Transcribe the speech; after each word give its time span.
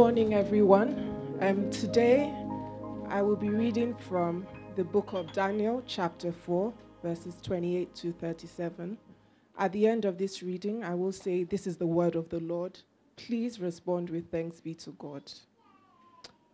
Morning, 0.00 0.32
everyone. 0.32 1.14
Um, 1.42 1.68
today, 1.70 2.34
I 3.10 3.20
will 3.20 3.36
be 3.36 3.50
reading 3.50 3.94
from 3.94 4.46
the 4.74 4.82
book 4.82 5.12
of 5.12 5.30
Daniel, 5.34 5.82
chapter 5.86 6.32
4, 6.32 6.72
verses 7.02 7.36
28 7.42 7.94
to 7.96 8.12
37. 8.12 8.96
At 9.58 9.72
the 9.72 9.86
end 9.86 10.06
of 10.06 10.16
this 10.16 10.42
reading, 10.42 10.82
I 10.82 10.94
will 10.94 11.12
say, 11.12 11.44
This 11.44 11.66
is 11.66 11.76
the 11.76 11.86
word 11.86 12.14
of 12.14 12.30
the 12.30 12.40
Lord. 12.40 12.80
Please 13.16 13.60
respond 13.60 14.08
with 14.08 14.30
thanks 14.30 14.58
be 14.58 14.72
to 14.76 14.92
God. 14.92 15.30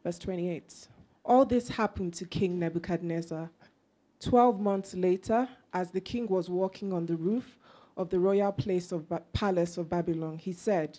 Verse 0.02 0.18
28 0.18 0.88
All 1.24 1.44
this 1.44 1.68
happened 1.68 2.14
to 2.14 2.24
King 2.24 2.58
Nebuchadnezzar. 2.58 3.48
Twelve 4.18 4.58
months 4.58 4.92
later, 4.92 5.48
as 5.72 5.92
the 5.92 6.00
king 6.00 6.26
was 6.26 6.50
walking 6.50 6.92
on 6.92 7.06
the 7.06 7.16
roof 7.16 7.60
of 7.96 8.10
the 8.10 8.18
royal 8.18 8.50
place 8.50 8.90
of 8.90 9.08
ba- 9.08 9.22
palace 9.32 9.78
of 9.78 9.88
Babylon, 9.88 10.36
he 10.36 10.52
said, 10.52 10.98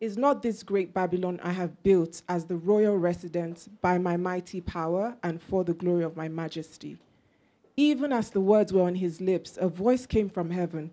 Is 0.00 0.16
not 0.16 0.40
this 0.40 0.62
great 0.62 0.94
Babylon 0.94 1.38
I 1.42 1.52
have 1.52 1.82
built 1.82 2.22
as 2.26 2.46
the 2.46 2.56
royal 2.56 2.96
residence 2.96 3.68
by 3.82 3.98
my 3.98 4.16
mighty 4.16 4.62
power 4.62 5.14
and 5.22 5.42
for 5.42 5.62
the 5.62 5.74
glory 5.74 6.04
of 6.04 6.16
my 6.16 6.26
majesty? 6.26 6.96
Even 7.76 8.10
as 8.10 8.30
the 8.30 8.40
words 8.40 8.72
were 8.72 8.84
on 8.84 8.94
his 8.94 9.20
lips, 9.20 9.58
a 9.60 9.68
voice 9.68 10.06
came 10.06 10.30
from 10.30 10.52
heaven. 10.52 10.90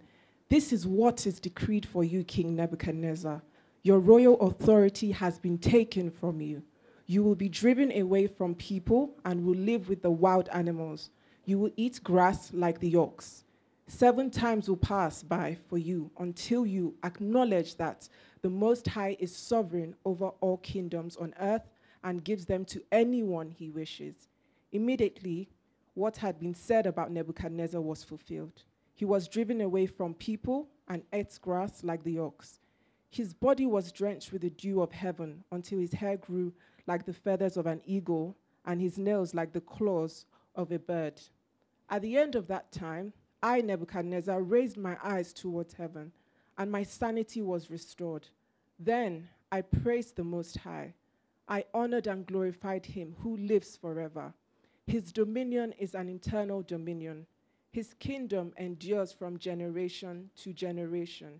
This 0.49 0.73
is 0.73 0.85
what 0.85 1.25
is 1.25 1.39
decreed 1.39 1.85
for 1.85 2.03
you, 2.03 2.25
King 2.25 2.57
Nebuchadnezzar. 2.57 3.41
Your 3.81 3.99
royal 3.99 4.37
authority 4.41 5.13
has 5.13 5.39
been 5.39 5.57
taken 5.57 6.11
from 6.11 6.41
you. 6.41 6.63
You 7.05 7.23
will 7.23 7.35
be 7.35 7.47
driven 7.47 7.97
away 7.97 8.27
from 8.27 8.55
people 8.55 9.11
and 9.23 9.45
will 9.45 9.55
live 9.55 9.87
with 9.87 10.01
the 10.01 10.11
wild 10.11 10.49
animals. 10.49 11.11
You 11.45 11.59
will 11.59 11.71
eat 11.77 12.03
grass 12.03 12.51
like 12.53 12.81
the 12.81 12.97
ox. 12.97 13.45
Seven 13.89 14.29
times 14.29 14.67
will 14.67 14.75
pass 14.75 15.23
by 15.23 15.57
for 15.69 15.77
you 15.77 16.11
until 16.19 16.65
you 16.65 16.95
acknowledge 17.05 17.77
that 17.77 18.09
the 18.41 18.49
Most 18.49 18.85
High 18.85 19.15
is 19.17 19.33
sovereign 19.33 19.95
over 20.03 20.27
all 20.41 20.57
kingdoms 20.57 21.15
on 21.15 21.33
earth 21.39 21.69
and 22.03 22.23
gives 22.23 22.45
them 22.45 22.65
to 22.65 22.83
anyone 22.91 23.49
he 23.49 23.69
wishes. 23.69 24.27
Immediately, 24.73 25.49
what 25.93 26.17
had 26.17 26.37
been 26.37 26.53
said 26.53 26.85
about 26.85 27.11
Nebuchadnezzar 27.11 27.79
was 27.79 28.03
fulfilled. 28.03 28.65
He 28.93 29.05
was 29.05 29.29
driven 29.29 29.61
away 29.61 29.85
from 29.85 30.13
people 30.15 30.67
and 30.89 31.03
ate 31.13 31.39
grass 31.41 31.81
like 31.81 32.03
the 32.03 32.19
ox. 32.19 32.59
His 33.09 33.33
body 33.33 33.65
was 33.65 33.93
drenched 33.93 34.33
with 34.33 34.41
the 34.41 34.49
dew 34.49 34.81
of 34.81 34.91
heaven 34.91 35.45
until 35.53 35.79
his 35.79 35.93
hair 35.93 36.17
grew 36.17 36.53
like 36.87 37.05
the 37.05 37.13
feathers 37.13 37.55
of 37.55 37.65
an 37.65 37.81
eagle 37.85 38.35
and 38.65 38.81
his 38.81 38.97
nails 38.97 39.33
like 39.33 39.53
the 39.53 39.61
claws 39.61 40.25
of 40.55 40.73
a 40.73 40.79
bird. 40.79 41.21
At 41.89 42.01
the 42.01 42.17
end 42.17 42.35
of 42.35 42.47
that 42.47 42.71
time, 42.73 43.13
I, 43.47 43.61
Nebuchadnezzar, 43.61 44.41
raised 44.41 44.75
my 44.75 44.97
eyes 45.01 45.31
towards 45.31 45.75
heaven, 45.75 46.11
and 46.57 46.69
my 46.69 46.83
sanity 46.83 47.41
was 47.41 47.71
restored. 47.71 48.27
Then 48.77 49.29
I 49.49 49.61
praised 49.61 50.17
the 50.17 50.25
Most 50.25 50.57
High. 50.57 50.95
I 51.47 51.63
honored 51.73 52.07
and 52.07 52.25
glorified 52.25 52.85
him 52.85 53.15
who 53.19 53.37
lives 53.37 53.77
forever. 53.77 54.33
His 54.85 55.13
dominion 55.13 55.73
is 55.79 55.95
an 55.95 56.09
eternal 56.09 56.61
dominion. 56.61 57.25
His 57.71 57.93
kingdom 57.93 58.51
endures 58.57 59.13
from 59.13 59.39
generation 59.39 60.29
to 60.43 60.51
generation. 60.51 61.39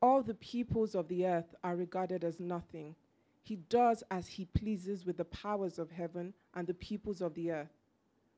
All 0.00 0.22
the 0.22 0.34
peoples 0.34 0.94
of 0.94 1.08
the 1.08 1.26
earth 1.26 1.56
are 1.64 1.74
regarded 1.74 2.22
as 2.22 2.38
nothing. 2.38 2.94
He 3.42 3.56
does 3.56 4.04
as 4.12 4.28
he 4.28 4.44
pleases 4.44 5.04
with 5.04 5.16
the 5.16 5.24
powers 5.24 5.80
of 5.80 5.90
heaven 5.90 6.34
and 6.54 6.68
the 6.68 6.74
peoples 6.74 7.20
of 7.20 7.34
the 7.34 7.50
earth. 7.50 7.81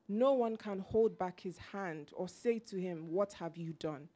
No 0.08 0.34
one 0.34 0.56
can 0.56 0.80
hold 0.80 1.18
back 1.18 1.40
his 1.40 1.58
hand 1.58 2.10
or 2.14 2.28
say 2.28 2.58
to 2.60 2.80
him, 2.80 3.10
What 3.12 3.34
have 3.34 3.56
you 3.56 3.72
done? 3.74 4.08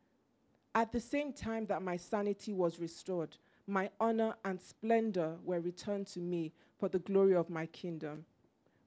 At 0.74 0.92
the 0.92 1.00
same 1.00 1.32
time 1.32 1.66
that 1.66 1.82
my 1.82 1.96
sanity 1.96 2.52
was 2.52 2.78
restored, 2.80 3.36
my 3.66 3.90
honor 4.00 4.34
and 4.44 4.60
splendor 4.60 5.36
were 5.44 5.60
returned 5.60 6.06
to 6.08 6.20
me 6.20 6.52
for 6.78 6.88
the 6.88 7.00
glory 7.00 7.34
of 7.34 7.50
my 7.50 7.66
kingdom. 7.66 8.24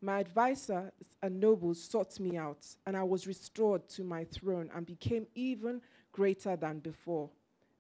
My 0.02 0.20
advisors 0.20 0.92
and 1.22 1.40
nobles 1.40 1.84
sought 1.84 2.20
me 2.20 2.38
out, 2.38 2.66
and 2.86 2.98
I 2.98 3.04
was 3.04 3.28
restored 3.28 3.88
to 3.90 4.04
my 4.04 4.26
throne 4.26 4.70
and 4.74 4.86
became 4.86 5.28
even 5.36 5.82
greater 6.12 6.56
than 6.56 6.80
before. 6.80 7.30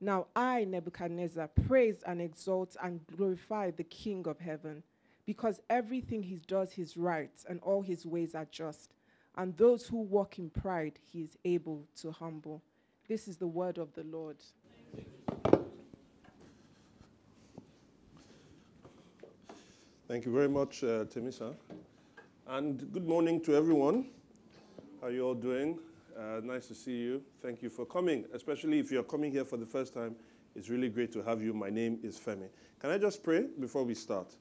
Now 0.01 0.27
I, 0.35 0.65
Nebuchadnezzar, 0.65 1.49
praise 1.67 2.03
and 2.05 2.21
exalt 2.21 2.75
and 2.83 3.01
glorify 3.07 3.71
the 3.71 3.83
King 3.85 4.27
of 4.27 4.39
heaven, 4.39 4.83
because 5.25 5.61
everything 5.69 6.23
he 6.23 6.41
does 6.47 6.77
is 6.77 6.97
right 6.97 7.31
and 7.49 7.59
all 7.61 7.81
his 7.81 8.05
ways 8.05 8.35
are 8.35 8.47
just, 8.51 8.93
and 9.37 9.55
those 9.57 9.87
who 9.87 10.01
walk 10.01 10.39
in 10.39 10.49
pride 10.49 10.99
he 11.11 11.21
is 11.21 11.37
able 11.45 11.87
to 12.01 12.11
humble. 12.11 12.61
This 13.07 13.27
is 13.27 13.37
the 13.37 13.47
word 13.47 13.77
of 13.77 13.93
the 13.93 14.03
Lord. 14.03 14.37
Thank 20.07 20.25
you 20.25 20.33
very 20.33 20.49
much, 20.49 20.83
uh, 20.83 21.05
Temisa. 21.05 21.55
And 22.47 22.91
good 22.91 23.07
morning 23.07 23.39
to 23.41 23.55
everyone. 23.55 24.07
How 24.99 25.07
are 25.07 25.11
you 25.11 25.25
all 25.25 25.33
doing? 25.33 25.79
Uh, 26.17 26.41
nice 26.43 26.67
to 26.67 26.75
see 26.75 26.97
you. 26.97 27.23
Thank 27.41 27.61
you 27.61 27.69
for 27.69 27.85
coming, 27.85 28.25
especially 28.33 28.79
if 28.79 28.91
you're 28.91 29.03
coming 29.03 29.31
here 29.31 29.45
for 29.45 29.55
the 29.55 29.65
first 29.65 29.93
time. 29.93 30.15
It's 30.53 30.69
really 30.69 30.89
great 30.89 31.13
to 31.13 31.21
have 31.21 31.41
you. 31.41 31.53
My 31.53 31.69
name 31.69 31.97
is 32.03 32.19
Femi. 32.19 32.49
Can 32.79 32.89
I 32.89 32.97
just 32.97 33.23
pray 33.23 33.45
before 33.59 33.83
we 33.83 33.95
start? 33.95 34.35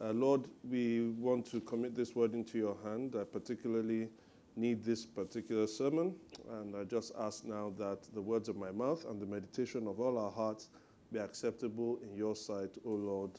Uh, 0.00 0.12
Lord, 0.12 0.46
we 0.62 1.10
want 1.18 1.44
to 1.50 1.60
commit 1.60 1.96
this 1.96 2.14
word 2.14 2.32
into 2.32 2.56
your 2.56 2.76
hand. 2.84 3.16
I 3.20 3.24
particularly 3.24 4.08
need 4.54 4.84
this 4.84 5.04
particular 5.04 5.66
sermon, 5.66 6.14
and 6.50 6.76
I 6.76 6.84
just 6.84 7.12
ask 7.18 7.44
now 7.44 7.72
that 7.78 8.02
the 8.14 8.22
words 8.22 8.48
of 8.48 8.56
my 8.56 8.70
mouth 8.70 9.04
and 9.08 9.20
the 9.20 9.26
meditation 9.26 9.88
of 9.88 9.98
all 9.98 10.16
our 10.16 10.30
hearts 10.30 10.68
be 11.12 11.18
acceptable 11.18 11.98
in 12.02 12.16
your 12.16 12.36
sight, 12.36 12.76
O 12.84 12.90
Lord, 12.90 13.30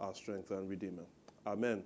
our 0.00 0.12
strength 0.12 0.50
and 0.50 0.68
redeemer. 0.68 1.04
Amen. 1.46 1.84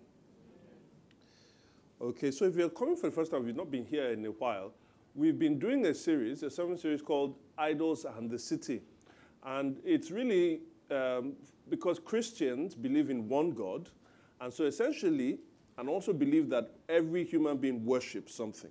Okay, 2.00 2.30
so 2.30 2.46
if 2.46 2.56
you're 2.56 2.70
coming 2.70 2.96
for 2.96 3.10
the 3.10 3.14
first 3.14 3.30
time, 3.30 3.46
you've 3.46 3.56
not 3.56 3.70
been 3.70 3.84
here 3.84 4.12
in 4.12 4.24
a 4.24 4.30
while, 4.30 4.72
we've 5.14 5.38
been 5.38 5.58
doing 5.58 5.84
a 5.86 5.94
series, 5.94 6.42
a 6.42 6.50
sermon 6.50 6.78
series 6.78 7.02
called 7.02 7.36
Idols 7.58 8.06
and 8.06 8.30
the 8.30 8.38
City. 8.38 8.80
And 9.44 9.78
it's 9.84 10.10
really 10.10 10.60
um, 10.90 11.34
because 11.68 11.98
Christians 11.98 12.74
believe 12.74 13.10
in 13.10 13.28
one 13.28 13.50
God, 13.50 13.90
and 14.40 14.52
so 14.52 14.64
essentially, 14.64 15.38
and 15.78 15.88
also 15.88 16.12
believe 16.12 16.48
that 16.50 16.70
every 16.88 17.24
human 17.24 17.56
being 17.56 17.84
worships 17.84 18.34
something. 18.34 18.70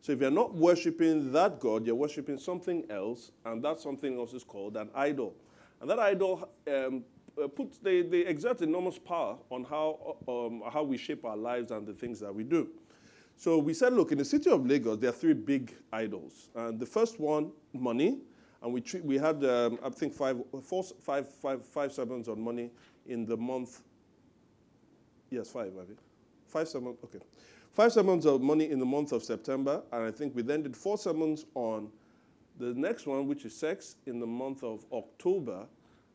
So 0.00 0.12
if 0.12 0.20
you're 0.20 0.30
not 0.30 0.54
worshiping 0.54 1.30
that 1.32 1.60
God, 1.60 1.86
you're 1.86 1.94
worshiping 1.94 2.38
something 2.38 2.84
else, 2.90 3.32
and 3.44 3.62
that 3.64 3.80
something 3.80 4.18
else 4.18 4.32
is 4.32 4.44
called 4.44 4.76
an 4.76 4.88
idol. 4.94 5.34
And 5.80 5.90
that 5.90 5.98
idol 5.98 6.48
um, 6.68 7.04
uh, 7.42 7.48
puts, 7.48 7.78
they, 7.78 8.02
they 8.02 8.20
exert 8.20 8.62
enormous 8.62 8.98
power 8.98 9.36
on 9.50 9.64
how, 9.64 10.16
um, 10.26 10.62
how 10.72 10.82
we 10.82 10.96
shape 10.96 11.24
our 11.24 11.36
lives 11.36 11.70
and 11.70 11.86
the 11.86 11.92
things 11.92 12.20
that 12.20 12.34
we 12.34 12.44
do. 12.44 12.68
So 13.36 13.58
we 13.58 13.72
said, 13.72 13.92
look, 13.92 14.12
in 14.12 14.18
the 14.18 14.24
city 14.24 14.50
of 14.50 14.66
Lagos, 14.66 14.98
there 14.98 15.10
are 15.10 15.14
three 15.14 15.32
big 15.32 15.74
idols. 15.92 16.50
And 16.54 16.78
the 16.78 16.86
first 16.86 17.18
one, 17.18 17.52
money. 17.72 18.18
And 18.62 18.74
we, 18.74 18.82
treat, 18.82 19.02
we 19.02 19.16
had, 19.16 19.42
um, 19.44 19.78
I 19.82 19.88
think, 19.88 20.12
five, 20.12 20.36
four, 20.62 20.82
five, 20.82 21.26
five, 21.26 21.64
five 21.64 21.92
sermons 21.92 22.28
on 22.28 22.38
money 22.38 22.70
in 23.06 23.24
the 23.24 23.36
month. 23.36 23.80
Yes, 25.30 25.50
five, 25.50 25.72
think. 25.72 25.98
Five 26.46 26.68
sermons, 26.68 26.98
okay. 27.04 27.20
Five 27.72 27.92
sermons 27.92 28.26
of 28.26 28.42
money 28.42 28.70
in 28.70 28.80
the 28.80 28.84
month 28.84 29.12
of 29.12 29.22
September. 29.22 29.82
And 29.92 30.04
I 30.04 30.10
think 30.10 30.34
we 30.34 30.42
then 30.42 30.62
did 30.62 30.76
four 30.76 30.98
sermons 30.98 31.46
on 31.54 31.88
the 32.58 32.74
next 32.74 33.06
one, 33.06 33.28
which 33.28 33.44
is 33.44 33.56
sex, 33.56 33.96
in 34.06 34.18
the 34.18 34.26
month 34.26 34.64
of 34.64 34.84
October. 34.92 35.66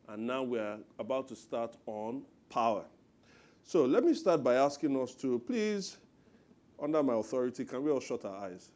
And 0.08 0.26
now 0.26 0.42
we're 0.42 0.78
about 0.98 1.28
to 1.28 1.36
start 1.36 1.76
on 1.86 2.22
power. 2.50 2.84
So 3.64 3.84
let 3.84 4.04
me 4.04 4.14
start 4.14 4.44
by 4.44 4.54
asking 4.54 5.00
us 5.00 5.14
to 5.16 5.38
please, 5.40 5.96
under 6.80 7.02
my 7.02 7.14
authority, 7.14 7.64
can 7.64 7.82
we 7.82 7.90
all 7.90 8.00
shut 8.00 8.24
our 8.24 8.44
eyes? 8.44 8.70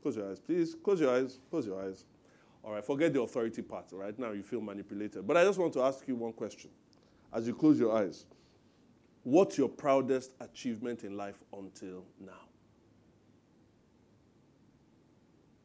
Close 0.00 0.16
your 0.16 0.30
eyes, 0.30 0.38
please. 0.38 0.76
Close 0.76 1.00
your 1.00 1.10
eyes. 1.12 1.40
Close 1.50 1.66
your 1.66 1.82
eyes. 1.82 2.04
All 2.64 2.72
right, 2.72 2.84
forget 2.84 3.12
the 3.12 3.20
authority 3.20 3.62
part. 3.62 3.86
Right 3.92 4.18
now, 4.18 4.32
you 4.32 4.42
feel 4.42 4.60
manipulated. 4.60 5.26
But 5.26 5.36
I 5.36 5.44
just 5.44 5.58
want 5.58 5.72
to 5.74 5.82
ask 5.82 6.06
you 6.06 6.14
one 6.14 6.32
question 6.32 6.70
as 7.32 7.46
you 7.46 7.54
close 7.54 7.78
your 7.78 7.96
eyes. 7.96 8.24
What's 9.26 9.58
your 9.58 9.68
proudest 9.68 10.34
achievement 10.38 11.02
in 11.02 11.16
life 11.16 11.42
until 11.52 12.04
now? 12.24 12.44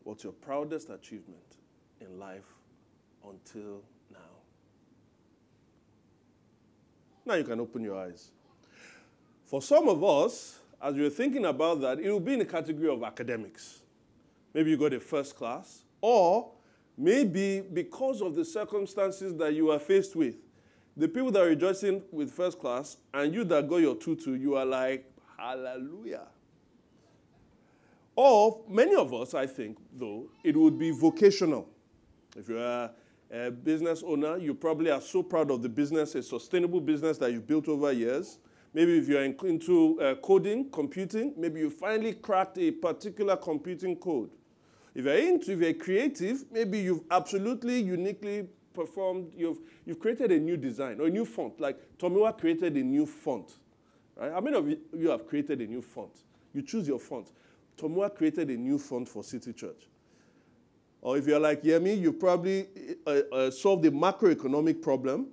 What's 0.03 0.23
your 0.23 0.33
proudest 0.33 0.89
achievement 0.89 1.57
in 1.99 2.17
life 2.17 2.55
until 3.23 3.83
now? 4.11 4.17
Now 7.23 7.35
you 7.35 7.43
can 7.43 7.59
open 7.59 7.83
your 7.83 7.99
eyes. 7.99 8.31
For 9.45 9.61
some 9.61 9.87
of 9.87 10.03
us, 10.03 10.57
as 10.81 10.95
you're 10.95 11.11
thinking 11.11 11.45
about 11.45 11.81
that, 11.81 11.99
it 11.99 12.09
will 12.09 12.19
be 12.19 12.33
in 12.33 12.39
the 12.39 12.45
category 12.45 12.89
of 12.89 13.03
academics. 13.03 13.83
Maybe 14.55 14.71
you 14.71 14.77
got 14.77 14.93
a 14.93 14.99
first 14.99 15.35
class, 15.35 15.83
or 16.01 16.49
maybe 16.97 17.61
because 17.61 18.23
of 18.23 18.33
the 18.33 18.43
circumstances 18.43 19.35
that 19.35 19.53
you 19.53 19.69
are 19.69 19.77
faced 19.77 20.15
with, 20.15 20.37
the 20.97 21.07
people 21.07 21.31
that 21.31 21.41
are 21.41 21.47
rejoicing 21.47 22.03
with 22.11 22.31
first 22.31 22.59
class 22.59 22.97
and 23.13 23.33
you 23.33 23.43
that 23.45 23.67
got 23.67 23.77
your 23.77 23.95
tutu, 23.95 24.33
you 24.33 24.55
are 24.55 24.65
like, 24.65 25.05
hallelujah. 25.37 26.27
Or 28.15 28.61
many 28.67 28.95
of 28.95 29.13
us, 29.13 29.33
I 29.33 29.47
think, 29.47 29.77
though, 29.97 30.27
it 30.43 30.55
would 30.55 30.77
be 30.77 30.91
vocational. 30.91 31.67
If 32.35 32.49
you're 32.49 32.59
a, 32.59 32.91
a 33.31 33.51
business 33.51 34.03
owner, 34.05 34.37
you 34.37 34.53
probably 34.53 34.91
are 34.91 35.01
so 35.01 35.23
proud 35.23 35.49
of 35.49 35.61
the 35.61 35.69
business, 35.69 36.15
a 36.15 36.21
sustainable 36.21 36.81
business 36.81 37.17
that 37.19 37.31
you've 37.31 37.47
built 37.47 37.67
over 37.69 37.91
years. 37.91 38.37
Maybe 38.73 38.97
if 38.97 39.07
you're 39.07 39.23
into 39.23 39.99
uh, 40.01 40.15
coding, 40.15 40.69
computing, 40.71 41.33
maybe 41.37 41.61
you 41.61 41.69
finally 41.69 42.13
cracked 42.13 42.57
a 42.57 42.71
particular 42.71 43.35
computing 43.37 43.95
code. 43.95 44.29
If 44.93 45.05
you're 45.05 45.15
into, 45.15 45.53
if 45.53 45.59
you're 45.59 45.73
creative, 45.73 46.43
maybe 46.51 46.79
you've 46.79 47.03
absolutely 47.09 47.81
uniquely 47.81 48.47
performed, 48.73 49.33
you've, 49.35 49.59
you've 49.85 49.99
created 49.99 50.31
a 50.31 50.39
new 50.39 50.57
design 50.57 50.99
or 50.99 51.07
a 51.07 51.09
new 51.09 51.25
font. 51.25 51.59
Like 51.59 51.77
Tomiwa 51.97 52.37
created 52.37 52.75
a 52.75 52.83
new 52.83 53.05
font. 53.05 53.53
Right? 54.15 54.31
How 54.31 54.41
many 54.41 54.57
of 54.57 54.69
you 54.69 55.09
have 55.09 55.27
created 55.27 55.61
a 55.61 55.67
new 55.67 55.81
font? 55.81 56.11
You 56.53 56.61
choose 56.61 56.87
your 56.87 56.99
font. 56.99 57.31
Tomiwa 57.77 58.15
created 58.15 58.49
a 58.49 58.57
new 58.57 58.77
font 58.77 59.07
for 59.07 59.23
City 59.23 59.53
Church. 59.53 59.87
Or 61.01 61.17
if 61.17 61.27
you're 61.27 61.39
like 61.39 61.63
Yemi, 61.63 61.99
you 61.99 62.13
probably 62.13 62.67
uh, 63.07 63.21
uh, 63.31 63.51
solved 63.51 63.85
a 63.85 63.91
macroeconomic 63.91 64.81
problem. 64.81 65.27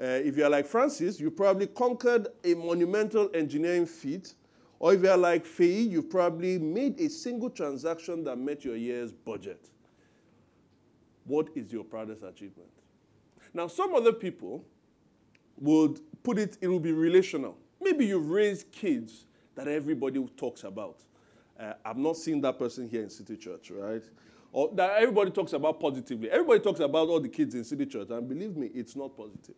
Uh, 0.00 0.04
if 0.06 0.36
you're 0.36 0.48
like 0.48 0.64
Francis, 0.64 1.18
you 1.18 1.30
probably 1.30 1.66
conquered 1.66 2.28
a 2.44 2.54
monumental 2.54 3.28
engineering 3.34 3.84
feat. 3.84 4.34
Or 4.78 4.94
if 4.94 5.02
you're 5.02 5.16
like 5.16 5.44
Faye, 5.44 5.80
you 5.80 6.02
probably 6.02 6.56
made 6.56 7.00
a 7.00 7.10
single 7.10 7.50
transaction 7.50 8.22
that 8.24 8.36
met 8.36 8.64
your 8.64 8.76
year's 8.76 9.12
budget. 9.12 9.70
What 11.24 11.48
is 11.56 11.72
your 11.72 11.82
proudest 11.82 12.22
achievement? 12.22 12.70
Now, 13.54 13.66
some 13.66 13.94
other 13.94 14.12
people 14.12 14.64
would 15.58 16.00
put 16.22 16.38
it, 16.38 16.58
it 16.60 16.68
will 16.68 16.80
be 16.80 16.92
relational. 16.92 17.56
Maybe 17.80 18.06
you've 18.06 18.28
raised 18.28 18.70
kids 18.72 19.24
that 19.54 19.68
everybody 19.68 20.24
talks 20.36 20.64
about. 20.64 20.96
Uh, 21.58 21.72
I've 21.84 21.96
not 21.96 22.16
seen 22.16 22.40
that 22.42 22.58
person 22.58 22.88
here 22.88 23.02
in 23.02 23.10
City 23.10 23.36
Church, 23.36 23.70
right? 23.70 24.04
Or 24.52 24.70
that 24.74 25.02
everybody 25.02 25.30
talks 25.30 25.52
about 25.52 25.80
positively. 25.80 26.30
Everybody 26.30 26.60
talks 26.60 26.80
about 26.80 27.08
all 27.08 27.20
the 27.20 27.28
kids 27.28 27.54
in 27.54 27.64
City 27.64 27.86
Church, 27.86 28.08
and 28.10 28.28
believe 28.28 28.56
me, 28.56 28.70
it's 28.74 28.94
not 28.94 29.16
positive. 29.16 29.56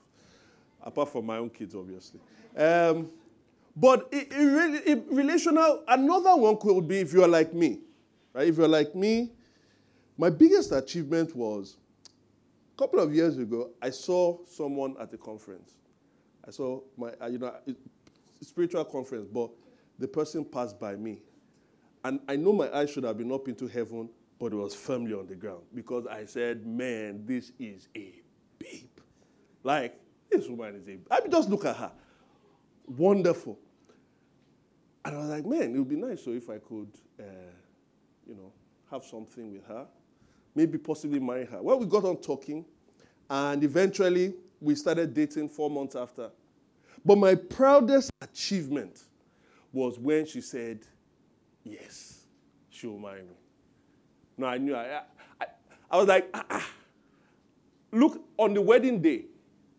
Apart 0.82 1.10
from 1.10 1.26
my 1.26 1.37
own 1.37 1.50
kids, 1.50 1.75
obviously. 1.75 2.20
Um, 2.56 3.10
but 3.76 4.08
it, 4.10 4.28
it, 4.31 4.88
it, 4.88 5.04
relational, 5.10 5.84
another 5.87 6.34
one 6.37 6.56
could 6.56 6.88
be 6.88 7.00
if 7.00 7.12
you're 7.12 7.28
like 7.28 7.52
me, 7.52 7.81
right? 8.32 8.48
If 8.48 8.56
you're 8.56 8.69
like 8.69 8.94
me, 8.94 9.31
my 10.16 10.31
biggest 10.31 10.72
achievement 10.72 11.37
was 11.37 11.76
couple 12.81 13.00
of 13.00 13.15
years 13.15 13.37
ago, 13.37 13.71
I 13.82 13.91
saw 13.91 14.38
someone 14.47 14.97
at 14.99 15.12
a 15.12 15.19
conference. 15.19 15.75
I 16.47 16.50
saw 16.50 16.81
my, 16.97 17.11
uh, 17.21 17.27
you 17.27 17.38
know, 17.38 17.53
spiritual 18.41 18.85
conference, 18.87 19.29
but 19.31 19.50
the 19.99 20.09
person 20.09 20.44
passed 20.44 20.81
by 20.81 20.97
me 20.97 21.21
and 22.05 22.21
I 22.29 22.37
know 22.37 22.53
my 22.53 22.75
eyes 22.75 22.91
should 22.91 23.05
have 23.05 23.19
been 23.19 23.32
up 23.32 23.49
into 23.49 23.67
heaven, 23.67 24.09
but 24.38 24.53
it 24.53 24.56
was 24.56 24.75
firmly 24.75 25.12
on 25.12 25.27
the 25.27 25.35
ground 25.35 25.62
because 25.75 26.06
I 26.06 26.25
said, 26.25 26.67
man, 26.67 27.25
this 27.27 27.53
is 27.59 27.88
a 27.94 28.23
babe. 28.59 28.88
Like, 29.62 30.00
this 30.31 30.49
woman 30.49 30.76
is 30.76 30.88
a 30.88 30.93
a 30.93 30.99
I 31.11 31.21
mean, 31.21 31.31
just 31.31 31.50
look 31.50 31.65
at 31.67 31.76
her. 31.76 31.93
Wonderful. 32.87 33.59
And 35.05 35.17
I 35.17 35.19
was 35.19 35.29
like, 35.29 35.44
man, 35.44 35.75
it 35.75 35.79
would 35.79 35.88
be 35.88 35.97
nice 35.97 36.25
so 36.25 36.31
if 36.31 36.49
I 36.49 36.59
could, 36.59 36.88
uh, 37.19 37.53
you 38.26 38.35
know, 38.35 38.53
have 38.91 39.05
something 39.05 39.53
with 39.53 39.67
her. 39.67 39.87
Maybe 40.55 40.79
possibly 40.79 41.20
marry 41.20 41.47
her. 41.47 41.62
Well, 41.62 41.79
we 41.79 41.87
got 41.87 42.05
on 42.05 42.17
talking, 42.17 42.64
and 43.29 43.62
eventually 43.62 44.35
we 44.61 44.75
started 44.75 45.14
dating 45.14 45.49
four 45.49 45.70
months 45.70 45.97
after. 45.97 46.31
But 47.05 47.17
my 47.17 47.35
proudest 47.35 48.11
achievement 48.20 49.05
was 49.73 49.99
when 49.99 50.26
she 50.26 50.41
said, 50.41 50.81
yes, 51.64 52.25
she 52.69 52.87
will 52.87 52.99
marry 52.99 53.23
me. 53.23 53.35
No, 54.37 54.47
I 54.47 54.58
knew. 54.58 54.75
I, 54.75 55.02
I, 55.41 55.47
I 55.91 55.97
was 55.97 56.08
like, 56.08 56.29
ah, 56.35 56.44
ah. 56.50 56.67
Look, 57.93 58.23
on 58.37 58.55
the 58.55 58.61
wedding 58.61 59.00
day, 59.00 59.25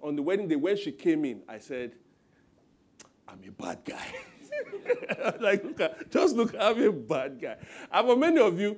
on 0.01 0.15
the 0.15 0.21
wedding 0.21 0.47
day, 0.47 0.56
when 0.56 0.77
she 0.77 0.91
came 0.91 1.25
in, 1.25 1.41
I 1.47 1.59
said, 1.59 1.94
I'm 3.27 3.39
a 3.47 3.51
bad 3.51 3.79
guy. 3.85 4.06
like, 5.39 5.63
look 5.63 5.79
at, 5.79 6.12
just 6.12 6.35
look, 6.35 6.53
I'm 6.59 6.81
a 6.81 6.91
bad 6.91 7.39
guy. 7.41 7.56
And 7.91 8.07
for 8.07 8.15
many 8.15 8.39
of 8.39 8.59
you, 8.59 8.77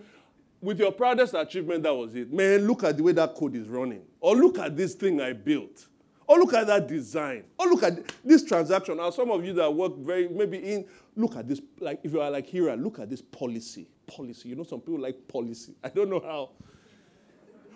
with 0.63 0.79
your 0.79 0.93
proudest 0.93 1.33
achievement, 1.33 1.83
that 1.83 1.93
was 1.93 2.15
it. 2.15 2.31
Man, 2.31 2.65
look 2.65 2.83
at 2.83 2.95
the 2.95 3.03
way 3.03 3.11
that 3.11 3.35
code 3.35 3.55
is 3.55 3.67
running. 3.67 4.01
Or 4.21 4.33
look 4.35 4.57
at 4.57 4.77
this 4.77 4.95
thing 4.95 5.19
I 5.19 5.33
built. 5.33 5.87
Or 6.25 6.39
look 6.39 6.53
at 6.53 6.67
that 6.67 6.87
design. 6.87 7.43
Or 7.59 7.67
look 7.67 7.83
at 7.83 7.99
this 8.23 8.43
transaction. 8.45 8.95
Now, 8.95 9.09
some 9.09 9.29
of 9.29 9.45
you 9.45 9.51
that 9.53 9.73
work 9.73 9.97
very, 9.97 10.29
maybe 10.29 10.57
in, 10.57 10.85
look 11.17 11.35
at 11.35 11.49
this, 11.49 11.59
like 11.81 11.99
if 12.03 12.13
you 12.13 12.21
are 12.21 12.31
like 12.31 12.47
Hira, 12.47 12.77
look 12.77 12.99
at 12.99 13.09
this 13.09 13.21
policy. 13.21 13.89
Policy. 14.07 14.49
You 14.49 14.55
know, 14.55 14.63
some 14.63 14.79
people 14.79 15.01
like 15.01 15.27
policy. 15.27 15.75
I 15.83 15.89
don't 15.89 16.09
know 16.09 16.21
how. 16.21 16.51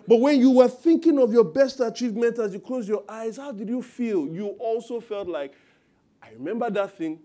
But 0.06 0.20
when 0.20 0.40
you 0.40 0.50
were 0.50 0.68
thinking 0.68 1.18
of 1.18 1.30
your 1.30 1.44
best 1.44 1.80
achievement 1.80 2.38
as 2.38 2.54
you 2.54 2.60
close 2.60 2.88
your 2.88 3.04
eyes, 3.06 3.36
how 3.36 3.52
did 3.52 3.68
you 3.68 3.82
feel? 3.82 4.26
You 4.26 4.46
also 4.58 5.00
felt 5.00 5.28
like, 5.28 5.52
I 6.22 6.30
remember 6.30 6.70
that 6.70 6.96
thing, 6.96 7.20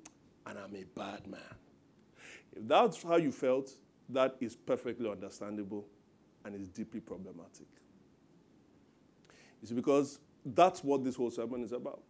and 0.45 0.59
I'm 0.59 0.75
a 0.75 0.83
bad 0.83 1.25
man. 1.25 1.39
If 2.51 2.67
that's 2.67 3.01
how 3.01 3.15
you 3.15 3.31
felt, 3.31 3.71
that 4.09 4.35
is 4.39 4.55
perfectly 4.55 5.09
understandable 5.09 5.85
and 6.45 6.55
is 6.55 6.67
deeply 6.67 6.99
problematic. 6.99 7.67
It's 9.61 9.71
because 9.71 10.19
that's 10.45 10.83
what 10.83 11.03
this 11.03 11.15
whole 11.15 11.31
sermon 11.31 11.63
is 11.63 11.71
about. 11.71 12.03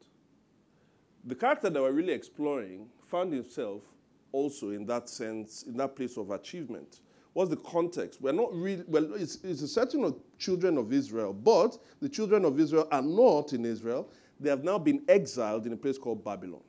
The 1.25 1.35
character 1.35 1.69
that 1.69 1.81
we're 1.81 1.91
really 1.91 2.13
exploring 2.13 2.87
found 3.05 3.31
himself 3.31 3.83
also 4.31 4.71
in 4.71 4.85
that 4.87 5.07
sense, 5.07 5.63
in 5.63 5.77
that 5.77 5.95
place 5.95 6.17
of 6.17 6.31
achievement. 6.31 7.01
What's 7.33 7.49
the 7.49 7.57
context? 7.57 8.21
We're 8.21 8.33
not 8.33 8.53
really, 8.53 8.83
well, 8.87 9.13
it's, 9.13 9.37
it's 9.43 9.61
a 9.61 9.67
setting 9.67 10.03
of 10.03 10.19
children 10.37 10.77
of 10.77 10.91
Israel, 10.91 11.33
but 11.33 11.77
the 12.01 12.09
children 12.09 12.43
of 12.45 12.59
Israel 12.59 12.87
are 12.91 13.01
not 13.01 13.53
in 13.53 13.65
Israel. 13.65 14.09
They 14.39 14.49
have 14.49 14.63
now 14.63 14.77
been 14.77 15.03
exiled 15.07 15.65
in 15.65 15.73
a 15.73 15.77
place 15.77 15.97
called 15.97 16.23
Babylon. 16.23 16.61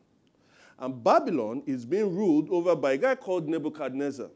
And 0.78 1.02
Babylon 1.02 1.62
is 1.66 1.84
being 1.84 2.14
ruled 2.14 2.48
over 2.50 2.74
by 2.76 2.92
a 2.92 2.98
guy 2.98 3.14
called 3.14 3.48
Nebuchadnezzar, 3.48 4.28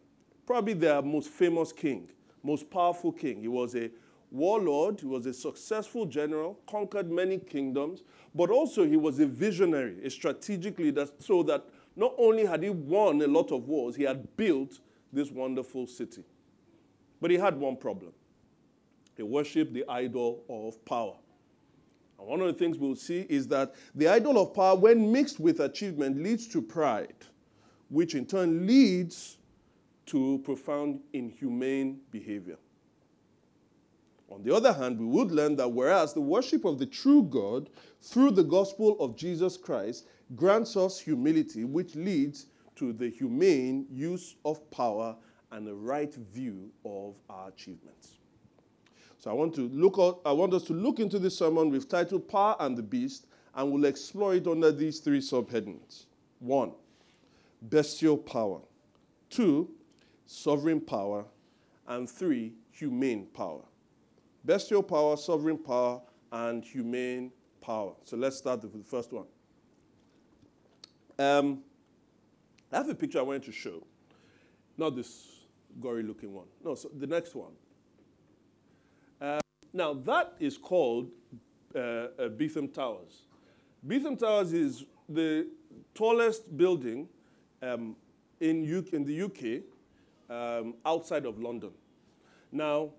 probably 0.49 0.73
their 0.73 1.03
most 1.03 1.29
famous 1.29 1.75
king, 1.75 2.09
most 2.43 2.71
powerful 2.71 3.13
king. 3.13 3.39
He 3.39 3.49
was 3.49 3.77
a 3.77 3.91
warlord, 4.31 4.99
he 4.99 5.05
was 5.05 5.27
a 5.27 5.35
successful 5.35 6.07
general, 6.07 6.59
conquered 6.67 7.11
many 7.11 7.37
kingdoms, 7.37 8.03
but 8.35 8.49
also 8.49 8.87
he 8.87 8.97
was 8.97 9.21
a 9.21 9.27
visionary, 9.27 10.03
a 10.03 10.09
strategic 10.09 10.79
leader, 10.79 11.07
so 11.19 11.43
that 11.43 11.67
not 11.97 12.15
only 12.17 12.47
had 12.47 12.63
he 12.63 12.71
won 12.71 13.21
a 13.21 13.27
lot 13.27 13.53
of 13.53 13.69
wars, 13.69 13.95
he 13.95 14.05
had 14.05 14.27
built 14.39 14.79
this 15.13 15.31
wonderful 15.31 15.87
city. 15.87 16.25
But 17.21 17.31
he 17.31 17.37
had 17.37 17.55
one 17.55 17.77
problem. 17.77 18.13
He 19.19 19.25
worshipped 19.25 19.75
the 19.75 19.85
idol 19.87 20.45
of 20.49 20.83
power. 20.87 21.17
And 22.19 22.27
one 22.27 22.41
of 22.41 22.47
the 22.47 22.55
things 22.55 22.79
we'll 22.79 22.97
see 22.97 23.27
is 23.29 23.49
that 23.49 23.75
the 23.95 24.09
idol 24.09 24.41
of 24.41 24.55
power, 24.55 24.77
when 24.77 25.13
mixed 25.13 25.41
with 25.41 25.61
achievement, 25.61 26.23
leads 26.23 26.49
to 26.49 26.63
pride, 26.63 27.27
which 27.91 28.15
in 28.15 28.25
turn 28.25 28.67
leads 28.67 29.38
to 30.09 30.41
profound 30.45 31.01
inhumane 31.13 32.01
behavior. 32.11 32.57
On 34.31 34.43
the 34.43 34.55
other 34.55 34.73
hand, 34.73 34.99
we 34.99 35.07
would 35.07 35.31
learn 35.31 35.57
that 35.57 35.69
whereas 35.69 36.13
the 36.13 36.21
worship 36.21 36.65
of 36.65 36.79
the 36.79 36.87
true 36.87 37.23
God 37.23 37.71
through 38.03 38.33
the 38.33 38.45
gospel 38.45 38.97
of 39.01 39.17
Jesus 39.17 39.57
Christ 39.57 40.07
grants 40.35 40.77
us 40.77 40.99
humility, 40.99 41.65
which 41.65 41.95
leads 41.95 42.47
to 42.77 42.93
the 42.93 43.09
humane 43.09 43.87
use 43.91 44.37
of 44.45 44.71
power 44.71 45.17
and 45.51 45.67
a 45.67 45.75
right 45.75 46.15
view 46.15 46.71
of 46.85 47.15
our 47.31 47.49
achievements. 47.49 48.19
So 49.19 49.31
I 49.31 49.35
want 49.35 49.55
to 49.55 49.69
look 49.69 50.23
I 50.25 50.33
want 50.33 50.55
us 50.55 50.63
to 50.65 50.75
look 50.75 51.01
into 51.01 51.19
this 51.19 51.37
sermon 51.37 51.71
with 51.71 51.89
titled 51.89 52.29
Power 52.29 52.55
and 52.61 52.77
the 52.77 52.83
Beast, 52.83 53.27
and 53.55 53.73
we'll 53.73 53.87
explore 53.87 54.35
it 54.35 54.47
under 54.47 54.71
these 54.71 55.01
three 55.01 55.21
subheadings. 55.21 56.05
One, 56.39 56.73
bestial 57.63 58.17
power. 58.17 58.61
Two, 59.31 59.71
sovereign 60.29 60.81
power. 60.81 61.25
And 61.89 62.09
three, 62.09 62.53
humane 62.71 63.27
power 63.35 63.65
bestial 64.49 64.83
power, 64.83 65.15
sovereign 65.17 65.59
power, 65.59 66.01
and 66.33 66.65
humane 66.65 67.31
power. 67.61 67.93
So 68.05 68.17
let's 68.17 68.39
start 68.39 68.63
with 68.63 68.73
the 68.73 68.83
first 68.83 69.13
one. 69.13 69.27
Um, 71.19 71.63
I 72.73 72.79
have 72.79 72.89
a 72.89 72.95
picture 72.95 73.19
I 73.19 73.23
wanted 73.23 73.43
to 73.45 73.53
show. 73.53 73.87
Not 74.79 74.97
this 74.97 75.41
gory 75.81 76.03
looking 76.03 76.33
one. 76.33 76.47
No, 76.65 76.75
so 76.75 76.91
the 76.97 77.07
next 77.07 77.35
one. 77.35 77.53
Uh, 79.21 79.41
now, 79.75 79.93
that 79.93 80.35
is 80.41 80.57
called 80.57 81.11
uh, 81.75 81.79
uh, 81.79 82.09
Beetham 82.31 82.73
Towers. 82.73 83.27
Beetham 83.87 84.19
Towers 84.19 84.55
is 84.55 84.85
the 85.11 85.47
tallest 85.95 86.57
building 86.57 87.07
um, 87.61 87.97
in, 88.41 88.65
in 88.93 89.05
the 89.05 89.23
UK 89.23 89.63
um, 90.29 90.75
outside 90.85 91.27
of 91.27 91.39
London. 91.39 91.71
Now, 92.51 92.91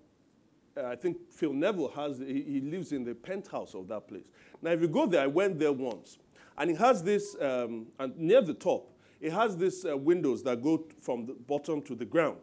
uh, 0.76 0.86
I 0.86 0.96
think 0.96 1.30
Phil 1.30 1.52
Neville 1.52 1.88
has, 1.88 2.18
he, 2.18 2.42
he 2.42 2.60
lives 2.60 2.92
in 2.92 3.04
the 3.04 3.14
penthouse 3.14 3.74
of 3.74 3.88
that 3.88 4.06
place. 4.08 4.26
Now, 4.62 4.70
if 4.70 4.80
you 4.80 4.88
go 4.88 5.06
there, 5.06 5.22
I 5.22 5.26
went 5.26 5.58
there 5.58 5.72
once, 5.72 6.18
and 6.56 6.70
it 6.70 6.78
has 6.78 7.02
this, 7.02 7.36
um, 7.40 7.86
and 7.98 8.16
near 8.16 8.42
the 8.42 8.54
top, 8.54 8.90
it 9.20 9.32
has 9.32 9.56
these 9.56 9.84
uh, 9.84 9.96
windows 9.96 10.42
that 10.44 10.62
go 10.62 10.78
t- 10.78 10.94
from 11.00 11.26
the 11.26 11.34
bottom 11.34 11.82
to 11.82 11.94
the 11.94 12.04
ground. 12.04 12.38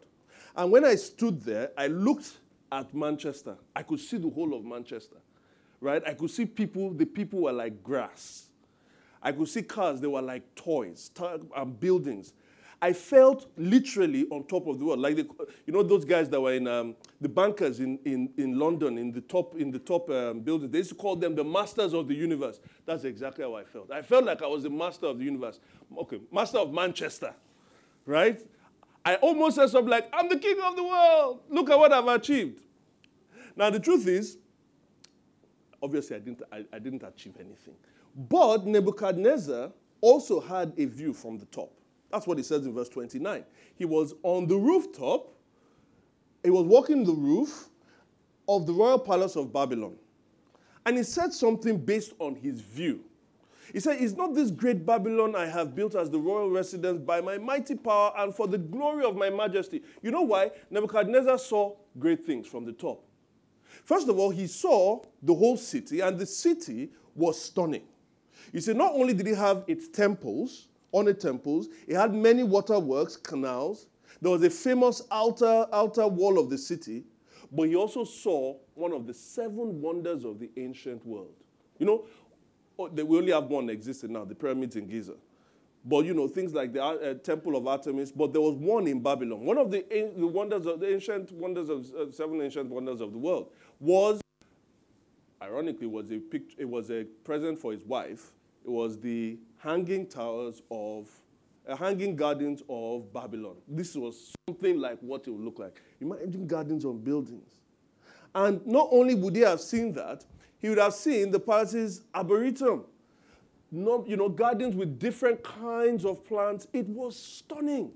And 0.54 0.70
when 0.70 0.84
I 0.84 0.94
stood 0.96 1.40
there, 1.42 1.70
I 1.76 1.86
looked 1.86 2.38
at 2.70 2.94
Manchester. 2.94 3.56
I 3.74 3.82
could 3.82 4.00
see 4.00 4.18
the 4.18 4.28
whole 4.28 4.54
of 4.54 4.64
Manchester, 4.64 5.16
right? 5.80 6.02
I 6.06 6.14
could 6.14 6.30
see 6.30 6.46
people, 6.46 6.92
the 6.92 7.06
people 7.06 7.40
were 7.40 7.52
like 7.52 7.82
grass. 7.82 8.48
I 9.22 9.32
could 9.32 9.48
see 9.48 9.62
cars, 9.62 10.00
they 10.00 10.06
were 10.06 10.22
like 10.22 10.54
toys, 10.54 11.10
t- 11.14 11.24
and 11.56 11.80
buildings. 11.80 12.32
I 12.80 12.92
felt 12.92 13.50
literally 13.56 14.26
on 14.30 14.44
top 14.44 14.68
of 14.68 14.78
the 14.78 14.84
world, 14.84 15.00
like 15.00 15.16
the, 15.16 15.26
you 15.66 15.72
know 15.72 15.82
those 15.82 16.04
guys 16.04 16.28
that 16.30 16.40
were 16.40 16.52
in 16.52 16.68
um, 16.68 16.94
the 17.20 17.28
bankers 17.28 17.80
in, 17.80 17.98
in, 18.04 18.30
in 18.36 18.56
London 18.56 18.98
in 18.98 19.10
the 19.10 19.20
top 19.20 19.56
in 19.56 19.72
the 19.72 19.80
top 19.80 20.08
um, 20.10 20.40
buildings. 20.40 20.70
They 20.70 20.78
used 20.78 20.90
to 20.90 20.94
call 20.94 21.16
them 21.16 21.34
the 21.34 21.42
masters 21.42 21.92
of 21.92 22.06
the 22.06 22.14
universe. 22.14 22.60
That's 22.86 23.02
exactly 23.02 23.44
how 23.44 23.56
I 23.56 23.64
felt. 23.64 23.90
I 23.90 24.02
felt 24.02 24.24
like 24.24 24.42
I 24.42 24.46
was 24.46 24.62
the 24.62 24.70
master 24.70 25.06
of 25.06 25.18
the 25.18 25.24
universe. 25.24 25.58
Okay, 25.98 26.20
master 26.30 26.58
of 26.58 26.72
Manchester, 26.72 27.34
right? 28.06 28.40
I 29.04 29.16
almost 29.16 29.56
said 29.56 29.70
something 29.70 29.90
like, 29.90 30.08
"I'm 30.12 30.28
the 30.28 30.38
king 30.38 30.58
of 30.64 30.76
the 30.76 30.84
world. 30.84 31.40
Look 31.48 31.70
at 31.70 31.78
what 31.78 31.92
I've 31.92 32.06
achieved." 32.06 32.60
Now 33.56 33.70
the 33.70 33.80
truth 33.80 34.06
is, 34.06 34.38
obviously 35.82 36.14
I 36.14 36.20
didn't 36.20 36.42
I, 36.52 36.64
I 36.72 36.78
didn't 36.78 37.02
achieve 37.02 37.34
anything, 37.40 37.74
but 38.14 38.66
Nebuchadnezzar 38.66 39.72
also 40.00 40.38
had 40.38 40.74
a 40.78 40.84
view 40.84 41.12
from 41.12 41.38
the 41.38 41.46
top. 41.46 41.72
That's 42.10 42.26
what 42.26 42.38
he 42.38 42.44
says 42.44 42.64
in 42.64 42.74
verse 42.74 42.88
29. 42.88 43.44
He 43.76 43.84
was 43.84 44.14
on 44.22 44.46
the 44.46 44.56
rooftop, 44.56 45.34
he 46.42 46.50
was 46.50 46.64
walking 46.64 47.04
the 47.04 47.12
roof 47.12 47.68
of 48.48 48.66
the 48.66 48.72
royal 48.72 48.98
palace 48.98 49.36
of 49.36 49.52
Babylon. 49.52 49.96
And 50.86 50.96
he 50.96 51.02
said 51.02 51.32
something 51.32 51.76
based 51.78 52.14
on 52.18 52.34
his 52.34 52.60
view. 52.60 53.04
He 53.72 53.80
said, 53.80 54.00
Is 54.00 54.16
not 54.16 54.34
this 54.34 54.50
great 54.50 54.86
Babylon 54.86 55.36
I 55.36 55.46
have 55.46 55.74
built 55.74 55.94
as 55.94 56.08
the 56.08 56.18
royal 56.18 56.50
residence 56.50 56.98
by 57.00 57.20
my 57.20 57.36
mighty 57.36 57.74
power 57.74 58.12
and 58.16 58.34
for 58.34 58.46
the 58.46 58.56
glory 58.56 59.04
of 59.04 59.16
my 59.16 59.28
majesty? 59.28 59.82
You 60.02 60.10
know 60.10 60.22
why? 60.22 60.52
Nebuchadnezzar 60.70 61.38
saw 61.38 61.76
great 61.98 62.24
things 62.24 62.46
from 62.46 62.64
the 62.64 62.72
top. 62.72 63.04
First 63.84 64.08
of 64.08 64.18
all, 64.18 64.30
he 64.30 64.46
saw 64.46 65.02
the 65.22 65.34
whole 65.34 65.56
city, 65.56 66.00
and 66.00 66.18
the 66.18 66.26
city 66.26 66.90
was 67.14 67.40
stunning. 67.40 67.82
You 68.52 68.60
see, 68.60 68.72
not 68.72 68.92
only 68.92 69.12
did 69.12 69.26
he 69.26 69.34
have 69.34 69.64
its 69.66 69.88
temples, 69.88 70.67
ornate 70.92 71.20
temples, 71.20 71.68
it 71.86 71.96
had 71.96 72.14
many 72.14 72.42
waterworks, 72.42 73.16
canals. 73.16 73.86
There 74.20 74.30
was 74.30 74.42
a 74.42 74.50
famous 74.50 75.02
outer, 75.10 75.66
outer 75.72 76.06
wall 76.08 76.38
of 76.38 76.50
the 76.50 76.58
city, 76.58 77.04
but 77.52 77.68
he 77.68 77.76
also 77.76 78.04
saw 78.04 78.56
one 78.74 78.92
of 78.92 79.06
the 79.06 79.14
seven 79.14 79.80
wonders 79.80 80.24
of 80.24 80.38
the 80.38 80.50
ancient 80.56 81.04
world. 81.06 81.34
You 81.78 81.86
know, 81.86 82.06
oh, 82.78 82.88
we 82.88 83.18
only 83.18 83.32
have 83.32 83.44
one 83.44 83.70
existing 83.70 84.12
now, 84.12 84.24
the 84.24 84.34
pyramids 84.34 84.76
in 84.76 84.88
Giza. 84.88 85.14
But 85.84 86.04
you 86.04 86.12
know, 86.12 86.28
things 86.28 86.52
like 86.52 86.72
the 86.72 86.82
uh, 86.82 87.14
Temple 87.14 87.56
of 87.56 87.66
Artemis, 87.66 88.12
but 88.12 88.32
there 88.32 88.42
was 88.42 88.56
one 88.56 88.86
in 88.86 89.00
Babylon. 89.00 89.44
One 89.44 89.58
of 89.58 89.70
the, 89.70 89.84
the 90.16 90.26
wonders 90.26 90.66
of 90.66 90.80
the 90.80 90.92
ancient 90.92 91.32
wonders 91.32 91.68
of 91.68 91.86
uh, 91.94 92.10
seven 92.10 92.42
ancient 92.42 92.68
wonders 92.68 93.00
of 93.00 93.12
the 93.12 93.18
world 93.18 93.50
was, 93.78 94.20
ironically, 95.40 95.86
was 95.86 96.10
a 96.10 96.18
picture. 96.18 96.56
It 96.58 96.68
was 96.68 96.90
a 96.90 97.04
present 97.24 97.58
for 97.58 97.72
his 97.72 97.84
wife. 97.84 98.32
It 98.68 98.72
was 98.72 98.98
the 98.98 99.38
hanging 99.56 100.06
towers 100.06 100.60
of, 100.70 101.08
uh, 101.66 101.74
hanging 101.74 102.14
gardens 102.14 102.62
of 102.68 103.10
Babylon. 103.14 103.56
This 103.66 103.96
was 103.96 104.34
something 104.46 104.78
like 104.78 104.98
what 105.00 105.26
it 105.26 105.30
would 105.30 105.42
look 105.42 105.58
like. 105.58 105.80
Imagine 106.02 106.46
gardens 106.46 106.84
on 106.84 106.98
buildings. 106.98 107.48
And 108.34 108.64
not 108.66 108.90
only 108.90 109.14
would 109.14 109.34
he 109.34 109.40
have 109.40 109.62
seen 109.62 109.94
that, 109.94 110.26
he 110.58 110.68
would 110.68 110.76
have 110.76 110.92
seen 110.92 111.30
the 111.30 111.40
palace's 111.40 112.02
arboretum. 112.14 112.84
No, 113.70 114.04
you 114.06 114.18
know, 114.18 114.28
gardens 114.28 114.76
with 114.76 114.98
different 114.98 115.42
kinds 115.42 116.04
of 116.04 116.22
plants. 116.26 116.66
It 116.74 116.88
was 116.88 117.18
stunning. 117.18 117.92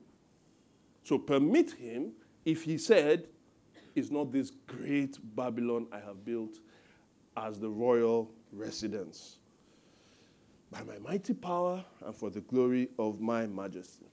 So 1.05 1.19
permit 1.19 1.73
him 1.73 2.13
if 2.47 2.63
he 2.63 2.79
said, 2.79 3.29
Is 3.95 4.11
not 4.11 4.33
this 4.33 4.51
great 4.67 5.19
Babylon 5.37 5.89
I 5.93 5.99
have 5.99 6.25
built 6.25 6.61
as 7.37 7.59
the 7.59 7.69
royal 7.69 8.33
residence? 8.53 9.37
By 10.73 10.83
my 10.85 10.99
mighty 10.99 11.35
power 11.35 11.85
and 12.05 12.15
for 12.17 12.31
the 12.31 12.41
glory 12.41 12.89
of 12.99 13.21
my 13.21 13.47
majesty. 13.47 14.07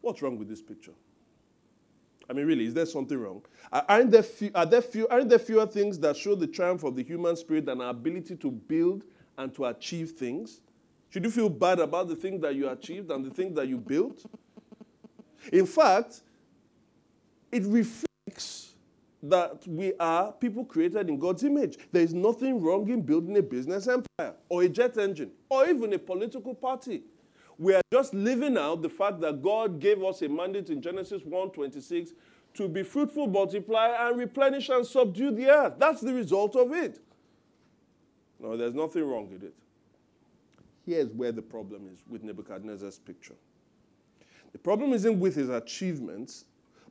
What's 0.00 0.22
wrong 0.22 0.38
with 0.38 0.48
this 0.48 0.62
picture? 0.62 0.92
I 2.30 2.34
mean, 2.34 2.46
really, 2.46 2.66
is 2.66 2.74
there 2.74 2.86
something 2.86 3.18
wrong? 3.18 3.42
Are- 3.72 3.84
Aren't 3.88 4.12
there, 4.12 4.22
few, 4.22 4.52
are 4.54 4.64
there 4.64 4.80
few, 4.82 5.08
aren't 5.08 5.28
there 5.28 5.40
fewer 5.40 5.66
things 5.66 5.98
that 6.00 6.16
show 6.16 6.36
the 6.36 6.46
triumph 6.46 6.84
of 6.84 6.94
the 6.94 7.02
human 7.02 7.34
spirit 7.36 7.68
and 7.68 7.82
our 7.82 7.90
ability 7.90 8.36
to 8.36 8.50
build 8.50 9.02
and 9.36 9.52
to 9.56 9.64
achieve 9.64 10.12
things? 10.12 10.60
Should 11.10 11.24
you 11.24 11.30
feel 11.30 11.48
bad 11.48 11.80
about 11.80 12.08
the 12.08 12.14
things 12.14 12.40
that 12.42 12.54
you 12.54 12.68
achieved 12.68 13.10
and 13.10 13.24
the 13.24 13.30
things 13.30 13.56
that 13.56 13.66
you 13.66 13.78
built? 13.78 14.24
In 15.52 15.66
fact, 15.66 16.20
it 17.50 17.64
reflects 17.64 18.67
that 19.22 19.66
we 19.66 19.92
are 19.98 20.32
people 20.32 20.64
created 20.64 21.08
in 21.08 21.18
God's 21.18 21.42
image. 21.42 21.78
There 21.92 22.02
is 22.02 22.14
nothing 22.14 22.62
wrong 22.62 22.88
in 22.88 23.02
building 23.02 23.36
a 23.36 23.42
business 23.42 23.88
empire 23.88 24.34
or 24.48 24.62
a 24.62 24.68
jet 24.68 24.96
engine 24.96 25.32
or 25.48 25.66
even 25.66 25.92
a 25.92 25.98
political 25.98 26.54
party. 26.54 27.02
We 27.58 27.74
are 27.74 27.82
just 27.92 28.14
living 28.14 28.56
out 28.56 28.82
the 28.82 28.88
fact 28.88 29.20
that 29.20 29.42
God 29.42 29.80
gave 29.80 30.04
us 30.04 30.22
a 30.22 30.28
mandate 30.28 30.70
in 30.70 30.80
Genesis 30.80 31.22
1:26 31.22 32.12
to 32.54 32.68
be 32.68 32.84
fruitful, 32.84 33.26
multiply, 33.26 34.08
and 34.08 34.16
replenish 34.16 34.68
and 34.68 34.86
subdue 34.86 35.32
the 35.32 35.50
earth. 35.50 35.74
That's 35.78 36.00
the 36.00 36.14
result 36.14 36.54
of 36.54 36.72
it. 36.72 37.00
No, 38.38 38.56
there's 38.56 38.74
nothing 38.74 39.04
wrong 39.04 39.28
with 39.30 39.42
it. 39.42 39.54
Here's 40.86 41.12
where 41.12 41.32
the 41.32 41.42
problem 41.42 41.88
is 41.92 42.04
with 42.08 42.22
Nebuchadnezzar's 42.22 42.98
picture. 42.98 43.34
The 44.52 44.58
problem 44.58 44.92
isn't 44.92 45.18
with 45.18 45.34
his 45.34 45.48
achievements, 45.50 46.44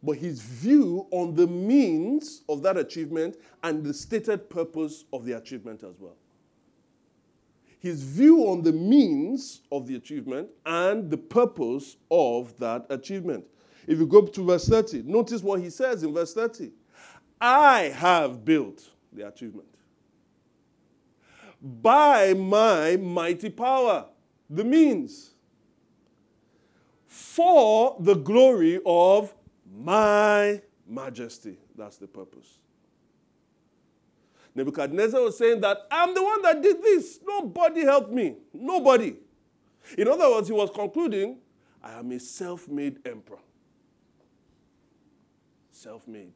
but 0.04 0.18
his 0.18 0.42
view 0.42 1.08
on 1.12 1.36
the 1.36 1.48
means 1.48 2.44
of 2.48 2.62
that 2.64 2.78
achievement 2.78 3.38
and 3.64 3.84
the 3.84 3.94
stated 3.94 4.50
purpose 4.50 5.06
of 5.12 5.26
the 5.26 5.34
achievement 5.34 5.84
as 5.84 6.00
well. 6.00 6.16
His 7.80 8.04
view 8.04 8.48
on 8.48 8.64
the 8.64 8.72
means 8.72 9.62
of 9.72 9.88
the 9.88 9.96
achievement 9.96 10.50
and 10.66 11.10
the 11.10 11.18
purpose 11.18 11.98
of 12.10 12.58
that 12.60 12.86
achievement. 12.90 13.46
If 13.86 14.00
you 14.00 14.08
go 14.08 14.22
to 14.22 14.46
verse 14.46 14.68
30, 14.68 15.04
notice 15.04 15.42
what 15.42 15.62
he 15.62 15.70
says 15.70 16.04
in 16.04 16.14
verse 16.14 16.34
30 16.34 16.72
I 17.40 17.94
have 17.96 18.44
built 18.44 18.90
the 19.14 19.28
achievement 19.28 19.68
by 21.62 22.34
my 22.34 22.98
mighty 22.98 23.50
power, 23.50 24.06
the 24.50 24.64
means 24.64 25.32
for 27.08 27.96
the 28.00 28.14
glory 28.14 28.80
of 28.86 29.34
my 29.76 30.62
majesty. 30.88 31.58
That's 31.76 31.98
the 31.98 32.08
purpose. 32.08 32.60
Nebuchadnezzar 34.56 35.22
was 35.22 35.38
saying 35.38 35.62
that 35.62 35.86
I'm 35.92 36.16
the 36.16 36.24
one 36.24 36.42
that 36.42 36.62
did 36.62 36.82
this. 36.82 37.20
Nobody 37.26 37.82
helped 37.82 38.12
me. 38.12 38.38
Nobody. 38.54 39.16
In 39.98 40.08
other 40.08 40.30
words, 40.30 40.48
he 40.48 40.54
was 40.54 40.72
concluding, 40.74 41.38
I 41.84 41.94
am 42.00 42.12
a 42.12 42.20
self 42.20 42.68
made 42.68 43.00
emperor. 43.06 43.38
Self 45.72 46.08
made. 46.08 46.34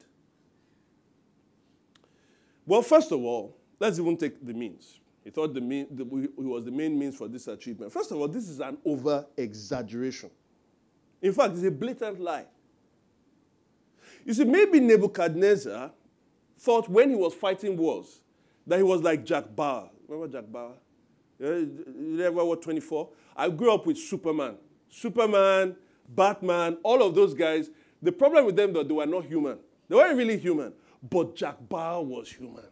Well, 2.66 2.84
first 2.84 3.12
of 3.12 3.24
all, 3.24 3.58
let's 3.80 3.98
even 3.98 4.16
take 4.18 4.46
the 4.46 4.54
means. 4.54 5.00
He 5.24 5.30
thought 5.30 5.54
the 5.54 5.62
mean, 5.62 5.88
the, 5.92 6.06
he 6.06 6.46
was 6.46 6.66
the 6.66 6.72
main 6.72 6.98
means 6.98 7.16
for 7.16 7.28
this 7.28 7.48
achievement. 7.48 7.92
First 7.92 8.12
of 8.12 8.18
all, 8.18 8.28
this 8.28 8.48
is 8.48 8.60
an 8.60 8.78
over 8.86 9.26
exaggeration. 9.36 10.30
In 11.22 11.34
fact, 11.34 11.56
it's 11.56 11.64
a 11.64 11.72
blatant 11.72 12.20
lie. 12.20 12.46
You 14.26 14.34
see, 14.34 14.44
maybe 14.46 14.80
Nebuchadnezzar 14.80 15.92
thought 16.60 16.90
when 16.90 17.10
he 17.10 17.16
was 17.16 17.34
fighting 17.34 17.76
wars 17.78 18.22
that 18.68 18.78
he 18.78 18.84
was 18.84 19.02
like 19.02 19.26
Jack 19.26 19.56
Bauer. 19.56 19.90
Remember 20.08 20.40
Jack 20.40 20.52
Bauer? 20.52 20.74
You 21.40 22.22
ever 22.24 22.46
watch 22.46 22.62
24? 22.62 23.10
I 23.36 23.50
grew 23.50 23.74
up 23.74 23.86
with 23.86 23.98
Superman. 23.98 24.58
Superman, 24.90 25.76
Batman, 26.08 26.78
all 26.84 27.02
of 27.02 27.16
those 27.16 27.34
guys. 27.34 27.72
The 28.02 28.12
problem 28.12 28.46
with 28.46 28.56
them, 28.56 28.74
though, 28.74 28.84
they 28.84 28.94
were 28.94 29.06
not 29.06 29.26
human. 29.26 29.58
They 29.88 29.96
weren't 29.96 30.18
really 30.18 30.38
human. 30.38 30.74
But 31.10 31.36
Jack 31.36 31.56
Bauer 31.68 32.04
was 32.04 32.32
human. 32.32 32.66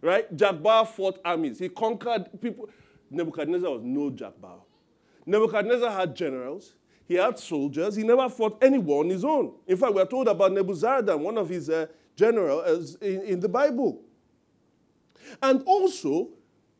Right? 0.00 0.34
Jack 0.36 0.62
Bauer 0.62 0.84
fought 0.84 1.18
armies. 1.24 1.58
He 1.58 1.68
conquered 1.68 2.40
people. 2.40 2.68
Nebuchadnezzar 3.10 3.70
was 3.70 3.82
no 3.82 4.10
Jack 4.10 4.34
Bauer. 4.40 4.60
Nebuchadnezzar 5.24 5.90
had 5.90 6.14
generals. 6.14 6.74
He 7.06 7.14
had 7.14 7.38
soldiers. 7.38 7.96
He 7.96 8.02
never 8.02 8.28
fought 8.28 8.58
anyone 8.62 9.06
on 9.06 9.08
his 9.10 9.24
own. 9.24 9.52
In 9.66 9.76
fact, 9.76 9.94
we 9.94 10.00
are 10.00 10.06
told 10.06 10.28
about 10.28 10.52
Nebuzaradan, 10.52 11.18
one 11.18 11.38
of 11.38 11.48
his 11.48 11.70
uh, 11.70 11.86
generals 12.16 12.96
in, 12.96 13.22
in 13.22 13.40
the 13.40 13.48
Bible. 13.48 14.02
And 15.42 15.62
also, 15.64 16.30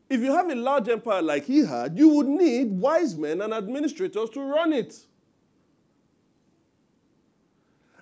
If 0.09 0.21
you 0.21 0.31
have 0.33 0.49
a 0.49 0.55
large 0.55 0.87
empire 0.87 1.21
like 1.21 1.45
he 1.45 1.59
had, 1.59 1.97
you 1.97 2.07
would 2.09 2.27
need 2.27 2.71
wise 2.71 3.17
men 3.17 3.41
and 3.41 3.53
administrators 3.53 4.29
to 4.31 4.41
run 4.41 4.71
it. 4.71 4.95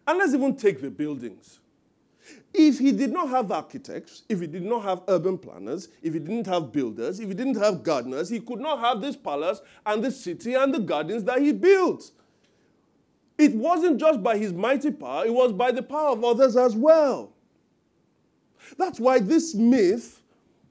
And 0.08 0.20
let's 0.20 0.34
even 0.36 0.56
take 0.56 0.82
the 0.82 0.92
buildings. 0.92 1.60
If 2.54 2.80
he 2.80 2.92
did 2.92 3.12
not 3.12 3.30
have 3.30 3.52
architects, 3.52 4.24
if 4.30 4.40
he 4.40 4.48
did 4.48 4.64
not 4.64 4.84
have 4.84 5.02
urban 5.08 5.38
planners, 5.38 5.90
if 6.02 6.14
he 6.14 6.20
didn't 6.20 6.46
have 6.46 6.72
builders, 6.72 7.20
if 7.20 7.28
he 7.28 7.34
didn't 7.34 7.58
have 7.58 7.84
gardeners, 7.84 8.30
he 8.30 8.40
could 8.40 8.60
not 8.60 8.80
have 8.80 9.02
this 9.02 9.16
palace 9.16 9.62
and 9.86 10.04
the 10.04 10.12
city 10.12 10.54
and 10.54 10.74
the 10.74 10.80
gardens 10.80 11.24
that 11.24 11.42
he 11.42 11.52
built. 11.52 12.12
It 13.38 13.54
wasn't 13.54 14.00
just 14.00 14.24
by 14.24 14.38
his 14.38 14.54
mighty 14.54 14.92
power, 14.92 15.26
it 15.26 15.34
was 15.34 15.52
by 15.52 15.72
the 15.72 15.84
power 15.84 16.12
of 16.12 16.24
others 16.24 16.56
as 16.56 16.76
well. 16.76 17.34
That's 18.78 19.00
why 19.00 19.20
this 19.20 19.54
myth 19.54 20.22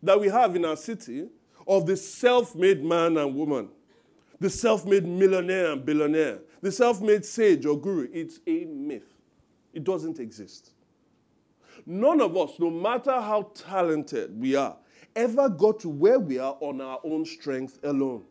that 0.02 0.18
we 0.18 0.28
have 0.28 0.56
in 0.56 0.64
our 0.64 0.76
city 0.76 1.28
of 1.66 1.86
the 1.86 1.96
self 1.96 2.54
made 2.54 2.84
man 2.84 3.16
and 3.16 3.34
woman, 3.34 3.68
the 4.40 4.50
self 4.50 4.84
made 4.84 5.06
millionaire 5.06 5.72
and 5.72 5.84
billionaire, 5.84 6.40
the 6.60 6.72
self 6.72 7.00
made 7.00 7.24
sage 7.24 7.66
or 7.66 7.78
guru, 7.78 8.08
it's 8.12 8.40
a 8.46 8.64
myth. 8.64 9.14
It 9.72 9.84
doesn't 9.84 10.18
exist. 10.18 10.70
None 11.86 12.20
of 12.20 12.36
us, 12.36 12.52
no 12.58 12.70
matter 12.70 13.12
how 13.12 13.50
talented 13.54 14.40
we 14.40 14.54
are, 14.54 14.76
ever 15.14 15.48
got 15.48 15.80
to 15.80 15.88
where 15.88 16.18
we 16.18 16.38
are 16.38 16.56
on 16.60 16.80
our 16.80 17.00
own 17.04 17.24
strength 17.24 17.78
alone. 17.82 18.24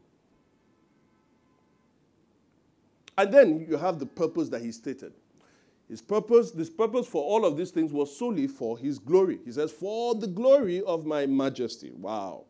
And 3.17 3.34
then 3.34 3.65
you 3.70 3.77
have 3.77 4.00
the 4.00 4.05
purpose 4.05 4.50
that 4.50 4.62
he 4.62 4.72
stated. 4.72 5.13
His 5.88 6.01
purpose, 6.01 6.51
this 6.51 6.70
purpose 6.70 7.05
for 7.05 7.24
all 7.24 7.46
of 7.46 7.58
these 7.58 7.72
things 7.72 7.91
was 7.93 8.17
solely 8.17 8.48
for 8.48 8.77
his 8.77 8.98
glory. 8.98 9.39
He 9.46 9.51
says, 9.51 9.72
For 9.72 10.15
the 10.15 10.27
glory 10.27 10.82
of 10.82 11.05
my 11.05 11.25
majesty. 11.25 11.91
Wow. 11.91 12.46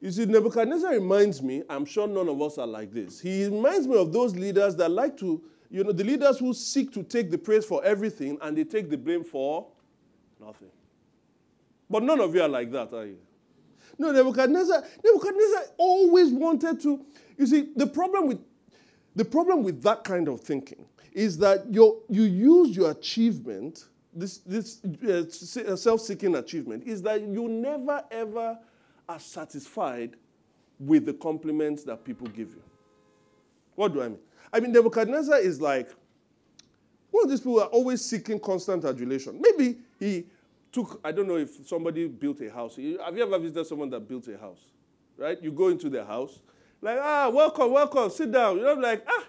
You 0.00 0.10
see, 0.10 0.24
Nebuchadnezzar 0.24 0.92
reminds 0.92 1.42
me, 1.42 1.62
I'm 1.68 1.84
sure 1.84 2.08
none 2.08 2.28
of 2.28 2.40
us 2.40 2.58
are 2.58 2.66
like 2.66 2.92
this. 2.92 3.20
He 3.20 3.44
reminds 3.44 3.86
me 3.86 3.96
of 3.96 4.12
those 4.12 4.34
leaders 4.34 4.74
that 4.76 4.90
like 4.90 5.16
to 5.18 5.42
you 5.72 5.82
know, 5.82 5.92
the 5.92 6.04
leaders 6.04 6.38
who 6.38 6.52
seek 6.52 6.92
to 6.92 7.02
take 7.02 7.30
the 7.30 7.38
praise 7.38 7.64
for 7.64 7.82
everything 7.82 8.36
and 8.42 8.56
they 8.56 8.62
take 8.62 8.90
the 8.90 8.98
blame 8.98 9.24
for 9.24 9.66
nothing. 10.38 10.68
But 11.88 12.02
none 12.02 12.20
of 12.20 12.34
you 12.34 12.42
are 12.42 12.48
like 12.48 12.70
that, 12.72 12.92
are 12.92 13.06
you? 13.06 13.16
No, 13.98 14.12
Nebuchadnezzar, 14.12 14.84
Nebuchadnezzar 15.02 15.62
always 15.78 16.30
wanted 16.30 16.78
to. 16.82 17.00
You 17.38 17.46
see, 17.46 17.68
the 17.74 17.86
problem 17.86 18.28
with 18.28 18.38
the 19.14 19.24
problem 19.24 19.62
with 19.62 19.82
that 19.82 20.04
kind 20.04 20.28
of 20.28 20.40
thinking 20.40 20.84
is 21.12 21.36
that 21.38 21.66
you 21.70 22.02
use 22.08 22.74
your 22.74 22.90
achievement, 22.90 23.86
this, 24.14 24.38
this 24.38 24.80
uh, 25.06 25.76
self-seeking 25.76 26.34
achievement, 26.36 26.84
is 26.86 27.02
that 27.02 27.20
you 27.20 27.48
never 27.48 28.02
ever 28.10 28.58
are 29.08 29.20
satisfied 29.20 30.16
with 30.78 31.06
the 31.06 31.12
compliments 31.12 31.84
that 31.84 32.04
people 32.04 32.26
give 32.28 32.50
you. 32.50 32.62
What 33.74 33.92
do 33.92 34.02
I 34.02 34.08
mean? 34.08 34.18
I 34.52 34.60
mean, 34.60 34.72
Nebuchadnezzar 34.72 35.38
is 35.38 35.60
like 35.60 35.90
one 37.10 37.24
of 37.24 37.30
these 37.30 37.40
people 37.40 37.60
are 37.60 37.68
always 37.68 38.02
seeking 38.02 38.40
constant 38.40 38.84
adulation. 38.84 39.40
Maybe 39.40 39.78
he 39.98 40.26
took, 40.72 41.00
I 41.04 41.12
don't 41.12 41.28
know 41.28 41.36
if 41.36 41.68
somebody 41.68 42.08
built 42.08 42.40
a 42.40 42.50
house. 42.50 42.76
Have 42.76 43.16
you 43.16 43.22
ever 43.22 43.38
visited 43.38 43.66
someone 43.66 43.90
that 43.90 44.08
built 44.08 44.28
a 44.28 44.38
house? 44.38 44.60
Right? 45.16 45.40
You 45.42 45.52
go 45.52 45.68
into 45.68 45.90
their 45.90 46.06
house, 46.06 46.40
like, 46.82 46.98
ah, 47.00 47.30
welcome, 47.32 47.70
welcome, 47.70 48.10
sit 48.10 48.30
down. 48.30 48.56
You 48.58 48.64
know, 48.64 48.74
like, 48.74 49.04
ah, 49.08 49.24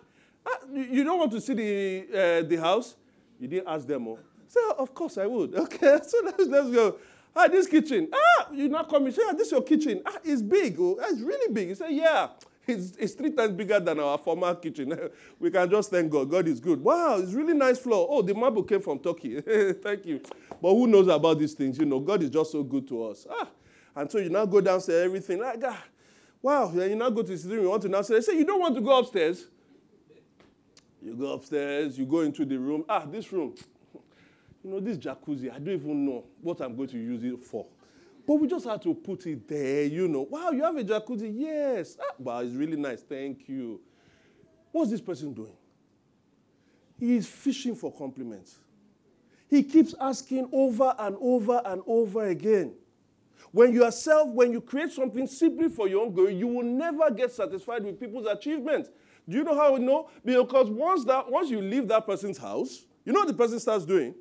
ah 0.48 0.58
you 0.74 1.04
don't 1.04 1.20
want 1.20 1.32
to 1.32 1.40
see 1.40 1.54
the, 1.54 2.08
uh, 2.10 2.48
the 2.48 2.58
house? 2.58 2.96
You 3.40 3.48
didn't 3.48 3.68
ask 3.68 3.88
them, 3.88 4.08
oh. 4.08 4.20
Say, 4.48 4.60
so, 4.60 4.76
of 4.78 4.94
course 4.94 5.18
I 5.18 5.28
would. 5.28 5.56
Okay, 5.60 6.00
so 6.06 6.18
let's, 6.24 6.46
let's 6.48 6.70
go. 6.70 6.98
Ah, 7.36 7.48
this 7.48 7.68
kitchen. 7.68 8.10
Ah, 8.13 8.48
you're 8.52 8.70
not 8.70 8.89
coming. 8.89 9.12
Say, 9.12 9.22
ah, 9.28 9.34
this 9.34 9.48
is 9.48 9.52
your 9.52 9.63
kitchen. 9.63 10.02
Ah, 10.06 10.18
it's 10.24 10.42
big. 10.42 10.76
Oh, 10.80 10.98
it's 11.02 11.22
really 11.22 11.52
big. 11.54 11.70
You 11.70 11.76
say, 11.76 11.94
yeah. 11.94 12.30
It's, 12.66 12.96
it's 12.98 13.13
three 13.13 13.32
times 13.32 13.54
bigger 13.54 13.80
than 13.80 14.00
our 14.00 14.18
former 14.18 14.56
kitchen. 14.56 14.98
we 15.39 15.52
can 15.52 15.70
just 15.70 15.89
thank 15.92 16.12
God. 16.12 16.30
God 16.30 16.48
is 16.48 16.60
good. 16.60 16.82
Wow, 16.82 17.18
it's 17.18 17.34
really 17.34 17.54
nice 17.54 17.80
floor. 17.80 18.08
Oh, 18.10 18.22
the 18.22 18.34
marble 18.34 18.63
came 18.63 18.82
from 18.82 19.00
Turkey. 19.00 19.42
thank 19.84 20.06
you. 20.06 20.22
But 20.62 20.70
who 20.70 20.88
knows 20.88 21.08
about 21.08 21.39
these 21.39 21.54
things? 21.54 21.78
You 21.78 21.86
know, 21.86 22.00
God 22.00 22.24
is 22.24 22.30
just 22.30 22.52
so 22.52 22.63
good 22.63 22.88
to 22.88 23.06
us. 23.06 23.28
Ah, 23.30 23.50
and 23.96 24.10
so 24.10 24.20
you 24.20 24.30
now 24.30 24.46
go 24.46 24.62
downstairs, 24.62 25.04
everything. 25.04 25.39
Like, 25.39 25.62
ah, 25.66 25.84
wow. 26.43 26.71
You 26.71 26.95
now 26.95 27.10
go 27.10 27.23
to 27.23 27.32
the 27.32 27.38
sitting 27.38 27.56
room. 27.56 27.63
You 27.63 27.69
want 27.71 27.82
to 27.82 27.89
now 27.89 28.03
say, 28.03 28.21
say, 28.21 28.38
you 28.38 28.45
don't 28.45 28.60
want 28.60 28.75
to 28.75 28.82
go 28.82 28.99
upstairs. 28.99 29.47
You 31.01 31.15
go 31.15 31.34
upstairs, 31.34 31.97
you 31.97 32.06
go 32.06 32.19
into 32.21 32.45
the 32.45 32.58
room. 32.58 32.86
Ah, 32.88 33.06
this 33.06 33.32
room. 33.34 33.56
You 34.63 34.69
know, 34.71 34.79
this 34.79 34.97
jacuzzi, 34.97 35.51
I 35.51 35.60
don't 35.60 35.73
even 35.73 36.06
know 36.06 36.23
what 36.39 36.62
I'm 36.62 36.75
going 36.75 36.89
to 36.89 36.97
use 36.97 37.23
it 37.23 37.43
for. 37.43 37.65
But 38.25 38.36
we 38.36 38.47
just 38.47 38.65
had 38.65 38.82
to 38.84 38.93
put 38.93 39.25
it 39.25 39.45
there, 39.47 39.84
you 39.84 40.08
know. 40.08 40.21
Wow, 40.21 40.51
you 40.51 40.63
have 40.63 40.77
a 40.77 40.84
jacuzzi? 40.84 41.34
Yes. 41.36 41.97
Ah, 41.99 42.13
wow, 42.17 42.39
it's 42.39 42.53
really 42.53 42.77
nice. 42.77 43.01
Thank 43.01 43.49
you. 43.49 43.82
What's 44.71 44.91
this 44.91 45.01
person 45.01 45.34
doing? 45.34 45.56
He 46.97 47.17
is 47.17 47.27
fishing 47.27 47.75
for 47.75 47.91
compliments. 47.91 48.60
He 49.49 49.62
keeps 49.62 49.93
asking 49.99 50.49
over 50.53 50.95
and 50.97 51.17
over 51.19 51.62
and 51.65 51.82
over 51.86 52.27
again. 52.27 52.75
When 53.54 53.72
you 53.72 53.88
when 54.34 54.52
you 54.52 54.62
create 54.62 54.92
something 54.92 55.28
simply 55.28 55.70
for 55.70 55.88
your 55.88 56.04
own 56.04 56.12
glory, 56.12 56.34
you 56.34 56.48
will 56.48 56.63
never 56.63 57.12
get 57.12 57.32
satisfied 57.32 57.86
with 57.86 58.00
people's 58.00 58.26
achievements. 58.26 58.89
Do 59.30 59.38
you 59.38 59.44
know 59.44 59.56
how 59.56 59.76
we 59.76 59.80
know? 59.80 60.10
Because 60.26 60.72
once 60.72 61.06
that 61.06 61.30
once 61.32 61.52
you 61.52 61.62
leave 61.62 61.88
that 61.89 62.04
person's 62.08 62.39
house, 62.39 62.86
you 63.06 63.13
know 63.13 63.20
what 63.20 63.28
the 63.28 63.36
person 63.36 63.60
starts 63.60 63.86
doing? 63.86 64.16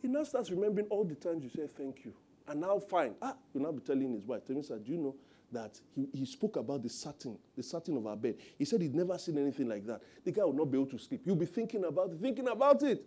He 0.00 0.08
now 0.08 0.24
starts 0.24 0.50
remembering 0.50 0.86
all 0.88 1.04
the 1.04 1.14
times 1.14 1.44
you 1.44 1.50
say 1.50 1.70
thank 1.76 2.06
you. 2.06 2.14
And 2.48 2.62
now 2.62 2.78
fine. 2.78 3.14
Ah, 3.20 3.36
will 3.52 3.60
now 3.60 3.72
be 3.72 3.80
telling 3.80 4.10
his 4.14 4.24
wife, 4.24 4.46
"Tell 4.46 4.56
me, 4.56 4.62
sir, 4.62 4.78
do 4.78 4.90
you 4.90 4.98
know 4.98 5.14
that 5.52 5.78
he, 5.94 6.08
he 6.14 6.24
spoke 6.24 6.56
about 6.56 6.82
the 6.82 6.88
satin, 6.88 7.36
the 7.54 7.62
satin 7.62 7.94
of 7.98 8.06
our 8.06 8.16
bed. 8.16 8.36
He 8.58 8.64
said 8.64 8.80
he'd 8.80 8.94
never 8.94 9.18
seen 9.18 9.36
anything 9.36 9.68
like 9.68 9.86
that. 9.86 10.00
The 10.24 10.32
guy 10.32 10.44
would 10.44 10.56
not 10.56 10.70
be 10.70 10.78
able 10.78 10.90
to 10.90 10.98
sleep. 10.98 11.20
You'll 11.26 11.36
be 11.36 11.44
thinking 11.44 11.84
about 11.84 12.10
it, 12.10 12.20
thinking 12.20 12.48
about 12.48 12.82
it. 12.82 13.04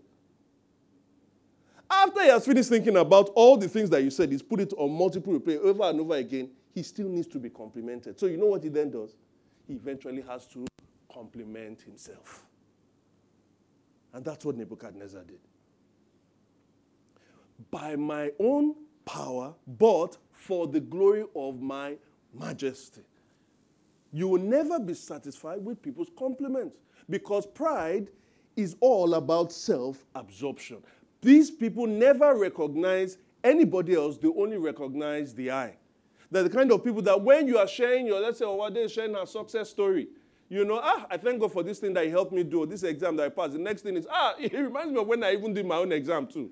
After 1.90 2.24
he 2.24 2.30
has 2.30 2.46
finished 2.46 2.70
thinking 2.70 2.98
about 2.98 3.30
all 3.36 3.58
the 3.58 3.68
things 3.68 3.90
that 3.92 4.04
you 4.04 4.10
said, 4.10 4.32
he's 4.32 4.42
put 4.42 4.60
it 4.60 4.74
on 4.78 4.92
multiple 4.92 5.38
replay 5.40 5.58
over 5.60 5.84
and 5.84 6.00
over 6.00 6.16
again. 6.16 6.50
He 6.74 6.84
still 6.84 7.08
needs 7.08 7.28
to 7.28 7.40
be 7.40 7.50
complimented. 7.50 8.20
So 8.20 8.26
you 8.26 8.38
know 8.38 8.48
what 8.48 8.64
he 8.64 8.70
then 8.70 8.92
does? 8.92 9.16
He 9.68 9.74
eventually 9.74 10.22
has 10.22 10.46
to 10.48 10.66
compliment 11.12 11.82
himself. 11.82 12.46
And 14.14 14.24
that's 14.24 14.46
what 14.46 14.56
Nebuchadnezzar 14.58 15.24
did. 15.24 15.40
By 17.72 17.96
my 17.96 18.32
own 18.40 18.76
power, 19.06 19.54
but 19.68 20.18
for 20.32 20.68
the 20.68 20.80
glory 20.80 21.26
of 21.36 21.62
my 21.62 21.96
majesty. 22.34 23.02
You 24.12 24.28
will 24.30 24.42
never 24.42 24.80
be 24.80 24.94
satisfied 24.94 25.64
with 25.64 25.82
people's 25.82 26.10
compliments 26.18 26.78
because 27.10 27.46
pride 27.46 28.10
is 28.56 28.76
all 28.80 29.16
about 29.16 29.52
self 29.52 30.06
absorption. 30.16 30.78
These 31.22 31.52
people 31.52 31.88
never 31.88 32.38
recognize 32.38 33.18
anybody 33.44 33.96
else, 33.96 34.18
they 34.18 34.28
only 34.28 34.58
recognize 34.58 35.34
the 35.34 35.52
I. 35.52 35.78
They're 36.32 36.44
the 36.44 36.50
kind 36.50 36.72
of 36.72 36.84
people 36.84 37.02
that 37.04 37.22
when 37.22 37.48
you 37.48 37.58
are 37.58 37.68
sharing 37.68 38.08
your, 38.08 38.20
let's 38.20 38.40
say, 38.40 38.46
oh, 38.46 38.56
what 38.56 38.76
is 38.76 38.92
sharing 38.92 39.16
a 39.16 39.26
success 39.28 39.70
story, 39.70 40.08
you 40.50 40.66
know, 40.66 40.80
ah, 40.82 41.08
I 41.10 41.18
thank 41.18 41.40
God 41.40 41.52
for 41.52 41.64
this 41.64 41.80
thing 41.80 41.94
that 41.94 42.06
He 42.06 42.10
helped 42.10 42.32
me 42.32 42.44
do, 42.44 42.66
this 42.66 42.84
exam 42.84 43.16
that 43.18 43.26
I 43.26 43.30
passed. 43.30 43.54
The 43.54 43.60
next 43.60 43.82
thing 43.82 43.96
is, 43.98 44.08
ah, 44.10 44.36
it 44.40 44.54
reminds 44.54 44.92
me 44.92 45.00
of 45.00 45.08
when 45.08 45.24
I 45.24 45.34
even 45.34 45.54
did 45.54 45.66
my 45.66 45.78
own 45.78 45.92
exam 45.92 46.28
too. 46.28 46.52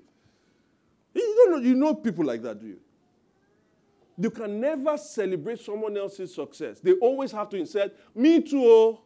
You 1.14 1.34
don't 1.44 1.50
know, 1.52 1.68
you 1.68 1.74
know 1.74 1.94
people 1.94 2.24
like 2.24 2.42
that, 2.42 2.60
do 2.60 2.66
you? 2.66 2.80
You 4.16 4.30
can 4.30 4.60
never 4.60 4.96
celebrate 4.96 5.60
someone 5.60 5.96
else's 5.96 6.34
success. 6.34 6.80
They 6.80 6.92
always 6.92 7.32
have 7.32 7.48
to 7.50 7.56
insert, 7.56 7.94
me 8.14 8.42
too, 8.42 8.62
oh, 8.64 9.00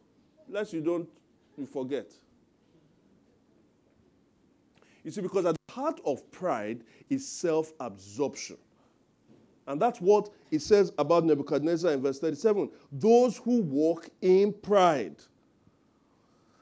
lest 0.47 0.73
you 0.73 0.81
don't 0.81 1.07
you 1.57 1.65
forget. 1.65 2.11
You 5.09 5.13
see, 5.13 5.21
because 5.21 5.47
at 5.47 5.55
the 5.55 5.73
heart 5.73 5.99
of 6.05 6.29
pride 6.29 6.83
is 7.09 7.27
self 7.27 7.73
absorption. 7.79 8.57
And 9.65 9.81
that's 9.81 9.99
what 9.99 10.29
it 10.51 10.61
says 10.61 10.93
about 10.99 11.25
Nebuchadnezzar 11.25 11.93
in 11.93 12.03
verse 12.03 12.19
37 12.19 12.69
those 12.91 13.37
who 13.37 13.63
walk 13.63 14.07
in 14.21 14.53
pride. 14.53 15.15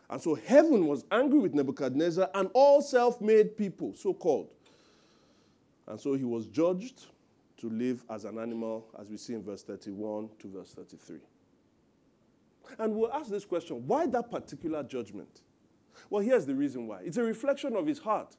And 0.10 0.22
so 0.22 0.34
heaven 0.34 0.88
was 0.88 1.04
angry 1.12 1.40
with 1.40 1.56
Nebuchadnezzar 1.56 2.30
and 2.36 2.50
all 2.54 2.82
self 2.82 3.20
made 3.20 3.58
people, 3.58 3.94
so 3.94 4.14
called. 4.14 4.48
And 5.86 6.00
so 6.00 6.14
he 6.14 6.24
was 6.24 6.48
judged 6.48 7.08
to 7.58 7.70
live 7.70 8.06
as 8.10 8.24
an 8.24 8.38
animal, 8.40 8.88
as 8.98 9.10
we 9.10 9.18
see 9.18 9.34
in 9.34 9.44
verse 9.44 9.64
31 9.64 10.30
to 10.40 10.48
verse 10.48 10.72
33. 10.72 11.18
And 12.80 12.96
we'll 12.96 13.12
ask 13.12 13.30
this 13.30 13.44
question 13.44 13.86
why 13.86 14.08
that 14.08 14.32
particular 14.32 14.84
judgment? 14.84 15.42
Well, 16.10 16.22
here's 16.22 16.46
the 16.46 16.56
reason 16.56 16.88
why 16.88 17.02
it's 17.04 17.18
a 17.18 17.24
reflection 17.24 17.76
of 17.76 17.86
his 17.86 18.00
heart. 18.00 18.36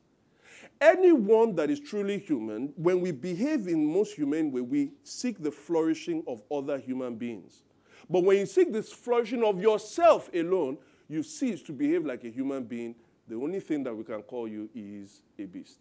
Anyone 0.80 1.54
that 1.56 1.70
is 1.70 1.80
truly 1.80 2.18
human, 2.18 2.72
when 2.76 3.00
we 3.00 3.12
behave 3.12 3.68
in 3.68 3.84
most 3.84 4.14
humane 4.14 4.50
way, 4.50 4.60
we 4.60 4.92
seek 5.02 5.42
the 5.42 5.50
flourishing 5.50 6.24
of 6.26 6.42
other 6.50 6.78
human 6.78 7.16
beings. 7.16 7.62
But 8.10 8.24
when 8.24 8.38
you 8.38 8.46
seek 8.46 8.72
this 8.72 8.92
flourishing 8.92 9.44
of 9.44 9.60
yourself 9.60 10.30
alone, 10.34 10.78
you 11.08 11.22
cease 11.22 11.62
to 11.62 11.72
behave 11.72 12.04
like 12.04 12.24
a 12.24 12.30
human 12.30 12.64
being. 12.64 12.94
The 13.28 13.36
only 13.36 13.60
thing 13.60 13.84
that 13.84 13.94
we 13.94 14.04
can 14.04 14.22
call 14.22 14.48
you 14.48 14.68
is 14.74 15.22
a 15.38 15.44
beast. 15.44 15.80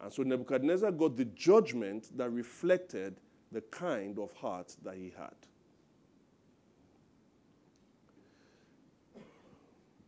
And 0.00 0.12
so 0.12 0.22
Nebuchadnezzar 0.22 0.90
got 0.92 1.16
the 1.16 1.24
judgment 1.24 2.16
that 2.16 2.30
reflected 2.30 3.16
the 3.50 3.60
kind 3.62 4.18
of 4.18 4.32
heart 4.34 4.76
that 4.84 4.96
he 4.96 5.12
had. 5.16 5.34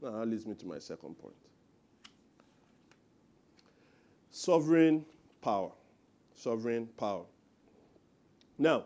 That 0.02 0.26
leads 0.26 0.46
me 0.46 0.54
to 0.54 0.66
my 0.66 0.78
second 0.78 1.14
point 1.18 1.34
sovereign 4.30 5.04
power. 5.42 5.70
Sovereign 6.34 6.88
power. 6.96 7.24
Now, 8.58 8.84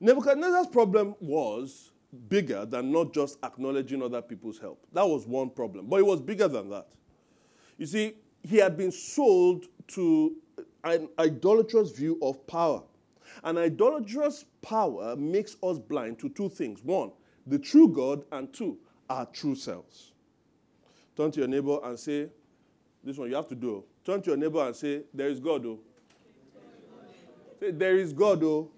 Nebuchadnezzar's 0.00 0.66
problem 0.66 1.14
was 1.20 1.92
bigger 2.28 2.66
than 2.66 2.90
not 2.90 3.12
just 3.12 3.38
acknowledging 3.44 4.02
other 4.02 4.22
people's 4.22 4.58
help. 4.58 4.84
That 4.92 5.06
was 5.06 5.26
one 5.26 5.50
problem, 5.50 5.86
but 5.86 6.00
it 6.00 6.06
was 6.06 6.20
bigger 6.20 6.48
than 6.48 6.70
that. 6.70 6.88
You 7.78 7.86
see, 7.86 8.14
he 8.42 8.56
had 8.56 8.76
been 8.76 8.90
sold 8.90 9.66
to 9.88 10.36
an 10.84 11.08
idolatrous 11.18 11.92
view 11.92 12.18
of 12.22 12.44
power. 12.46 12.82
An 13.44 13.58
idolatrous 13.58 14.44
power 14.62 15.14
makes 15.16 15.56
us 15.62 15.78
blind 15.78 16.18
to 16.20 16.28
two 16.30 16.48
things 16.48 16.82
one, 16.82 17.12
the 17.46 17.58
true 17.58 17.88
God, 17.88 18.24
and 18.32 18.52
two, 18.52 18.78
our 19.08 19.26
true 19.26 19.54
selves. 19.54 20.12
Turn 21.16 21.30
to 21.30 21.40
your 21.40 21.48
neighbor 21.48 21.78
and 21.82 21.98
say, 21.98 22.28
This 23.02 23.16
one 23.16 23.28
you 23.28 23.36
have 23.36 23.48
to 23.48 23.54
do. 23.54 23.84
Turn 24.04 24.22
to 24.22 24.30
your 24.30 24.36
neighbor 24.36 24.66
and 24.66 24.74
say, 24.74 25.02
There 25.12 25.28
is 25.28 25.40
God, 25.40 25.66
oh. 25.66 25.78
Say, 27.58 27.70
There 27.70 27.96
is 27.96 28.12
God, 28.12 28.42
oh. 28.42 28.70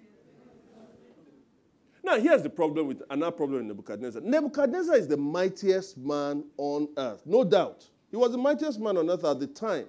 Now, 2.05 2.19
here's 2.19 2.43
the 2.43 2.51
problem 2.51 2.89
with 2.89 3.03
another 3.11 3.31
problem 3.31 3.61
in 3.61 3.69
Nebuchadnezzar. 3.69 4.23
Nebuchadnezzar 4.23 4.97
is 4.97 5.07
the 5.07 5.17
mightiest 5.17 5.97
man 5.97 6.45
on 6.57 6.89
earth, 6.97 7.23
no 7.25 7.45
doubt. 7.45 7.87
He 8.11 8.17
was 8.17 8.33
the 8.33 8.39
mightiest 8.39 8.81
man 8.81 8.97
on 8.97 9.09
earth 9.09 9.25
at 9.25 9.39
the 9.39 9.47
time. 9.47 9.87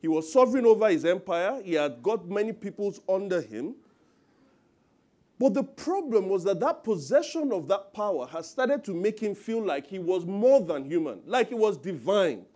He 0.00 0.08
was 0.08 0.32
sovereign 0.32 0.66
over 0.66 0.88
his 0.88 1.04
empire, 1.04 1.60
he 1.64 1.74
had 1.74 2.02
got 2.02 2.28
many 2.28 2.52
peoples 2.52 3.00
under 3.08 3.40
him. 3.40 3.74
But 5.42 5.54
the 5.54 5.64
problem 5.64 6.28
was 6.28 6.44
that 6.44 6.60
that 6.60 6.84
possession 6.84 7.50
of 7.50 7.66
that 7.66 7.92
power 7.92 8.28
has 8.28 8.48
started 8.48 8.84
to 8.84 8.94
make 8.94 9.18
him 9.18 9.34
feel 9.34 9.60
like 9.60 9.88
he 9.88 9.98
was 9.98 10.24
more 10.24 10.60
than 10.60 10.84
human, 10.84 11.20
like 11.26 11.48
he 11.48 11.56
was 11.56 11.76
divine. 11.76 12.46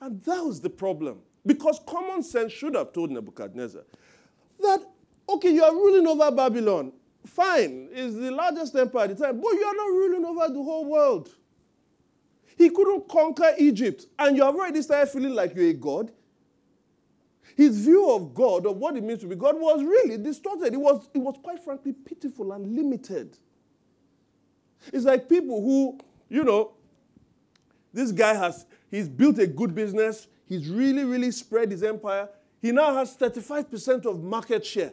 And 0.00 0.22
that 0.22 0.42
was 0.42 0.62
the 0.62 0.70
problem. 0.70 1.18
Because 1.44 1.78
common 1.86 2.22
sense 2.22 2.54
should 2.54 2.74
have 2.74 2.94
told 2.94 3.10
Nebuchadnezzar 3.10 3.82
that, 4.60 4.80
okay, 5.28 5.50
you 5.50 5.62
are 5.62 5.74
ruling 5.74 6.06
over 6.06 6.34
Babylon. 6.34 6.90
Fine, 7.26 7.90
it's 7.92 8.14
the 8.14 8.30
largest 8.30 8.74
empire 8.76 9.04
at 9.04 9.18
the 9.18 9.22
time, 9.22 9.38
but 9.38 9.52
you 9.52 9.64
are 9.64 9.74
not 9.74 9.88
ruling 9.88 10.24
over 10.24 10.54
the 10.54 10.62
whole 10.62 10.86
world. 10.86 11.28
He 12.56 12.70
couldn't 12.70 13.10
conquer 13.10 13.52
Egypt, 13.58 14.06
and 14.18 14.38
you 14.38 14.42
have 14.42 14.54
already 14.54 14.80
started 14.80 15.10
feeling 15.10 15.34
like 15.34 15.54
you're 15.54 15.68
a 15.68 15.74
god. 15.74 16.12
His 17.56 17.84
view 17.84 18.10
of 18.10 18.34
God, 18.34 18.66
of 18.66 18.76
what 18.76 18.96
it 18.96 19.04
means 19.04 19.20
to 19.20 19.26
be 19.26 19.36
God, 19.36 19.58
was 19.58 19.82
really 19.82 20.16
distorted. 20.18 20.72
It 20.74 20.80
was, 20.80 21.08
it 21.14 21.18
was 21.18 21.36
quite 21.42 21.62
frankly 21.62 21.92
pitiful 21.92 22.52
and 22.52 22.74
limited. 22.74 23.36
It's 24.92 25.04
like 25.04 25.28
people 25.28 25.62
who, 25.62 25.98
you 26.28 26.44
know, 26.44 26.72
this 27.92 28.10
guy 28.10 28.34
has, 28.34 28.66
he's 28.90 29.08
built 29.08 29.38
a 29.38 29.46
good 29.46 29.74
business, 29.74 30.26
he's 30.46 30.68
really, 30.68 31.04
really 31.04 31.30
spread 31.30 31.70
his 31.70 31.82
empire. 31.82 32.28
He 32.60 32.72
now 32.72 32.94
has 32.94 33.16
35% 33.16 34.06
of 34.06 34.22
market 34.22 34.64
share. 34.64 34.92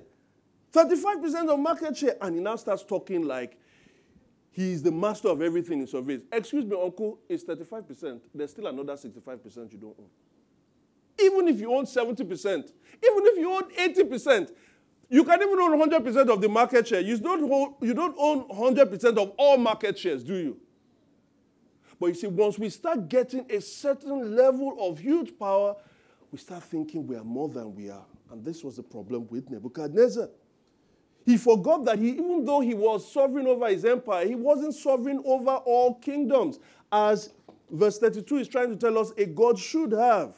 35% 0.74 1.50
of 1.50 1.60
market 1.60 1.98
share. 1.98 2.16
And 2.22 2.36
he 2.36 2.42
now 2.42 2.56
starts 2.58 2.84
talking 2.84 3.24
like 3.24 3.58
he's 4.52 4.84
the 4.84 4.92
master 4.92 5.30
of 5.30 5.42
everything 5.42 5.80
in 5.80 5.88
surveys. 5.88 6.22
Excuse 6.32 6.66
me, 6.66 6.78
uncle, 6.82 7.20
it's 7.28 7.44
35%. 7.44 8.20
There's 8.34 8.52
still 8.52 8.68
another 8.68 8.94
65% 8.94 9.72
you 9.72 9.78
don't 9.78 9.96
own. 9.98 10.10
Even 11.24 11.48
if 11.48 11.60
you 11.60 11.74
own 11.74 11.86
70%, 11.86 12.24
even 12.44 12.72
if 13.04 13.38
you 13.38 13.52
own 13.52 13.72
80%, 13.72 14.52
you 15.10 15.24
can 15.24 15.42
even 15.42 15.60
own 15.60 15.90
100% 15.90 16.30
of 16.30 16.42
the 16.42 16.48
market 16.48 16.88
share. 16.88 17.02
You 17.02 17.18
don't, 17.18 17.48
hold, 17.48 17.76
you 17.82 17.94
don't 17.94 18.16
own 18.18 18.48
100% 18.48 19.18
of 19.18 19.34
all 19.38 19.58
market 19.58 20.00
shares, 20.00 20.24
do 20.24 20.36
you? 20.36 20.58
But 22.00 22.08
you 22.08 22.14
see, 22.14 22.28
once 22.28 22.58
we 22.58 22.70
start 22.70 23.10
getting 23.10 23.46
a 23.50 23.60
certain 23.60 24.36
level 24.36 24.76
of 24.80 25.00
huge 25.00 25.38
power, 25.38 25.76
we 26.32 26.38
start 26.38 26.64
thinking 26.64 27.06
we 27.06 27.16
are 27.16 27.24
more 27.24 27.50
than 27.50 27.76
we 27.76 27.90
are. 27.90 28.06
And 28.32 28.44
this 28.44 28.64
was 28.64 28.78
the 28.78 28.84
problem 28.84 29.28
with 29.30 29.50
Nebuchadnezzar. 29.50 30.30
He 31.26 31.38
forgot 31.38 31.86
that 31.86 32.00
he, 32.00 32.10
even 32.12 32.46
though 32.46 32.62
he 32.62 32.74
was 32.74 33.12
sovereign 33.12 33.46
over 33.46 33.68
his 33.68 33.86
empire, 33.86 34.26
he 34.26 34.36
wasn't 34.36 34.74
sovereign 34.74 35.22
over 35.26 35.52
all 35.52 35.96
kingdoms, 35.96 36.60
as 36.92 37.34
verse 37.70 38.00
32 38.00 38.38
is 38.38 38.48
trying 38.48 38.70
to 38.70 38.76
tell 38.76 38.98
us 38.98 39.12
a 39.18 39.26
God 39.26 39.60
should 39.60 39.92
have. 39.92 40.36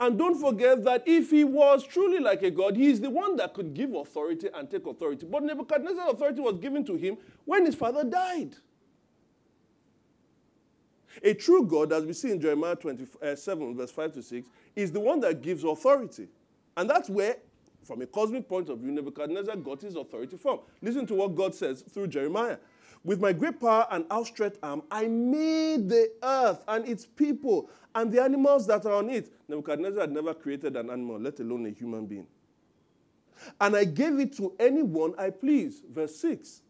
And 0.00 0.18
don't 0.18 0.38
forget 0.40 0.82
that 0.84 1.04
if 1.06 1.30
he 1.30 1.44
was 1.44 1.84
truly 1.84 2.18
like 2.18 2.42
a 2.42 2.50
God, 2.50 2.76
he 2.76 2.90
is 2.90 3.00
the 3.00 3.10
one 3.10 3.36
that 3.36 3.54
could 3.54 3.74
give 3.74 3.94
authority 3.94 4.48
and 4.52 4.70
take 4.70 4.86
authority. 4.86 5.26
But 5.26 5.44
Nebuchadnezzar's 5.44 6.12
authority 6.12 6.40
was 6.40 6.58
given 6.58 6.84
to 6.86 6.96
him 6.96 7.16
when 7.44 7.66
his 7.66 7.74
father 7.74 8.04
died. 8.04 8.56
A 11.22 11.34
true 11.34 11.64
God, 11.64 11.92
as 11.92 12.04
we 12.04 12.12
see 12.12 12.30
in 12.30 12.40
Jeremiah 12.40 12.76
27, 12.76 13.70
uh, 13.70 13.72
verse 13.72 13.90
5 13.90 14.12
to 14.14 14.22
6, 14.22 14.48
is 14.74 14.92
the 14.92 15.00
one 15.00 15.20
that 15.20 15.40
gives 15.40 15.64
authority. 15.64 16.28
And 16.76 16.90
that's 16.90 17.08
where, 17.08 17.36
from 17.82 18.02
a 18.02 18.06
cosmic 18.06 18.48
point 18.48 18.68
of 18.68 18.78
view, 18.80 18.92
Nebuchadnezzar 18.92 19.56
got 19.56 19.80
his 19.80 19.96
authority 19.96 20.36
from. 20.36 20.60
Listen 20.82 21.06
to 21.06 21.14
what 21.14 21.34
God 21.34 21.54
says 21.54 21.82
through 21.82 22.08
Jeremiah. 22.08 22.58
With 23.04 23.20
my 23.20 23.32
great 23.32 23.60
power 23.60 23.86
and 23.90 24.04
outstretched 24.10 24.58
arm, 24.62 24.82
I 24.90 25.06
made 25.06 25.88
the 25.88 26.10
earth 26.22 26.64
and 26.66 26.86
its 26.88 27.06
people 27.06 27.70
and 27.96 28.12
the 28.12 28.22
animals 28.22 28.66
that 28.66 28.84
are 28.84 28.92
on 28.92 29.08
it. 29.08 29.32
Nebuchadnezzar 29.48 30.02
had 30.02 30.12
never 30.12 30.34
created 30.34 30.76
an 30.76 30.90
animal, 30.90 31.18
let 31.18 31.40
alone 31.40 31.66
a 31.66 31.70
human 31.70 32.06
being. 32.06 32.26
And 33.60 33.74
I 33.74 33.84
gave 33.84 34.18
it 34.20 34.36
to 34.36 34.54
anyone 34.60 35.14
I 35.18 35.30
please. 35.30 35.82
Verse 35.92 36.14
6. 36.16 36.62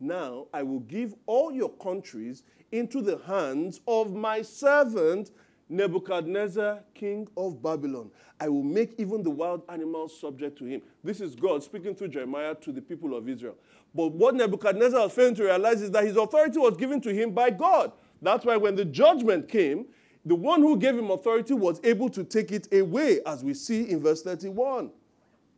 Now 0.00 0.48
I 0.52 0.64
will 0.64 0.80
give 0.80 1.14
all 1.26 1.52
your 1.52 1.70
countries 1.70 2.42
into 2.72 3.00
the 3.00 3.18
hands 3.18 3.80
of 3.86 4.12
my 4.12 4.42
servant 4.42 5.30
Nebuchadnezzar, 5.68 6.80
king 6.94 7.28
of 7.36 7.62
Babylon. 7.62 8.10
I 8.40 8.48
will 8.48 8.64
make 8.64 8.94
even 8.98 9.22
the 9.22 9.30
wild 9.30 9.62
animals 9.68 10.18
subject 10.18 10.58
to 10.58 10.64
him. 10.64 10.82
This 11.04 11.20
is 11.20 11.36
God 11.36 11.62
speaking 11.62 11.94
through 11.94 12.08
Jeremiah 12.08 12.56
to 12.56 12.72
the 12.72 12.82
people 12.82 13.16
of 13.16 13.28
Israel. 13.28 13.54
But 13.94 14.08
what 14.08 14.34
Nebuchadnezzar 14.34 15.00
was 15.00 15.12
failing 15.12 15.36
to 15.36 15.44
realize 15.44 15.80
is 15.80 15.92
that 15.92 16.04
his 16.04 16.16
authority 16.16 16.58
was 16.58 16.76
given 16.76 17.00
to 17.02 17.14
him 17.14 17.30
by 17.30 17.50
God. 17.50 17.92
That's 18.20 18.44
why 18.44 18.56
when 18.56 18.74
the 18.74 18.84
judgment 18.84 19.48
came, 19.48 19.86
the 20.24 20.34
one 20.34 20.60
who 20.60 20.76
gave 20.76 20.96
him 20.96 21.10
authority 21.10 21.54
was 21.54 21.80
able 21.82 22.08
to 22.10 22.22
take 22.22 22.52
it 22.52 22.72
away, 22.72 23.20
as 23.26 23.42
we 23.42 23.54
see 23.54 23.90
in 23.90 24.00
verse 24.00 24.22
31. 24.22 24.90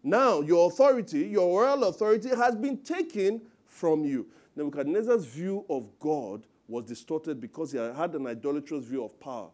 Now, 0.02 0.40
your 0.40 0.68
authority, 0.68 1.26
your 1.26 1.62
royal 1.62 1.84
authority, 1.84 2.30
has 2.30 2.54
been 2.54 2.78
taken 2.78 3.42
from 3.66 4.04
you. 4.04 4.26
Nebuchadnezzar's 4.56 5.26
view 5.26 5.64
of 5.68 5.88
God 5.98 6.46
was 6.68 6.84
distorted 6.84 7.40
because 7.40 7.72
he 7.72 7.78
had 7.78 8.14
an 8.14 8.26
idolatrous 8.26 8.84
view 8.84 9.04
of 9.04 9.18
power. 9.20 9.50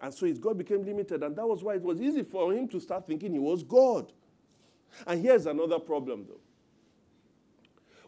And 0.00 0.14
so 0.14 0.24
his 0.24 0.38
God 0.38 0.56
became 0.56 0.84
limited, 0.84 1.22
and 1.22 1.36
that 1.36 1.46
was 1.46 1.62
why 1.62 1.74
it 1.74 1.82
was 1.82 2.00
easy 2.00 2.22
for 2.22 2.54
him 2.54 2.68
to 2.68 2.80
start 2.80 3.06
thinking 3.06 3.32
he 3.32 3.38
was 3.38 3.62
God. 3.62 4.12
And 5.06 5.22
here's 5.22 5.46
another 5.46 5.78
problem, 5.78 6.24
though. 6.26 6.40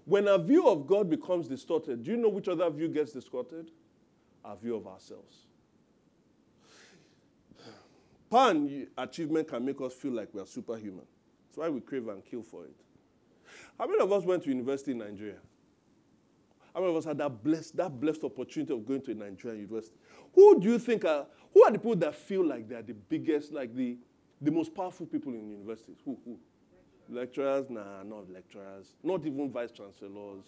When 0.05 0.27
our 0.27 0.39
view 0.39 0.67
of 0.69 0.87
God 0.87 1.11
becomes 1.11 1.49
distorted, 1.49 2.03
do 2.03 2.11
you 2.13 2.17
know 2.17 2.29
which 2.29 2.49
other 2.49 2.69
view 2.71 2.89
gets 2.89 3.13
distorted? 3.13 3.71
Our 4.45 4.57
view 4.57 4.77
of 4.77 4.87
ourselves. 4.87 5.47
Pan 8.31 8.87
achievement 8.97 9.47
can 9.49 9.65
make 9.65 9.81
us 9.81 9.93
feel 9.93 10.13
like 10.13 10.29
we 10.33 10.41
are 10.41 10.47
superhuman. 10.47 11.05
That's 11.49 11.59
why 11.59 11.69
we 11.69 11.81
crave 11.81 12.09
and 12.09 12.25
kill 12.25 12.43
for 12.43 12.65
it. 12.65 12.75
How 13.79 13.87
many 13.87 14.01
of 14.01 14.11
us 14.11 14.25
went 14.25 14.43
to 14.45 14.49
university 14.49 14.93
in 14.93 14.99
Nigeria? 14.99 15.37
How 16.75 16.81
many 16.81 16.93
of 16.93 16.97
us 16.97 17.05
had 17.05 17.19
that 17.19 17.45
blessed, 17.45 17.77
that 17.77 18.01
blessed 18.01 18.25
opportunity 18.25 18.73
of 18.73 18.87
going 18.87 19.03
to 19.03 19.11
a 19.11 19.15
Nigerian 19.15 19.61
university? 19.61 19.95
Who 20.35 20.59
do 20.59 20.69
you 20.71 20.79
think 20.79 21.05
are, 21.05 21.27
who 21.53 21.63
are 21.65 21.71
the 21.71 21.79
people 21.79 21.97
that 21.97 22.15
feel 22.15 22.47
like 22.47 22.69
they're 22.69 22.83
the 22.83 22.95
biggest, 22.95 23.53
like 23.53 23.75
the, 23.75 23.99
the 24.41 24.51
most 24.51 24.75
powerful 24.75 25.05
people 25.05 25.35
in 25.35 25.51
universities? 25.51 25.99
Who? 26.05 26.19
Who? 26.25 26.39
Lecturers? 27.11 27.67
Nah, 27.69 28.03
not 28.03 28.31
lecturers. 28.33 28.95
Not 29.03 29.27
even 29.27 29.51
vice 29.51 29.73
chancellors. 29.73 30.45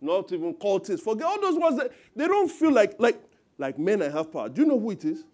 Not 0.00 0.32
even 0.32 0.54
cultists. 0.54 1.00
Forget 1.02 1.26
all 1.26 1.40
those 1.40 1.56
ones 1.56 1.78
that 1.78 1.92
they 2.16 2.26
don't 2.26 2.50
feel 2.50 2.72
like, 2.72 2.96
like, 2.98 3.20
like 3.58 3.78
men 3.78 4.02
I 4.02 4.08
have 4.08 4.32
power. 4.32 4.48
Do 4.48 4.62
you 4.62 4.66
know 4.68 4.78
who 4.78 4.92
it 4.92 5.04
is? 5.04 5.24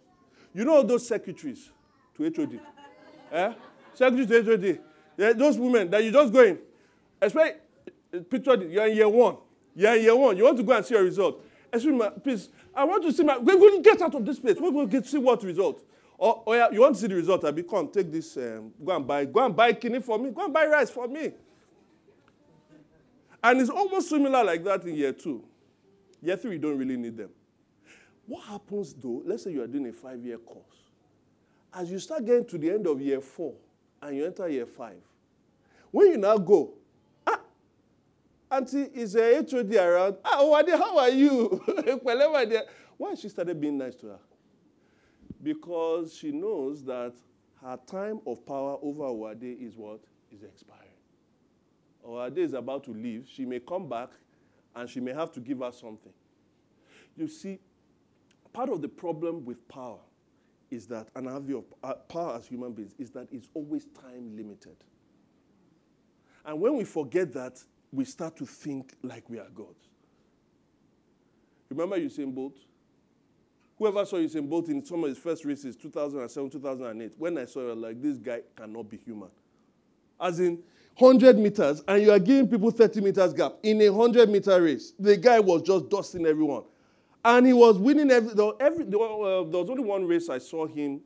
You 0.54 0.64
know 0.64 0.82
those 0.82 1.06
secretaries 1.06 1.70
to 2.16 2.24
HOD? 2.24 2.60
eh? 3.32 3.52
Secretary 3.92 4.42
to 4.42 4.50
HOD. 4.50 4.80
Yeah, 5.16 5.32
those 5.32 5.58
women 5.58 5.90
that 5.90 6.02
you 6.02 6.10
just 6.10 6.32
go 6.32 6.42
in. 6.42 6.58
Especially, 7.20 7.52
picture 8.30 8.56
you're 8.64 8.86
in 8.86 8.96
year 8.96 9.08
one. 9.08 9.36
You're 9.74 9.94
in 9.96 10.02
year 10.02 10.16
one. 10.16 10.36
You 10.36 10.44
want 10.44 10.56
to 10.56 10.62
go 10.62 10.76
and 10.76 10.84
see 10.84 10.94
a 10.94 11.02
result. 11.02 11.44
Excuse 11.72 12.00
me, 12.00 12.06
please. 12.22 12.48
I 12.74 12.84
want 12.84 13.02
to 13.04 13.12
see 13.12 13.22
my. 13.24 13.38
We're 13.38 13.58
going 13.58 13.82
to 13.82 13.90
get 13.90 14.00
out 14.02 14.14
of 14.14 14.24
this 14.24 14.38
place. 14.38 14.56
We're 14.58 14.70
going 14.70 14.88
to 14.90 15.04
see 15.04 15.18
what 15.18 15.42
result. 15.42 15.82
Or, 16.16 16.42
or 16.46 16.56
yeah, 16.56 16.70
you 16.70 16.80
want 16.80 16.94
to 16.94 17.00
see 17.00 17.08
the 17.08 17.16
result? 17.16 17.44
I'll 17.44 17.52
be 17.52 17.62
come 17.64 17.88
take 17.88 18.10
this. 18.10 18.36
Um, 18.36 18.72
go 18.84 18.96
and 18.96 19.06
buy. 19.06 19.24
Go 19.24 19.44
and 19.44 19.54
buy 19.54 19.72
kidney 19.72 20.00
for 20.00 20.18
me. 20.18 20.30
Go 20.30 20.44
and 20.44 20.52
buy 20.52 20.66
rice 20.66 20.90
for 20.90 21.08
me. 21.08 21.32
And 23.42 23.60
it's 23.60 23.70
almost 23.70 24.08
similar 24.08 24.42
like 24.42 24.64
that 24.64 24.84
in 24.84 24.94
year 24.94 25.12
two. 25.12 25.44
Year 26.22 26.36
three, 26.36 26.52
you 26.52 26.58
don't 26.58 26.78
really 26.78 26.96
need 26.96 27.16
them. 27.16 27.30
What 28.26 28.44
happens 28.46 28.94
though? 28.94 29.22
Let's 29.24 29.44
say 29.44 29.52
you 29.52 29.62
are 29.62 29.66
doing 29.66 29.86
a 29.88 29.92
five-year 29.92 30.38
course. 30.38 30.64
As 31.72 31.90
you 31.90 31.98
start 31.98 32.24
getting 32.24 32.46
to 32.46 32.58
the 32.58 32.70
end 32.70 32.86
of 32.86 33.00
year 33.00 33.20
four 33.20 33.54
and 34.00 34.16
you 34.16 34.24
enter 34.26 34.48
year 34.48 34.66
five, 34.66 35.00
When 35.90 36.08
you 36.10 36.16
now 36.18 36.38
go, 36.38 36.72
ah, 37.24 37.40
Auntie, 38.50 38.88
is 38.94 39.14
a 39.14 39.36
HOD 39.48 39.74
around? 39.76 40.16
Ah, 40.24 40.40
Owade, 40.42 40.70
how 40.76 40.98
are 40.98 41.08
you? 41.10 41.62
Why 42.96 43.14
she 43.14 43.28
started 43.28 43.60
being 43.60 43.78
nice 43.78 43.94
to 43.96 44.06
her? 44.08 44.18
Because 45.40 46.14
she 46.14 46.32
knows 46.32 46.82
that 46.84 47.12
her 47.62 47.78
time 47.86 48.20
of 48.26 48.44
power 48.44 48.76
over 48.82 49.04
Owade 49.04 49.60
is 49.60 49.76
what? 49.76 50.00
Is 50.32 50.42
expiring. 50.42 50.82
Owade 52.04 52.38
is 52.38 52.54
about 52.54 52.82
to 52.84 52.90
leave. 52.90 53.28
She 53.32 53.44
may 53.44 53.60
come 53.60 53.88
back 53.88 54.10
and 54.74 54.88
she 54.90 54.98
may 54.98 55.12
have 55.12 55.30
to 55.32 55.40
give 55.40 55.60
her 55.60 55.70
something. 55.70 56.12
You 57.16 57.28
see, 57.28 57.60
part 58.54 58.70
of 58.70 58.80
the 58.80 58.88
problem 58.88 59.44
with 59.44 59.68
power 59.68 59.98
is 60.70 60.86
that, 60.86 61.08
and 61.14 61.28
our 61.28 61.40
view 61.40 61.62
of 61.82 62.08
power 62.08 62.36
as 62.36 62.46
human 62.46 62.72
beings, 62.72 62.94
is 62.98 63.10
that 63.10 63.28
it's 63.30 63.48
always 63.52 63.84
time 64.00 64.34
limited. 64.34 64.76
And 66.46 66.60
when 66.60 66.76
we 66.76 66.84
forget 66.84 67.32
that, 67.34 67.62
we 67.92 68.04
start 68.04 68.36
to 68.36 68.46
think 68.46 68.94
like 69.02 69.28
we 69.28 69.38
are 69.38 69.48
gods. 69.54 69.88
Remember 71.68 71.98
Usain 71.98 72.34
Bolt? 72.34 72.56
Whoever 73.76 74.06
saw 74.06 74.16
Usain 74.16 74.48
Bolt 74.48 74.68
in 74.68 74.84
some 74.84 75.02
of 75.04 75.08
his 75.08 75.18
first 75.18 75.44
races, 75.44 75.76
2007, 75.76 76.50
2008, 76.50 77.12
when 77.18 77.38
I 77.38 77.44
saw 77.44 77.70
it, 77.70 77.76
like, 77.76 78.00
this 78.00 78.18
guy 78.18 78.40
cannot 78.56 78.88
be 78.88 78.96
human. 78.96 79.30
As 80.20 80.38
in, 80.38 80.62
100 80.96 81.38
meters, 81.38 81.82
and 81.88 82.02
you 82.02 82.12
are 82.12 82.20
giving 82.20 82.46
people 82.48 82.70
30 82.70 83.00
meters 83.00 83.32
gap 83.32 83.54
in 83.64 83.80
a 83.82 83.88
100 83.90 84.28
meter 84.28 84.62
race. 84.62 84.92
The 84.96 85.16
guy 85.16 85.40
was 85.40 85.62
just 85.62 85.88
dusting 85.88 86.24
everyone. 86.24 86.62
And 87.24 87.46
he 87.46 87.52
was 87.52 87.78
winning 87.78 88.10
every, 88.10 88.30
every 88.60 88.84
uh, 88.84 88.88
there 88.88 89.60
was 89.60 89.70
only 89.70 89.82
one 89.82 90.06
race 90.06 90.28
I 90.28 90.38
saw 90.38 90.66
him 90.66 91.00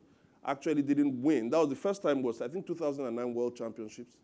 actually 0.44 0.82
didn't 0.82 1.20
win. 1.22 1.50
That 1.50 1.58
was 1.58 1.68
the 1.68 1.76
first 1.76 2.02
time 2.02 2.22
was, 2.22 2.40
I 2.40 2.48
think, 2.48 2.66
2009 2.66 3.34
World 3.34 3.54
Championships. 3.54 4.16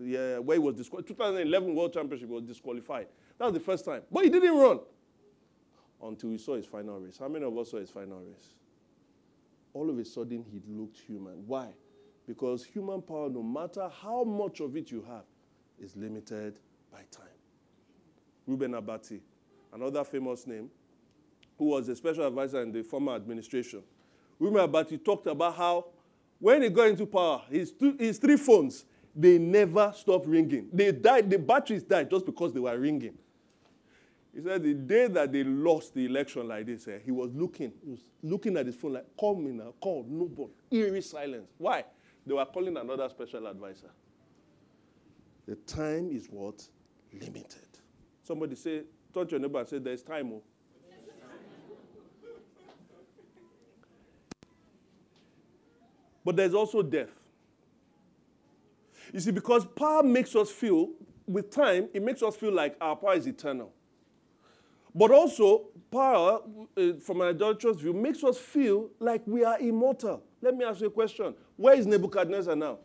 Yeah, 0.00 0.38
where 0.38 0.56
he 0.56 0.58
was 0.58 0.74
disqualified. 0.74 1.06
2011 1.08 1.74
World 1.74 1.92
Championship 1.92 2.28
was 2.28 2.42
disqualified. 2.42 3.06
That 3.38 3.44
was 3.44 3.54
the 3.54 3.60
first 3.60 3.84
time. 3.84 4.02
But 4.10 4.24
he 4.24 4.30
didn't 4.30 4.56
run 4.56 4.80
until 6.02 6.30
we 6.30 6.38
saw 6.38 6.56
his 6.56 6.66
final 6.66 6.98
race. 6.98 7.16
How 7.18 7.28
many 7.28 7.44
of 7.44 7.56
us 7.56 7.70
saw 7.70 7.78
his 7.78 7.90
final 7.90 8.18
race? 8.18 8.54
All 9.72 9.88
of 9.88 9.96
a 9.98 10.04
sudden, 10.04 10.44
he 10.50 10.60
looked 10.66 10.98
human. 10.98 11.46
Why? 11.46 11.68
Because 12.26 12.64
human 12.64 13.00
power, 13.00 13.30
no 13.30 13.42
matter 13.42 13.88
how 14.02 14.24
much 14.24 14.58
of 14.58 14.76
it 14.76 14.90
you 14.90 15.04
have, 15.08 15.24
is 15.78 15.96
limited 15.96 16.58
by 16.90 17.02
time. 17.12 17.26
Reuben 18.46 18.74
Abati, 18.74 19.20
another 19.72 20.02
famous 20.02 20.46
name, 20.46 20.70
who 21.58 21.66
was 21.66 21.88
a 21.88 21.96
special 21.96 22.26
advisor 22.26 22.62
in 22.62 22.72
the 22.72 22.82
former 22.82 23.14
administration. 23.14 23.82
Reuben 24.38 24.86
he 24.88 24.96
talked 24.96 25.26
about 25.26 25.56
how 25.56 25.86
when 26.38 26.62
he 26.62 26.68
got 26.68 26.88
into 26.88 27.04
power, 27.04 27.42
his, 27.50 27.72
two, 27.72 27.96
his 27.98 28.18
three 28.18 28.36
phones, 28.36 28.84
they 29.14 29.38
never 29.38 29.92
stopped 29.96 30.26
ringing. 30.26 30.68
They 30.72 30.92
died, 30.92 31.28
the 31.28 31.38
batteries 31.38 31.82
died 31.82 32.08
just 32.08 32.24
because 32.24 32.52
they 32.52 32.60
were 32.60 32.78
ringing. 32.78 33.18
He 34.32 34.42
said 34.42 34.62
the 34.62 34.74
day 34.74 35.08
that 35.08 35.32
they 35.32 35.42
lost 35.42 35.94
the 35.94 36.06
election 36.06 36.46
like 36.46 36.66
this, 36.66 36.86
eh, 36.86 36.98
he 37.04 37.10
was 37.10 37.32
looking, 37.34 37.72
he 37.82 37.90
was 37.90 38.00
looking 38.22 38.56
at 38.56 38.66
his 38.66 38.76
phone 38.76 38.92
like, 38.92 39.16
call 39.16 39.34
me 39.34 39.50
now, 39.50 39.74
call, 39.80 40.06
nobody. 40.08 40.52
Eerie 40.70 41.02
silence. 41.02 41.50
Why? 41.58 41.84
They 42.24 42.34
were 42.34 42.44
calling 42.44 42.76
another 42.76 43.08
special 43.08 43.46
advisor. 43.48 43.90
The 45.46 45.56
time 45.56 46.10
is 46.12 46.28
what? 46.30 46.62
Limited. 47.12 47.66
Somebody 48.22 48.54
say, 48.54 48.82
touch 49.12 49.32
your 49.32 49.40
neighbor 49.40 49.58
and 49.58 49.68
say, 49.68 49.78
there's 49.78 50.02
time. 50.02 50.30
Oh. 50.34 50.42
But 56.28 56.36
there's 56.36 56.52
also 56.52 56.82
death. 56.82 57.08
You 59.14 59.20
see, 59.20 59.30
because 59.30 59.64
power 59.64 60.02
makes 60.02 60.36
us 60.36 60.50
feel, 60.50 60.90
with 61.26 61.50
time, 61.50 61.88
it 61.94 62.02
makes 62.02 62.22
us 62.22 62.36
feel 62.36 62.52
like 62.52 62.76
our 62.82 62.96
power 62.96 63.14
is 63.14 63.26
eternal. 63.26 63.72
But 64.94 65.10
also, 65.10 65.68
power, 65.90 66.42
uh, 66.76 66.92
from 67.00 67.22
an 67.22 67.28
idolatrous 67.28 67.78
view, 67.78 67.94
makes 67.94 68.22
us 68.22 68.36
feel 68.36 68.90
like 69.00 69.22
we 69.26 69.42
are 69.42 69.58
immortal. 69.58 70.22
Let 70.42 70.54
me 70.54 70.66
ask 70.66 70.82
you 70.82 70.88
a 70.88 70.90
question. 70.90 71.34
Where 71.56 71.74
is 71.74 71.86
Nebuchadnezzar 71.86 72.56
now? 72.56 72.76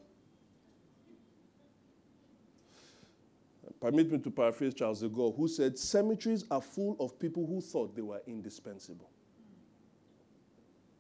Permit 3.82 4.10
me 4.10 4.20
to 4.20 4.32
paraphrase 4.32 4.74
Charles 4.74 5.02
de 5.02 5.10
Gaulle, 5.10 5.36
who 5.36 5.50
said, 5.50 5.78
Cemeteries 5.78 6.46
are 6.50 6.62
full 6.62 6.96
of 6.98 7.20
people 7.20 7.46
who 7.46 7.60
thought 7.60 7.94
they 7.94 8.02
were 8.02 8.22
indispensable. 8.26 9.10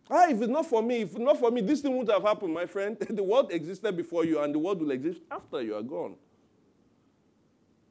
Ah, 0.09 0.27
if 0.29 0.41
it's 0.41 0.49
not 0.49 0.65
for 0.65 0.81
me, 0.81 1.01
if 1.01 1.17
not 1.17 1.39
for 1.39 1.49
me, 1.49 1.61
this 1.61 1.81
thing 1.81 1.95
wouldn't 1.95 2.11
have 2.11 2.23
happened, 2.23 2.53
my 2.53 2.65
friend. 2.65 2.97
the 3.09 3.23
world 3.23 3.51
existed 3.51 3.95
before 3.95 4.25
you, 4.25 4.41
and 4.41 4.53
the 4.53 4.59
world 4.59 4.81
will 4.81 4.91
exist 4.91 5.21
after 5.31 5.61
you 5.61 5.75
are 5.75 5.81
gone. 5.81 6.15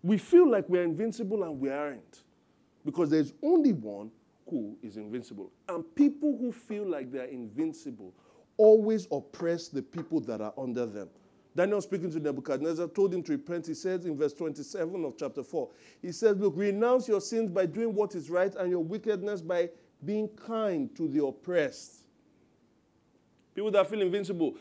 We 0.03 0.19
feel 0.19 0.51
like 0.51 0.69
we're 0.69 0.83
invincible, 0.83 1.43
and 1.45 1.59
we 1.59 1.71
aren't. 1.71 2.23
Because 2.85 3.11
there's 3.11 3.33
only 3.43 3.73
one 3.73 4.11
who 4.49 4.77
is 4.83 4.97
invincible. 4.97 5.51
And 5.69 5.85
people 5.95 6.37
who 6.39 6.53
feel 6.53 6.85
like 6.85 7.11
they're 7.11 7.25
invincible 7.25 8.13
always 8.57 9.07
oppress 9.11 9.69
the 9.69 9.83
people 9.83 10.21
that 10.21 10.41
are 10.41 10.53
under 10.59 10.85
them. 10.85 11.09
Daniel 11.55 11.81
speaking 11.81 12.11
to 12.11 12.19
Nebuchadnezzar 12.19 12.89
told 12.89 13.15
him 13.15 13.23
to 13.25 13.33
repent. 13.33 13.67
He 13.67 13.75
says 13.75 14.07
in 14.07 14.17
verse 14.17 14.33
27 14.33 15.05
of 15.05 15.17
chapter 15.19 15.43
4, 15.43 15.69
he 16.01 16.13
says, 16.13 16.37
Look, 16.37 16.55
renounce 16.57 17.09
your 17.09 17.21
sins 17.21 17.51
by 17.51 17.67
doing 17.67 17.95
what 17.95 18.15
is 18.15 18.31
right 18.31 18.55
and 18.55 18.71
your 18.71 18.83
wickedness 18.83 19.43
by 19.43 19.71
being 20.05 20.29
kind 20.29 20.95
to 20.97 21.09
the 21.09 21.25
oppressed. 21.25 22.02
People 23.55 23.71
that 23.71 23.89
feel 23.89 24.01
invincible, 24.01 24.55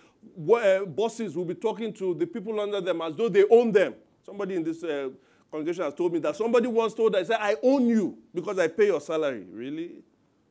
uh, 0.53 0.85
bosses 0.85 1.35
will 1.35 1.45
be 1.45 1.55
talking 1.55 1.93
to 1.93 2.13
the 2.13 2.27
people 2.27 2.59
under 2.59 2.81
them 2.81 3.01
as 3.01 3.15
though 3.15 3.29
they 3.29 3.45
own 3.49 3.71
them. 3.71 3.95
Somebody 4.21 4.55
in 4.55 4.63
this 4.63 4.83
uh, 4.83 5.09
congregation 5.49 5.83
has 5.83 5.93
told 5.93 6.13
me 6.13 6.19
that 6.19 6.35
somebody 6.35 6.67
once 6.67 6.93
told 6.93 7.15
I 7.15 7.23
said, 7.23 7.37
I 7.39 7.55
own 7.63 7.87
you 7.87 8.17
because 8.33 8.59
I 8.59 8.67
pay 8.67 8.87
your 8.87 9.01
salary. 9.01 9.45
Really? 9.49 10.03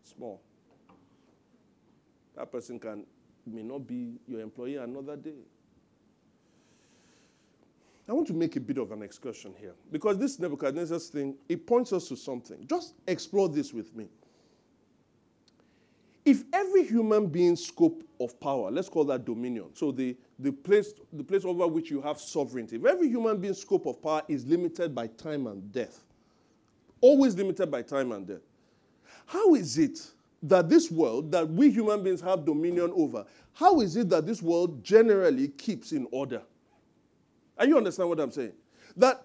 Small. 0.03 0.41
That 2.37 2.51
person 2.51 2.79
can 2.79 3.05
may 3.47 3.63
not 3.63 3.87
be 3.87 4.19
your 4.27 4.41
employee 4.41 4.77
another 4.77 5.17
day. 5.17 5.43
I 8.09 8.13
want 8.13 8.27
to 8.27 8.35
make 8.35 8.57
a 8.57 8.61
bit 8.61 8.79
of 8.79 8.91
an 8.91 9.03
excursion 9.03 9.55
here 9.59 9.75
because 9.93 10.19
this 10.19 10.39
Nebuchadnezzar's 10.39 11.09
thing, 11.09 11.37
it 11.49 11.67
points 11.67 11.93
us 11.93 12.09
to 12.09 12.17
something. 12.17 12.67
Just 12.67 12.95
explore 13.07 13.49
this 13.49 13.73
with 13.73 13.95
me. 13.95 14.09
If 16.25 16.43
every 16.53 16.85
human 16.85 17.29
being's 17.29 17.65
scope 17.65 18.03
of 18.21 18.39
power, 18.39 18.71
let's 18.71 18.89
call 18.89 19.05
that 19.05 19.25
dominion, 19.25 19.67
so 19.75 19.91
the, 19.91 20.17
the, 20.39 20.53
place, 20.53 20.93
the 21.13 21.25
place 21.25 21.45
over 21.45 21.67
which 21.67 21.91
you 21.91 22.01
have 22.03 22.21
sovereignty, 22.21 22.77
if 22.77 22.85
every 22.85 23.09
human 23.09 23.39
being's 23.39 23.61
scope 23.61 23.87
of 23.87 24.01
power 24.03 24.23
is 24.29 24.47
limited 24.47 24.95
by 24.95 25.07
time 25.07 25.47
and 25.47 25.73
death, 25.73 26.05
always 27.01 27.35
limited 27.35 27.71
by 27.71 27.83
time 27.83 28.13
and 28.13 28.27
death, 28.27 28.43
how 29.27 29.55
is 29.55 29.79
it 29.79 30.07
that 30.43 30.69
this 30.69 30.91
world 30.91 31.33
that 31.33 31.49
we 31.49 31.71
human 31.71 32.03
beings 32.03 32.21
have 32.21 32.45
dominion 32.45 32.93
over, 32.95 33.25
how 33.55 33.81
is 33.81 33.97
it 33.97 34.09
that 34.11 34.27
this 34.27 34.43
world 34.43 34.85
generally 34.85 35.49
keeps 35.49 35.93
in 35.93 36.07
order? 36.11 36.43
Are 37.59 37.67
you 37.67 37.77
understand 37.77 38.09
what 38.09 38.21
I'm 38.21 38.31
saying? 38.31 38.53
That 38.97 39.25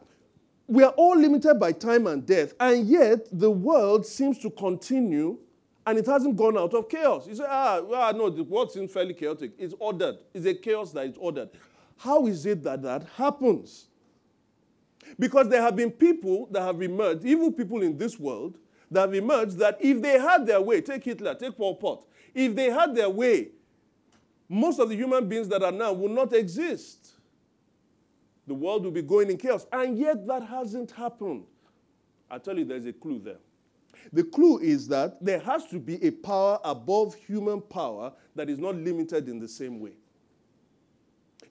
we 0.67 0.83
are 0.83 0.91
all 0.91 1.17
limited 1.17 1.59
by 1.59 1.71
time 1.73 2.07
and 2.07 2.25
death, 2.25 2.53
and 2.59 2.87
yet 2.87 3.27
the 3.31 3.51
world 3.51 4.05
seems 4.05 4.39
to 4.39 4.49
continue 4.49 5.37
and 5.85 5.97
it 5.97 6.05
hasn't 6.05 6.35
gone 6.35 6.57
out 6.57 6.73
of 6.73 6.89
chaos. 6.89 7.27
You 7.27 7.35
say, 7.35 7.45
ah, 7.47 7.81
ah 7.93 8.11
no, 8.11 8.29
the 8.29 8.43
world 8.43 8.71
seems 8.71 8.91
fairly 8.91 9.13
chaotic. 9.13 9.51
It's 9.57 9.73
ordered. 9.79 10.17
It's 10.33 10.45
a 10.45 10.53
chaos 10.53 10.91
that 10.93 11.05
is 11.05 11.17
ordered. 11.17 11.49
How 11.97 12.25
is 12.27 12.45
it 12.45 12.63
that 12.63 12.81
that 12.81 13.05
happens? 13.15 13.87
Because 15.19 15.47
there 15.47 15.61
have 15.61 15.75
been 15.75 15.91
people 15.91 16.47
that 16.51 16.61
have 16.61 16.81
emerged, 16.81 17.23
evil 17.23 17.51
people 17.51 17.81
in 17.83 17.97
this 17.97 18.19
world, 18.19 18.57
that 18.89 19.01
have 19.01 19.13
emerged 19.13 19.57
that 19.59 19.77
if 19.79 20.01
they 20.01 20.19
had 20.19 20.45
their 20.45 20.61
way, 20.61 20.81
take 20.81 21.03
Hitler, 21.03 21.35
take 21.35 21.55
Pol 21.55 21.75
Pot, 21.75 22.05
if 22.33 22.55
they 22.55 22.69
had 22.69 22.95
their 22.95 23.09
way, 23.09 23.49
most 24.49 24.79
of 24.79 24.89
the 24.89 24.95
human 24.95 25.27
beings 25.27 25.47
that 25.49 25.63
are 25.63 25.71
now 25.71 25.93
will 25.93 26.09
not 26.09 26.33
exist. 26.33 27.13
The 28.47 28.53
world 28.53 28.83
will 28.83 28.91
be 28.91 29.01
going 29.01 29.29
in 29.29 29.37
chaos. 29.37 29.65
And 29.71 29.97
yet 29.97 30.25
that 30.27 30.43
hasn't 30.43 30.91
happened. 30.91 31.45
I 32.29 32.37
tell 32.37 32.57
you, 32.57 32.65
there's 32.65 32.85
a 32.85 32.93
clue 32.93 33.19
there. 33.19 33.37
The 34.13 34.23
clue 34.23 34.59
is 34.59 34.87
that 34.89 35.23
there 35.23 35.39
has 35.39 35.65
to 35.67 35.79
be 35.79 36.03
a 36.03 36.11
power 36.11 36.59
above 36.63 37.15
human 37.15 37.61
power 37.61 38.13
that 38.35 38.49
is 38.49 38.59
not 38.59 38.75
limited 38.75 39.27
in 39.29 39.39
the 39.39 39.47
same 39.47 39.79
way. 39.79 39.93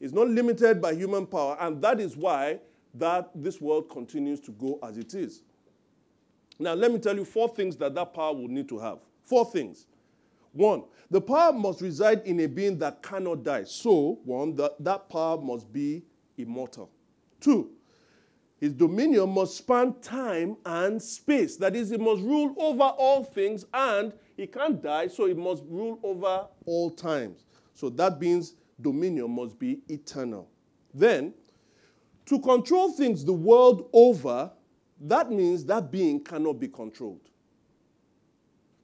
It's 0.00 0.12
not 0.12 0.28
limited 0.28 0.82
by 0.82 0.94
human 0.94 1.26
power, 1.26 1.56
and 1.60 1.80
that 1.82 2.00
is 2.00 2.16
why 2.16 2.60
that 2.94 3.30
this 3.34 3.60
world 3.60 3.90
continues 3.90 4.40
to 4.40 4.50
go 4.52 4.78
as 4.82 4.98
it 4.98 5.14
is. 5.14 5.42
Now, 6.58 6.74
let 6.74 6.92
me 6.92 6.98
tell 6.98 7.16
you 7.16 7.24
four 7.24 7.48
things 7.48 7.76
that 7.78 7.94
that 7.94 8.14
power 8.14 8.32
will 8.32 8.48
need 8.48 8.68
to 8.68 8.78
have. 8.78 8.98
Four 9.24 9.50
things. 9.50 9.86
One, 10.52 10.84
the 11.10 11.20
power 11.20 11.52
must 11.52 11.80
reside 11.80 12.22
in 12.24 12.40
a 12.40 12.46
being 12.46 12.78
that 12.78 13.02
cannot 13.02 13.42
die. 13.42 13.64
So, 13.64 14.20
one, 14.24 14.54
that, 14.56 14.82
that 14.84 15.08
power 15.08 15.40
must 15.40 15.72
be 15.72 16.04
immortal. 16.38 16.90
Two, 17.40 17.72
his 18.64 18.72
dominion 18.72 19.28
must 19.28 19.58
span 19.58 19.94
time 20.00 20.56
and 20.64 21.00
space. 21.02 21.58
That 21.58 21.76
is, 21.76 21.90
he 21.90 21.98
must 21.98 22.22
rule 22.22 22.54
over 22.56 22.84
all 22.84 23.22
things 23.22 23.66
and 23.74 24.10
he 24.38 24.46
can't 24.46 24.82
die, 24.82 25.08
so 25.08 25.26
he 25.26 25.34
must 25.34 25.64
rule 25.68 26.00
over 26.02 26.46
all 26.64 26.90
times. 26.90 27.44
So 27.74 27.90
that 27.90 28.18
means 28.18 28.54
dominion 28.80 29.30
must 29.32 29.58
be 29.58 29.82
eternal. 29.88 30.48
Then, 30.94 31.34
To 32.24 32.38
control 32.40 32.90
things 32.92 33.22
the 33.22 33.34
world 33.34 33.90
over, 33.92 34.50
that 34.98 35.30
means 35.30 35.66
that 35.66 35.92
being 35.92 36.24
cannot 36.24 36.54
be 36.54 36.68
controlled. 36.68 37.28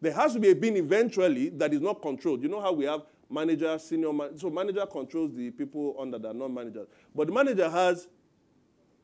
There 0.03 0.12
has 0.12 0.35
to 0.35 0.40
be 0.40 0.51
a 0.51 0.55
being 0.55 0.77
eventually 0.77 1.49
that 1.49 1.73
is 1.73 1.81
not 1.81 2.03
controlled. 2.03 2.43
You 2.43 2.51
know 2.51 2.61
how 2.61 2.75
we 2.75 2.85
have 2.85 3.05
manager, 3.31 3.79
senior 3.79 4.12
manager. 4.12 4.40
So 4.40 4.51
manager 4.51 4.85
controls 4.85 5.35
the 5.35 5.51
people 5.51 5.97
under 5.99 6.19
that, 6.19 6.37
not 6.37 6.53
managers. 6.53 6.87
But 7.14 7.29
the 7.29 7.33
manager 7.33 7.71
has 7.71 8.09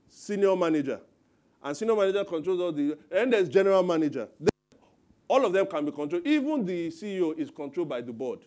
senior 0.09 0.57
manager. 0.57 1.01
And 1.63 1.77
senior 1.77 1.97
manager 1.97 2.25
controls 2.25 2.61
all 2.61 2.73
the 2.73 2.97
and 3.11 3.33
there's 3.33 3.49
general 3.49 3.83
manager. 3.83 4.29
All 5.29 5.45
of 5.45 5.53
them 5.53 5.67
can 5.67 5.85
be 5.85 5.91
controlled. 5.91 6.27
Even 6.27 6.65
the 6.65 6.89
CEO 6.89 7.37
is 7.37 7.51
controlled 7.51 7.89
by 7.89 8.01
the 8.01 8.13
board. 8.13 8.41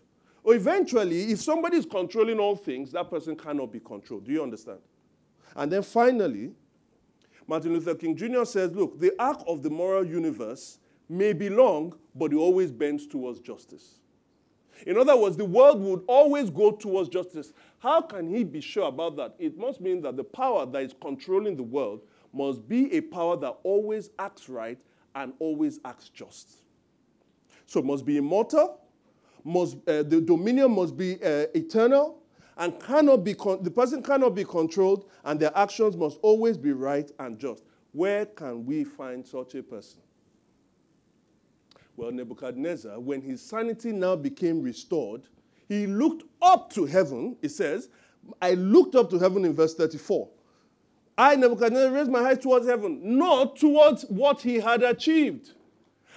Or 0.43 0.55
eventually, 0.55 1.31
if 1.31 1.41
somebody 1.41 1.77
is 1.77 1.85
controlling 1.85 2.39
all 2.39 2.55
things, 2.55 2.91
that 2.93 3.09
person 3.09 3.35
cannot 3.35 3.71
be 3.71 3.79
controlled. 3.79 4.25
Do 4.25 4.31
you 4.31 4.41
understand? 4.41 4.79
And 5.55 5.71
then 5.71 5.83
finally, 5.83 6.53
Martin 7.47 7.73
Luther 7.73 7.95
King 7.95 8.15
Jr. 8.15 8.45
says, 8.45 8.71
look, 8.73 8.99
the 8.99 9.11
arc 9.19 9.41
of 9.47 9.63
the 9.63 9.69
moral 9.69 10.05
universe 10.05 10.79
may 11.09 11.33
be 11.33 11.49
long, 11.49 11.95
but 12.15 12.31
it 12.31 12.37
always 12.37 12.71
bends 12.71 13.07
towards 13.07 13.39
justice. 13.39 13.99
In 14.85 14.97
other 14.97 15.15
words, 15.15 15.37
the 15.37 15.45
world 15.45 15.81
would 15.81 16.03
always 16.07 16.49
go 16.49 16.71
towards 16.71 17.09
justice. 17.09 17.53
How 17.79 18.01
can 18.01 18.33
he 18.33 18.43
be 18.43 18.61
sure 18.61 18.87
about 18.87 19.15
that? 19.17 19.35
It 19.39 19.57
must 19.57 19.81
mean 19.81 20.01
that 20.01 20.17
the 20.17 20.23
power 20.23 20.65
that 20.65 20.81
is 20.81 20.93
controlling 21.01 21.55
the 21.55 21.63
world 21.63 22.01
must 22.33 22.67
be 22.67 22.93
a 22.93 23.01
power 23.01 23.35
that 23.37 23.57
always 23.63 24.09
acts 24.19 24.49
right 24.49 24.77
and 25.15 25.33
always 25.39 25.79
acts 25.85 26.09
just. 26.09 26.61
So 27.65 27.79
it 27.79 27.85
must 27.85 28.05
be 28.05 28.17
immortal, 28.17 28.79
must, 29.43 29.77
uh, 29.87 30.03
the 30.03 30.21
dominion 30.21 30.71
must 30.71 30.97
be 30.97 31.15
uh, 31.23 31.45
eternal, 31.53 32.17
and 32.57 32.77
cannot 32.79 33.23
be 33.23 33.33
con- 33.33 33.63
the 33.63 33.71
person 33.71 34.03
cannot 34.03 34.35
be 34.35 34.43
controlled, 34.43 35.09
and 35.23 35.39
their 35.39 35.55
actions 35.57 35.95
must 35.95 36.19
always 36.21 36.57
be 36.57 36.71
right 36.71 37.09
and 37.19 37.39
just. 37.39 37.63
Where 37.91 38.25
can 38.25 38.65
we 38.65 38.83
find 38.83 39.25
such 39.25 39.55
a 39.55 39.63
person? 39.63 40.01
Well, 41.99 42.13
Nebuchadnezzar, 42.13 42.97
when 42.97 43.21
his 43.21 43.41
sanity 43.41 43.91
now 43.91 44.15
became 44.15 44.61
restored, 44.61 45.23
he 45.67 45.85
looked 45.85 46.23
up 46.41 46.71
to 46.71 46.85
heaven. 46.85 47.35
It 47.41 47.49
says, 47.49 47.89
I 48.41 48.53
looked 48.53 48.95
up 48.95 49.09
to 49.09 49.19
heaven 49.19 49.43
in 49.43 49.53
verse 49.53 49.75
34. 49.75 50.29
I, 51.17 51.35
Nebuchadnezzar, 51.35 51.91
raised 51.91 52.09
my 52.09 52.21
eyes 52.21 52.37
towards 52.37 52.67
heaven, 52.67 53.01
not 53.17 53.57
towards 53.57 54.03
what 54.03 54.39
he 54.39 54.61
had 54.61 54.81
achieved. 54.81 55.51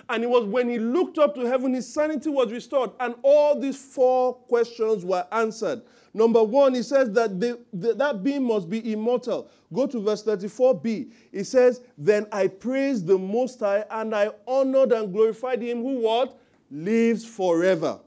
And 0.08 0.22
it 0.22 0.30
was 0.30 0.44
when 0.44 0.68
he 0.68 0.78
looked 0.78 1.18
up 1.18 1.34
to 1.34 1.40
heaven, 1.46 1.74
his 1.74 1.92
sanity 1.92 2.30
was 2.30 2.52
restored, 2.52 2.92
and 3.00 3.16
all 3.22 3.58
these 3.58 3.84
four 3.84 4.34
questions 4.34 5.04
were 5.04 5.26
answered. 5.32 5.82
Number 6.14 6.42
one, 6.44 6.74
he 6.74 6.82
says 6.82 7.10
that 7.12 7.40
the, 7.40 7.58
that 7.72 8.22
being 8.22 8.44
must 8.44 8.68
be 8.68 8.92
immortal. 8.92 9.50
Go 9.72 9.86
to 9.86 10.00
verse 10.00 10.22
34b. 10.22 11.10
He 11.32 11.44
says, 11.44 11.80
Then 11.96 12.26
I 12.30 12.48
praised 12.48 13.06
the 13.06 13.16
Most 13.16 13.60
High, 13.60 13.84
and 13.90 14.14
I 14.14 14.30
honored 14.46 14.92
and 14.92 15.12
glorified 15.12 15.62
him 15.62 15.78
who 15.82 16.00
what? 16.00 16.38
Lives 16.70 17.24
forever. 17.24 18.00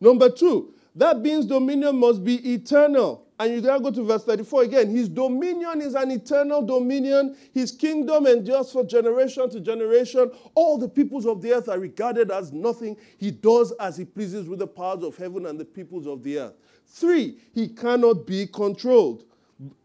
Number 0.00 0.30
two, 0.30 0.72
that 0.94 1.22
being's 1.22 1.46
dominion 1.46 1.96
must 1.96 2.24
be 2.24 2.52
eternal. 2.52 3.26
And 3.40 3.54
you 3.54 3.62
gotta 3.62 3.82
go 3.82 3.90
to 3.90 4.04
verse 4.04 4.22
34 4.24 4.64
again. 4.64 4.90
His 4.90 5.08
dominion 5.08 5.80
is 5.80 5.94
an 5.94 6.10
eternal 6.10 6.60
dominion. 6.60 7.36
His 7.54 7.72
kingdom 7.72 8.26
endures 8.26 8.70
for 8.70 8.84
generation 8.84 9.48
to 9.50 9.60
generation. 9.60 10.30
All 10.54 10.76
the 10.76 10.88
peoples 10.88 11.24
of 11.26 11.40
the 11.40 11.54
earth 11.54 11.68
are 11.70 11.78
regarded 11.78 12.30
as 12.30 12.52
nothing. 12.52 12.98
He 13.16 13.30
does 13.30 13.72
as 13.80 13.96
he 13.96 14.04
pleases 14.04 14.46
with 14.46 14.58
the 14.58 14.66
powers 14.66 15.02
of 15.02 15.16
heaven 15.16 15.46
and 15.46 15.58
the 15.58 15.64
peoples 15.64 16.06
of 16.06 16.22
the 16.22 16.38
earth. 16.38 16.54
Three, 16.90 17.38
he 17.54 17.68
cannot 17.68 18.26
be 18.26 18.46
controlled. 18.46 19.24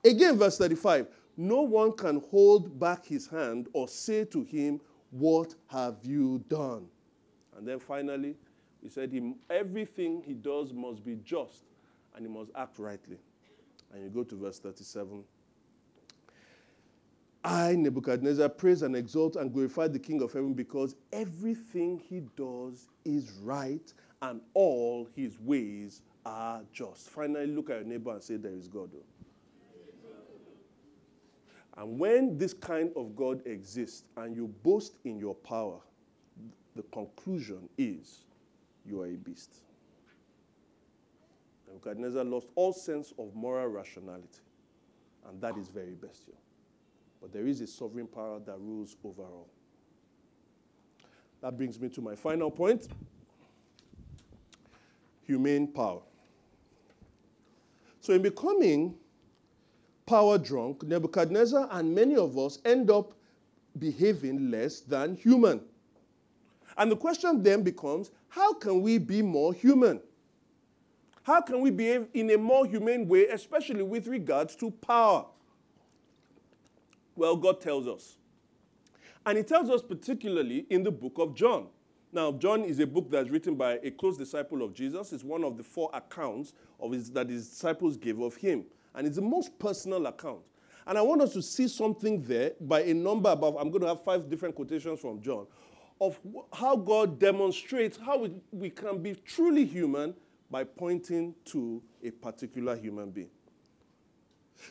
Again, 0.03 0.37
verse 0.37 0.57
35 0.57 1.07
no 1.37 1.61
one 1.61 1.91
can 1.91 2.21
hold 2.31 2.79
back 2.79 3.05
his 3.05 3.27
hand 3.27 3.67
or 3.73 3.87
say 3.87 4.23
to 4.25 4.43
him, 4.43 4.79
What 5.11 5.53
have 5.67 5.97
you 6.03 6.43
done? 6.47 6.87
And 7.57 7.67
then 7.67 7.79
finally, 7.79 8.35
he 8.81 8.89
said, 8.89 9.11
he, 9.11 9.33
Everything 9.49 10.23
he 10.25 10.33
does 10.33 10.71
must 10.73 11.03
be 11.03 11.17
just 11.23 11.65
and 12.15 12.25
he 12.25 12.31
must 12.31 12.51
act 12.55 12.79
rightly. 12.79 13.17
And 13.93 14.03
you 14.03 14.09
go 14.09 14.23
to 14.23 14.35
verse 14.35 14.59
37. 14.59 15.23
I, 17.43 17.75
Nebuchadnezzar, 17.75 18.49
praise 18.49 18.81
and 18.81 18.95
exalt 18.95 19.35
and 19.35 19.53
glorify 19.53 19.87
the 19.87 19.99
King 19.99 20.21
of 20.23 20.33
heaven 20.33 20.53
because 20.53 20.95
everything 21.13 22.01
he 22.09 22.21
does 22.35 22.87
is 23.03 23.33
right 23.43 23.93
and 24.21 24.41
all 24.53 25.07
his 25.15 25.39
ways 25.39 26.01
are 26.25 26.61
just. 26.73 27.09
Finally, 27.09 27.47
look 27.47 27.69
at 27.69 27.77
your 27.77 27.85
neighbor 27.85 28.11
and 28.11 28.23
say, 28.23 28.37
There 28.37 28.53
is 28.53 28.67
God. 28.67 28.89
Oh. 28.95 29.03
And 31.77 31.99
when 31.99 32.37
this 32.37 32.53
kind 32.53 32.91
of 32.95 33.15
God 33.15 33.45
exists 33.45 34.03
and 34.15 34.35
you 34.35 34.47
boast 34.63 34.97
in 35.03 35.19
your 35.19 35.35
power, 35.35 35.79
the 36.75 36.83
conclusion 36.83 37.69
is 37.77 38.23
you 38.85 39.01
are 39.01 39.07
a 39.07 39.15
beast. 39.15 39.55
Nebuchadnezzar 41.67 42.23
lost 42.23 42.47
all 42.55 42.71
sense 42.71 43.13
of 43.19 43.35
moral 43.35 43.67
rationality, 43.67 44.39
and 45.27 45.41
that 45.41 45.57
is 45.57 45.67
very 45.67 45.93
bestial. 45.93 46.37
But 47.21 47.33
there 47.33 47.47
is 47.47 47.59
a 47.59 47.67
sovereign 47.67 48.07
power 48.07 48.39
that 48.45 48.59
rules 48.59 48.95
over 49.03 49.23
all. 49.23 49.49
That 51.41 51.57
brings 51.57 51.79
me 51.79 51.89
to 51.89 52.01
my 52.01 52.15
final 52.15 52.49
point 52.49 52.87
humane 55.25 55.67
power. 55.67 56.01
So, 58.05 58.13
in 58.13 58.21
becoming 58.21 58.93
power 60.05 60.37
drunk, 60.37 60.83
Nebuchadnezzar 60.83 61.67
and 61.71 61.95
many 61.95 62.15
of 62.15 62.37
us 62.37 62.59
end 62.63 62.91
up 62.91 63.15
behaving 63.79 64.51
less 64.51 64.81
than 64.81 65.15
human. 65.15 65.59
And 66.77 66.91
the 66.91 66.97
question 66.97 67.41
then 67.41 67.63
becomes 67.63 68.11
how 68.27 68.53
can 68.53 68.83
we 68.83 68.99
be 68.99 69.23
more 69.23 69.55
human? 69.55 70.01
How 71.23 71.41
can 71.41 71.61
we 71.61 71.71
behave 71.71 72.05
in 72.13 72.29
a 72.29 72.37
more 72.37 72.67
humane 72.67 73.07
way, 73.07 73.25
especially 73.25 73.81
with 73.81 74.05
regards 74.05 74.55
to 74.57 74.69
power? 74.69 75.25
Well, 77.15 77.35
God 77.35 77.59
tells 77.59 77.87
us. 77.87 78.17
And 79.25 79.35
He 79.35 79.43
tells 79.43 79.71
us 79.71 79.81
particularly 79.81 80.67
in 80.69 80.83
the 80.83 80.91
book 80.91 81.13
of 81.17 81.33
John. 81.33 81.69
Now, 82.15 82.31
John 82.31 82.63
is 82.63 82.79
a 82.79 82.87
book 82.87 83.11
that's 83.11 83.29
written 83.29 83.55
by 83.55 83.73
a 83.83 83.91
close 83.91 84.17
disciple 84.17 84.63
of 84.63 84.73
Jesus. 84.73 85.11
It's 85.11 85.25
one 85.25 85.43
of 85.43 85.57
the 85.57 85.63
four 85.63 85.89
accounts 85.93 86.53
of 86.79 86.93
his, 86.93 87.11
that 87.11 87.29
his 87.29 87.49
disciples 87.49 87.97
gave 87.97 88.21
of 88.21 88.37
him. 88.37 88.63
And 88.93 89.05
it's 89.05 89.17
the 89.17 89.21
most 89.21 89.59
personal 89.59 90.05
account. 90.05 90.39
And 90.87 90.97
I 90.97 91.01
want 91.01 91.21
us 91.21 91.33
to 91.33 91.41
see 91.41 91.67
something 91.67 92.21
there 92.21 92.53
by 92.61 92.83
a 92.83 92.93
number 92.93 93.29
above. 93.29 93.57
I'm 93.57 93.69
going 93.69 93.81
to 93.81 93.89
have 93.89 94.01
five 94.01 94.29
different 94.29 94.55
quotations 94.55 95.01
from 95.01 95.21
John 95.21 95.45
of 95.99 96.17
how 96.53 96.77
God 96.77 97.19
demonstrates 97.19 97.97
how 97.97 98.19
we, 98.19 98.31
we 98.49 98.69
can 98.69 99.03
be 99.03 99.15
truly 99.15 99.65
human 99.65 100.13
by 100.49 100.63
pointing 100.63 101.35
to 101.45 101.83
a 102.01 102.11
particular 102.11 102.77
human 102.77 103.11
being. 103.11 103.29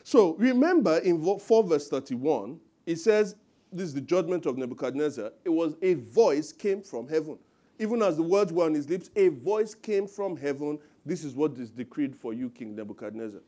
So 0.03 0.33
remember 0.37 0.97
in 0.97 1.23
4 1.37 1.63
verse 1.63 1.89
31, 1.89 2.59
it 2.87 2.95
says, 2.95 3.35
this 3.75 3.87
is 3.87 3.93
the 3.93 4.01
judgment 4.01 4.45
of 4.45 4.57
Nebuchadnezzar, 4.57 5.31
it 5.43 5.49
was 5.49 5.75
a 5.81 5.95
voice 5.95 6.51
came 6.51 6.81
from 6.81 7.07
heaven. 7.07 7.37
Even 7.79 8.01
as 8.01 8.15
the 8.15 8.23
words 8.23 8.53
were 8.53 8.65
on 8.65 8.73
his 8.73 8.89
lips, 8.89 9.09
a 9.15 9.27
voice 9.27 9.75
came 9.75 10.07
from 10.07 10.37
heaven. 10.37 10.79
This 11.05 11.23
is 11.23 11.35
what 11.35 11.57
is 11.57 11.69
decreed 11.69 12.15
for 12.15 12.33
you, 12.33 12.49
King 12.49 12.75
Nebuchadnezzar. 12.75 13.41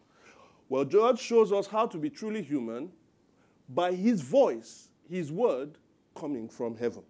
Well, 0.69 0.83
God 0.83 1.17
shows 1.17 1.51
us 1.51 1.67
how 1.67 1.87
to 1.87 1.97
be 1.97 2.09
truly 2.09 2.41
human 2.41 2.91
by 3.69 3.93
his 3.93 4.21
voice, 4.21 4.89
his 5.09 5.31
word 5.31 5.77
coming 6.13 6.49
from 6.49 6.75
heaven. 6.75 7.03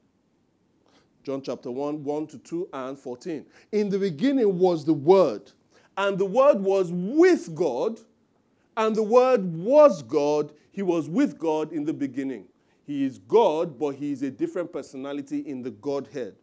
John 1.24 1.42
chapter 1.42 1.70
1, 1.70 2.04
1 2.04 2.28
to 2.28 2.38
2 2.38 2.70
and 2.72 2.98
14. 2.98 3.46
In 3.74 3.90
the 3.90 4.00
beginning 4.00 4.58
was 4.60 4.86
the 4.86 4.94
Word, 4.94 5.52
and 5.98 6.18
the 6.18 6.26
Word 6.26 6.62
was 6.62 6.90
with 6.92 7.54
God, 7.54 8.00
and 8.78 8.96
the 8.96 9.04
Word 9.04 9.44
was 9.44 10.02
God. 10.04 10.54
He 10.72 10.84
was 10.84 11.10
with 11.10 11.38
God 11.38 11.74
in 11.74 11.84
the 11.84 11.94
beginning. 11.94 12.46
He 12.88 13.04
is 13.04 13.18
God, 13.18 13.78
but 13.78 13.96
he 13.96 14.14
is 14.14 14.24
a 14.24 14.32
different 14.32 14.72
personality 14.72 15.40
in 15.40 15.62
the 15.62 15.72
Godhead. 15.72 16.36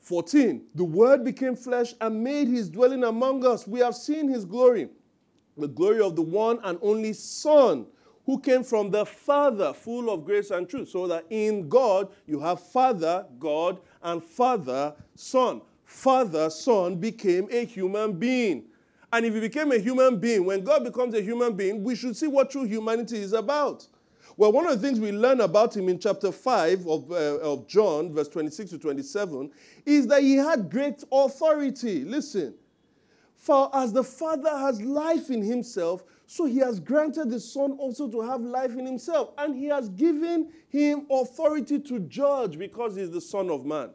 14. 0.00 0.62
The 0.74 0.84
Word 0.84 1.24
became 1.24 1.54
flesh 1.54 1.94
and 2.00 2.24
made 2.24 2.48
his 2.48 2.68
dwelling 2.68 3.04
among 3.04 3.46
us. 3.46 3.64
We 3.64 3.78
have 3.78 3.94
seen 3.94 4.28
his 4.28 4.44
glory, 4.44 4.88
the 5.56 5.68
glory 5.68 6.00
of 6.00 6.16
the 6.16 6.22
one 6.22 6.58
and 6.64 6.78
only 6.82 7.12
Son 7.12 7.86
who 8.26 8.40
came 8.40 8.64
from 8.64 8.90
the 8.90 9.06
Father, 9.06 9.72
full 9.72 10.10
of 10.10 10.24
grace 10.24 10.50
and 10.50 10.68
truth. 10.68 10.88
So 10.88 11.06
that 11.06 11.26
in 11.30 11.68
God 11.68 12.08
you 12.26 12.40
have 12.40 12.60
Father, 12.60 13.24
God, 13.38 13.78
and 14.02 14.22
Father, 14.22 14.94
Son. 15.14 15.62
Father, 15.84 16.50
Son 16.50 16.96
became 16.96 17.46
a 17.52 17.64
human 17.64 18.14
being. 18.14 18.64
And 19.12 19.24
if 19.24 19.34
he 19.34 19.40
became 19.40 19.70
a 19.70 19.78
human 19.78 20.18
being, 20.18 20.44
when 20.44 20.64
God 20.64 20.82
becomes 20.82 21.14
a 21.14 21.22
human 21.22 21.52
being, 21.54 21.84
we 21.84 21.94
should 21.94 22.16
see 22.16 22.26
what 22.26 22.50
true 22.50 22.64
humanity 22.64 23.18
is 23.18 23.32
about. 23.32 23.86
Well, 24.36 24.52
one 24.52 24.66
of 24.66 24.80
the 24.80 24.86
things 24.86 25.00
we 25.00 25.12
learn 25.12 25.40
about 25.40 25.76
him 25.76 25.88
in 25.88 25.98
chapter 25.98 26.32
5 26.32 26.86
of, 26.86 27.10
uh, 27.10 27.38
of 27.38 27.66
John, 27.66 28.12
verse 28.12 28.28
26 28.28 28.70
to 28.70 28.78
27, 28.78 29.50
is 29.84 30.06
that 30.06 30.22
he 30.22 30.36
had 30.36 30.70
great 30.70 31.04
authority. 31.12 32.04
Listen. 32.04 32.54
For 33.36 33.70
as 33.74 33.92
the 33.92 34.04
Father 34.04 34.50
has 34.50 34.82
life 34.82 35.30
in 35.30 35.42
himself, 35.42 36.04
So 36.32 36.44
he 36.44 36.58
has 36.58 36.78
granted 36.78 37.28
the 37.28 37.40
Son 37.40 37.72
also 37.72 38.06
to 38.08 38.20
have 38.20 38.40
life 38.40 38.76
in 38.76 38.86
himself. 38.86 39.30
And 39.36 39.56
he 39.56 39.66
has 39.66 39.88
given 39.88 40.52
him 40.68 41.08
authority 41.10 41.80
to 41.80 41.98
judge 41.98 42.56
because 42.56 42.94
he's 42.94 43.10
the 43.10 43.20
Son 43.20 43.50
of 43.50 43.66
Man. 43.66 43.90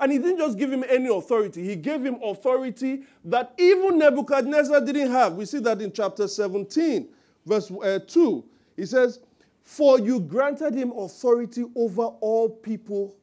And 0.00 0.10
he 0.10 0.16
didn't 0.16 0.38
just 0.38 0.56
give 0.56 0.72
him 0.72 0.82
any 0.88 1.14
authority, 1.14 1.62
he 1.62 1.76
gave 1.76 2.02
him 2.02 2.16
authority 2.22 3.02
that 3.26 3.52
even 3.58 3.98
Nebuchadnezzar 3.98 4.80
didn't 4.80 5.10
have. 5.10 5.34
We 5.34 5.44
see 5.44 5.58
that 5.58 5.82
in 5.82 5.92
chapter 5.92 6.26
17, 6.26 7.06
verse 7.44 7.70
uh, 7.70 7.98
2. 7.98 8.42
He 8.74 8.86
says, 8.86 9.20
For 9.66 9.98
you 9.98 10.20
granted 10.20 10.74
him 10.74 10.92
authority 10.92 11.64
over 11.74 12.04
all 12.04 12.48
people, 12.48 13.16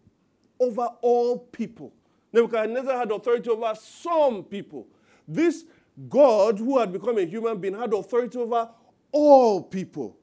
over 0.60 0.90
all 1.02 1.40
people. 1.40 1.94
Nebuchadnezzar 2.34 2.98
had 2.98 3.12
authority 3.12 3.50
over 3.50 3.74
some 3.76 4.44
people. 4.44 4.86
This 5.26 5.64
God, 6.10 6.60
who 6.60 6.80
had 6.80 6.92
become 6.92 7.18
a 7.18 7.26
human 7.26 7.60
being, 7.60 7.74
had 7.80 7.94
authority 7.94 8.38
over 8.38 8.70
all 9.14 9.64
people. 9.64 10.18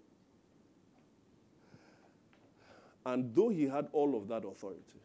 And 3.06 3.34
though 3.34 3.48
he 3.48 3.66
had 3.66 3.88
all 3.90 4.14
of 4.14 4.28
that 4.28 4.44
authority, 4.44 5.00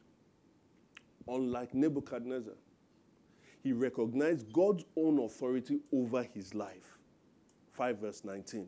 unlike 1.30 1.74
Nebuchadnezzar, 1.74 2.56
he 3.64 3.72
recognized 3.72 4.52
God's 4.52 4.84
own 4.98 5.20
authority 5.20 5.80
over 5.94 6.24
his 6.24 6.54
life. 6.54 6.98
5 7.72 8.00
verse 8.00 8.26
19. 8.26 8.68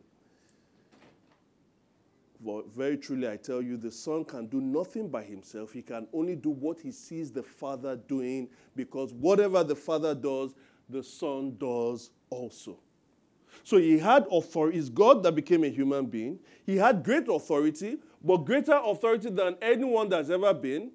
For 2.43 2.63
very 2.75 2.97
truly, 2.97 3.27
I 3.27 3.37
tell 3.37 3.61
you, 3.61 3.77
the 3.77 3.91
Son 3.91 4.23
can 4.23 4.47
do 4.47 4.61
nothing 4.61 5.09
by 5.09 5.23
himself. 5.23 5.71
He 5.71 5.81
can 5.81 6.07
only 6.13 6.35
do 6.35 6.49
what 6.49 6.79
he 6.79 6.91
sees 6.91 7.31
the 7.31 7.43
Father 7.43 7.95
doing, 7.95 8.49
because 8.75 9.13
whatever 9.13 9.63
the 9.63 9.75
Father 9.75 10.13
does, 10.13 10.53
the 10.89 11.03
Son 11.03 11.55
does 11.57 12.11
also. 12.29 12.79
So 13.63 13.77
he 13.77 13.97
had 13.97 14.25
authority. 14.31 14.77
It's 14.77 14.89
God 14.89 15.23
that 15.23 15.33
became 15.33 15.63
a 15.63 15.69
human 15.69 16.05
being. 16.05 16.39
He 16.65 16.77
had 16.77 17.03
great 17.03 17.27
authority, 17.27 17.97
but 18.23 18.37
greater 18.37 18.79
authority 18.83 19.29
than 19.29 19.57
anyone 19.61 20.09
that's 20.09 20.29
ever 20.29 20.53
been. 20.53 20.91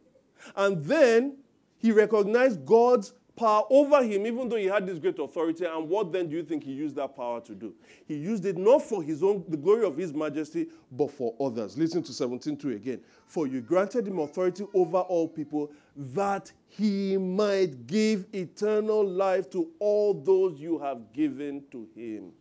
And 0.54 0.82
then 0.84 1.38
he 1.76 1.92
recognized 1.92 2.64
God's 2.64 3.14
power 3.36 3.64
over 3.70 4.02
him, 4.02 4.26
even 4.26 4.48
though 4.48 4.56
he 4.56 4.66
had 4.66 4.86
this 4.86 4.98
great 4.98 5.18
authority. 5.18 5.64
And 5.64 5.88
what 5.88 6.12
then 6.12 6.28
do 6.28 6.36
you 6.36 6.42
think 6.42 6.64
he 6.64 6.72
used 6.72 6.96
that 6.96 7.16
power 7.16 7.40
to 7.42 7.54
do? 7.54 7.74
He 8.06 8.14
used 8.14 8.44
it 8.44 8.56
not 8.56 8.82
for 8.82 9.02
his 9.02 9.22
own, 9.22 9.44
the 9.48 9.56
glory 9.56 9.84
of 9.84 9.96
his 9.96 10.12
majesty, 10.12 10.68
but 10.90 11.10
for 11.10 11.34
others. 11.40 11.76
Listen 11.78 12.02
to 12.02 12.12
17.2 12.12 12.76
again. 12.76 13.00
For 13.26 13.46
you 13.46 13.60
granted 13.60 14.06
him 14.06 14.18
authority 14.18 14.66
over 14.74 14.98
all 14.98 15.28
people, 15.28 15.72
that 15.96 16.52
he 16.68 17.16
might 17.16 17.86
give 17.86 18.26
eternal 18.32 19.06
life 19.06 19.50
to 19.50 19.70
all 19.78 20.14
those 20.14 20.60
you 20.60 20.78
have 20.78 21.12
given 21.12 21.64
to 21.70 21.88
him. 21.94 22.32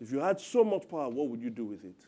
If 0.00 0.12
you 0.12 0.20
had 0.20 0.38
so 0.40 0.62
much 0.62 0.88
power, 0.88 1.08
what 1.08 1.28
would 1.28 1.40
you 1.40 1.50
do 1.50 1.64
with 1.64 1.84
it? 1.84 2.06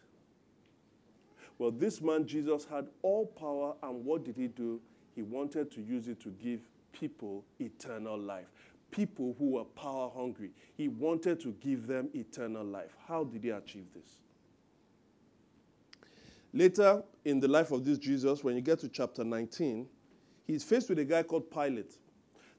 Well, 1.59 1.71
this 1.71 2.01
man, 2.01 2.27
Jesus, 2.27 2.67
had 2.71 2.87
all 3.03 3.27
power, 3.27 3.75
and 3.83 4.05
what 4.05 4.25
did 4.25 4.37
he 4.37 4.47
do? 4.47 4.81
He 5.19 5.23
wanted 5.23 5.73
to 5.73 5.81
use 5.81 6.07
it 6.07 6.21
to 6.21 6.29
give 6.29 6.61
people 6.93 7.45
eternal 7.59 8.17
life. 8.17 8.47
People 8.93 9.35
who 9.37 9.55
were 9.55 9.65
power 9.65 10.09
hungry. 10.15 10.51
He 10.77 10.87
wanted 10.87 11.41
to 11.41 11.57
give 11.61 11.89
them 11.89 12.09
eternal 12.15 12.65
life. 12.65 12.97
How 13.09 13.25
did 13.25 13.43
he 13.43 13.51
achieve 13.51 13.87
this? 13.93 14.19
Later 16.53 17.03
in 17.25 17.41
the 17.41 17.49
life 17.49 17.73
of 17.73 17.85
this 17.85 17.99
Jesus, 17.99 18.45
when 18.45 18.55
you 18.55 18.61
get 18.61 18.79
to 18.79 18.89
chapter 18.89 19.25
19, 19.25 19.89
he's 20.47 20.63
faced 20.63 20.89
with 20.89 21.01
a 21.01 21.05
guy 21.05 21.25
called 21.25 21.51
Pilate. 21.51 21.99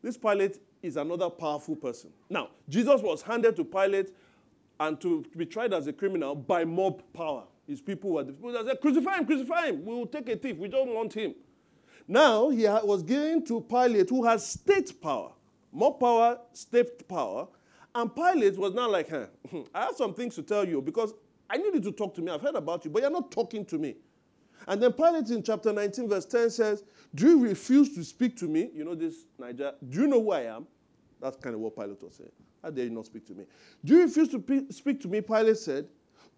This 0.01 0.17
Pilate 0.17 0.59
is 0.83 0.97
another 0.97 1.29
powerful 1.29 1.77
person. 1.77 2.09
Now, 2.29 2.49
Jesus 2.67 2.99
was 3.01 3.21
handed 3.21 3.55
to 3.55 3.63
Pilate 3.63 4.13
and 4.81 4.99
to 4.99 5.23
be 5.37 5.45
tried 5.45 5.73
as 5.73 5.87
a 5.87 5.93
criminal 5.93 6.35
by 6.35 6.65
mob 6.65 7.03
power. 7.13 7.45
His 7.65 7.79
people 7.79 8.11
were 8.11 8.25
the 8.25 8.33
people 8.33 8.51
that 8.51 8.65
said, 8.65 8.81
Crucify 8.81 9.19
him, 9.19 9.25
crucify 9.25 9.67
him. 9.67 9.85
We 9.85 9.95
will 9.95 10.07
take 10.07 10.27
a 10.27 10.35
thief. 10.35 10.57
We 10.57 10.67
don't 10.67 10.89
want 10.89 11.13
him. 11.13 11.35
Now 12.11 12.49
he 12.49 12.63
was 12.67 13.03
given 13.03 13.45
to 13.45 13.61
Pilate, 13.61 14.09
who 14.09 14.25
has 14.25 14.43
state 14.43 14.99
power, 14.99 15.31
more 15.71 15.95
power, 15.95 16.39
state 16.53 17.07
power. 17.07 17.47
And 17.93 18.13
Pilate 18.13 18.57
was 18.57 18.73
now 18.73 18.89
like, 18.89 19.09
huh, 19.11 19.27
hmm, 19.47 19.61
I 19.75 19.85
have 19.85 19.95
some 19.95 20.15
things 20.15 20.33
to 20.35 20.41
tell 20.41 20.67
you 20.67 20.81
because 20.81 21.13
I 21.47 21.57
need 21.57 21.71
you 21.75 21.81
to 21.81 21.91
talk 21.91 22.15
to 22.15 22.21
me. 22.23 22.31
I've 22.31 22.41
heard 22.41 22.55
about 22.55 22.83
you, 22.83 22.89
but 22.89 23.03
you're 23.03 23.11
not 23.11 23.31
talking 23.31 23.63
to 23.65 23.77
me. 23.77 23.95
And 24.67 24.81
then 24.81 24.91
Pilate 24.93 25.29
in 25.29 25.43
chapter 25.43 25.71
19, 25.71 26.09
verse 26.09 26.25
10 26.25 26.49
says, 26.49 26.83
Do 27.13 27.27
you 27.27 27.43
refuse 27.43 27.93
to 27.93 28.03
speak 28.03 28.35
to 28.37 28.45
me? 28.47 28.71
You 28.73 28.85
know 28.85 28.95
this, 28.95 29.25
Niger. 29.37 29.73
Do 29.87 30.01
you 30.01 30.07
know 30.07 30.19
who 30.19 30.31
I 30.31 30.41
am? 30.55 30.65
That's 31.21 31.37
kind 31.37 31.53
of 31.53 31.61
what 31.61 31.75
Pilate 31.75 32.01
was 32.01 32.15
saying. 32.15 32.31
How 32.63 32.71
dare 32.71 32.85
you 32.85 32.89
not 32.89 33.05
speak 33.05 33.27
to 33.27 33.35
me? 33.35 33.43
Do 33.85 33.93
you 33.93 34.01
refuse 34.01 34.29
to 34.29 34.65
speak 34.71 34.99
to 35.01 35.07
me? 35.07 35.21
Pilate 35.21 35.57
said, 35.57 35.87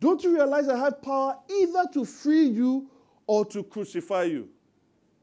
Don't 0.01 0.22
you 0.22 0.36
realize 0.36 0.67
I 0.67 0.78
have 0.78 1.01
power 1.01 1.38
either 1.49 1.86
to 1.93 2.03
free 2.03 2.47
you 2.47 2.89
or 3.26 3.45
to 3.45 3.63
crucify 3.63 4.24
you? 4.24 4.49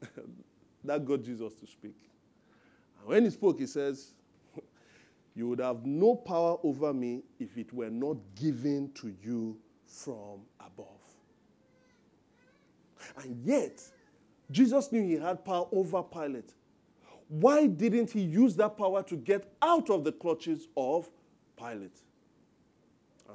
that 0.83 1.05
got 1.05 1.23
Jesus 1.23 1.53
to 1.55 1.67
speak. 1.67 1.97
And 2.99 3.07
when 3.07 3.23
he 3.23 3.29
spoke, 3.29 3.59
he 3.59 3.67
says, 3.67 4.13
You 5.35 5.49
would 5.49 5.59
have 5.59 5.85
no 5.85 6.15
power 6.15 6.57
over 6.63 6.93
me 6.93 7.23
if 7.39 7.57
it 7.57 7.73
were 7.73 7.89
not 7.89 8.17
given 8.35 8.91
to 8.95 9.13
you 9.21 9.57
from 9.85 10.41
above. 10.59 10.87
And 13.23 13.41
yet, 13.43 13.81
Jesus 14.51 14.91
knew 14.91 15.01
he 15.01 15.13
had 15.13 15.43
power 15.43 15.67
over 15.71 16.03
Pilate. 16.03 16.53
Why 17.27 17.67
didn't 17.67 18.11
he 18.11 18.21
use 18.21 18.55
that 18.55 18.77
power 18.77 19.03
to 19.03 19.15
get 19.15 19.53
out 19.61 19.89
of 19.89 20.03
the 20.03 20.11
clutches 20.11 20.67
of 20.75 21.09
Pilate? 21.57 21.99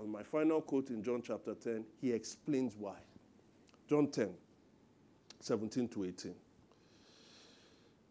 And 0.01 0.11
my 0.11 0.22
final 0.22 0.61
quote 0.61 0.90
in 0.90 1.03
John 1.03 1.22
chapter 1.22 1.55
10, 1.55 1.84
he 2.01 2.12
explains 2.12 2.74
why. 2.76 2.97
John 3.88 4.09
10, 4.09 4.30
17 5.40 5.88
to 5.88 6.05
18. 6.05 6.34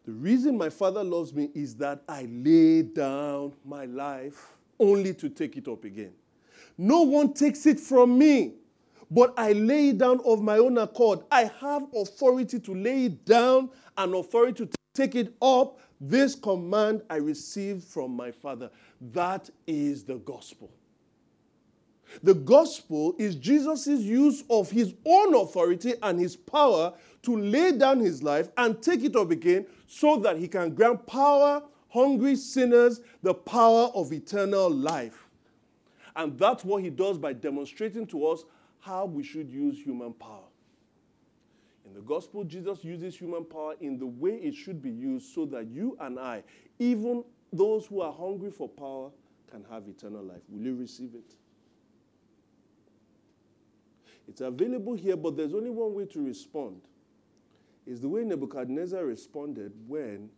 The 0.04 0.12
reason 0.12 0.58
my 0.58 0.68
Father 0.68 1.02
loves 1.02 1.32
me 1.32 1.50
is 1.54 1.76
that 1.76 2.02
I 2.06 2.28
lay 2.30 2.82
down 2.82 3.54
my 3.64 3.86
life 3.86 4.52
only 4.78 5.14
to 5.14 5.30
take 5.30 5.56
it 5.56 5.66
up 5.66 5.84
again. 5.84 6.12
No 6.76 7.02
one 7.02 7.32
takes 7.32 7.64
it 7.64 7.80
from 7.80 8.18
me, 8.18 8.54
but 9.10 9.32
I 9.38 9.52
lay 9.52 9.90
it 9.90 9.98
down 9.98 10.20
of 10.26 10.42
my 10.42 10.58
own 10.58 10.76
accord. 10.76 11.20
I 11.30 11.50
have 11.60 11.86
authority 11.94 12.60
to 12.60 12.74
lay 12.74 13.06
it 13.06 13.24
down 13.24 13.70
and 13.96 14.14
authority 14.14 14.66
to 14.66 14.76
take 14.92 15.14
it 15.14 15.34
up. 15.40 15.80
This 16.00 16.34
command 16.34 17.02
I 17.08 17.16
received 17.16 17.84
from 17.84 18.14
my 18.14 18.30
Father. 18.30 18.70
That 19.12 19.48
is 19.66 20.04
the 20.04 20.16
gospel. 20.16 20.70
The 22.22 22.34
gospel 22.34 23.14
is 23.18 23.34
Jesus' 23.34 23.86
use 23.86 24.44
of 24.48 24.70
his 24.70 24.94
own 25.04 25.34
authority 25.34 25.94
and 26.02 26.18
his 26.18 26.36
power 26.36 26.94
to 27.22 27.36
lay 27.36 27.72
down 27.72 28.00
his 28.00 28.22
life 28.22 28.48
and 28.56 28.80
take 28.82 29.02
it 29.02 29.16
up 29.16 29.30
again 29.30 29.66
so 29.86 30.16
that 30.18 30.36
he 30.36 30.48
can 30.48 30.74
grant 30.74 31.06
power, 31.06 31.62
hungry 31.88 32.36
sinners, 32.36 33.00
the 33.22 33.34
power 33.34 33.90
of 33.94 34.12
eternal 34.12 34.70
life. 34.70 35.28
And 36.16 36.38
that's 36.38 36.64
what 36.64 36.82
he 36.82 36.90
does 36.90 37.18
by 37.18 37.32
demonstrating 37.32 38.06
to 38.08 38.26
us 38.26 38.44
how 38.80 39.06
we 39.06 39.22
should 39.22 39.50
use 39.50 39.80
human 39.80 40.12
power. 40.12 40.44
In 41.86 41.94
the 41.94 42.00
gospel, 42.00 42.44
Jesus 42.44 42.84
uses 42.84 43.16
human 43.16 43.44
power 43.44 43.74
in 43.80 43.98
the 43.98 44.06
way 44.06 44.34
it 44.36 44.54
should 44.54 44.82
be 44.82 44.90
used 44.90 45.34
so 45.34 45.44
that 45.46 45.66
you 45.66 45.96
and 46.00 46.18
I, 46.18 46.42
even 46.78 47.24
those 47.52 47.86
who 47.86 48.00
are 48.00 48.12
hungry 48.12 48.50
for 48.50 48.68
power, 48.68 49.10
can 49.50 49.64
have 49.70 49.86
eternal 49.88 50.22
life. 50.22 50.42
Will 50.48 50.62
you 50.62 50.74
receive 50.74 51.14
it? 51.14 51.34
It's 54.28 54.40
available 54.40 54.94
here, 54.94 55.16
but 55.16 55.36
there's 55.36 55.54
only 55.54 55.70
one 55.70 55.94
way 55.94 56.06
to 56.06 56.24
respond. 56.24 56.80
Is 57.86 58.00
the 58.00 58.08
way 58.08 58.24
Nebuchadnezzar 58.24 59.04
responded 59.04 59.72
when 59.86 60.30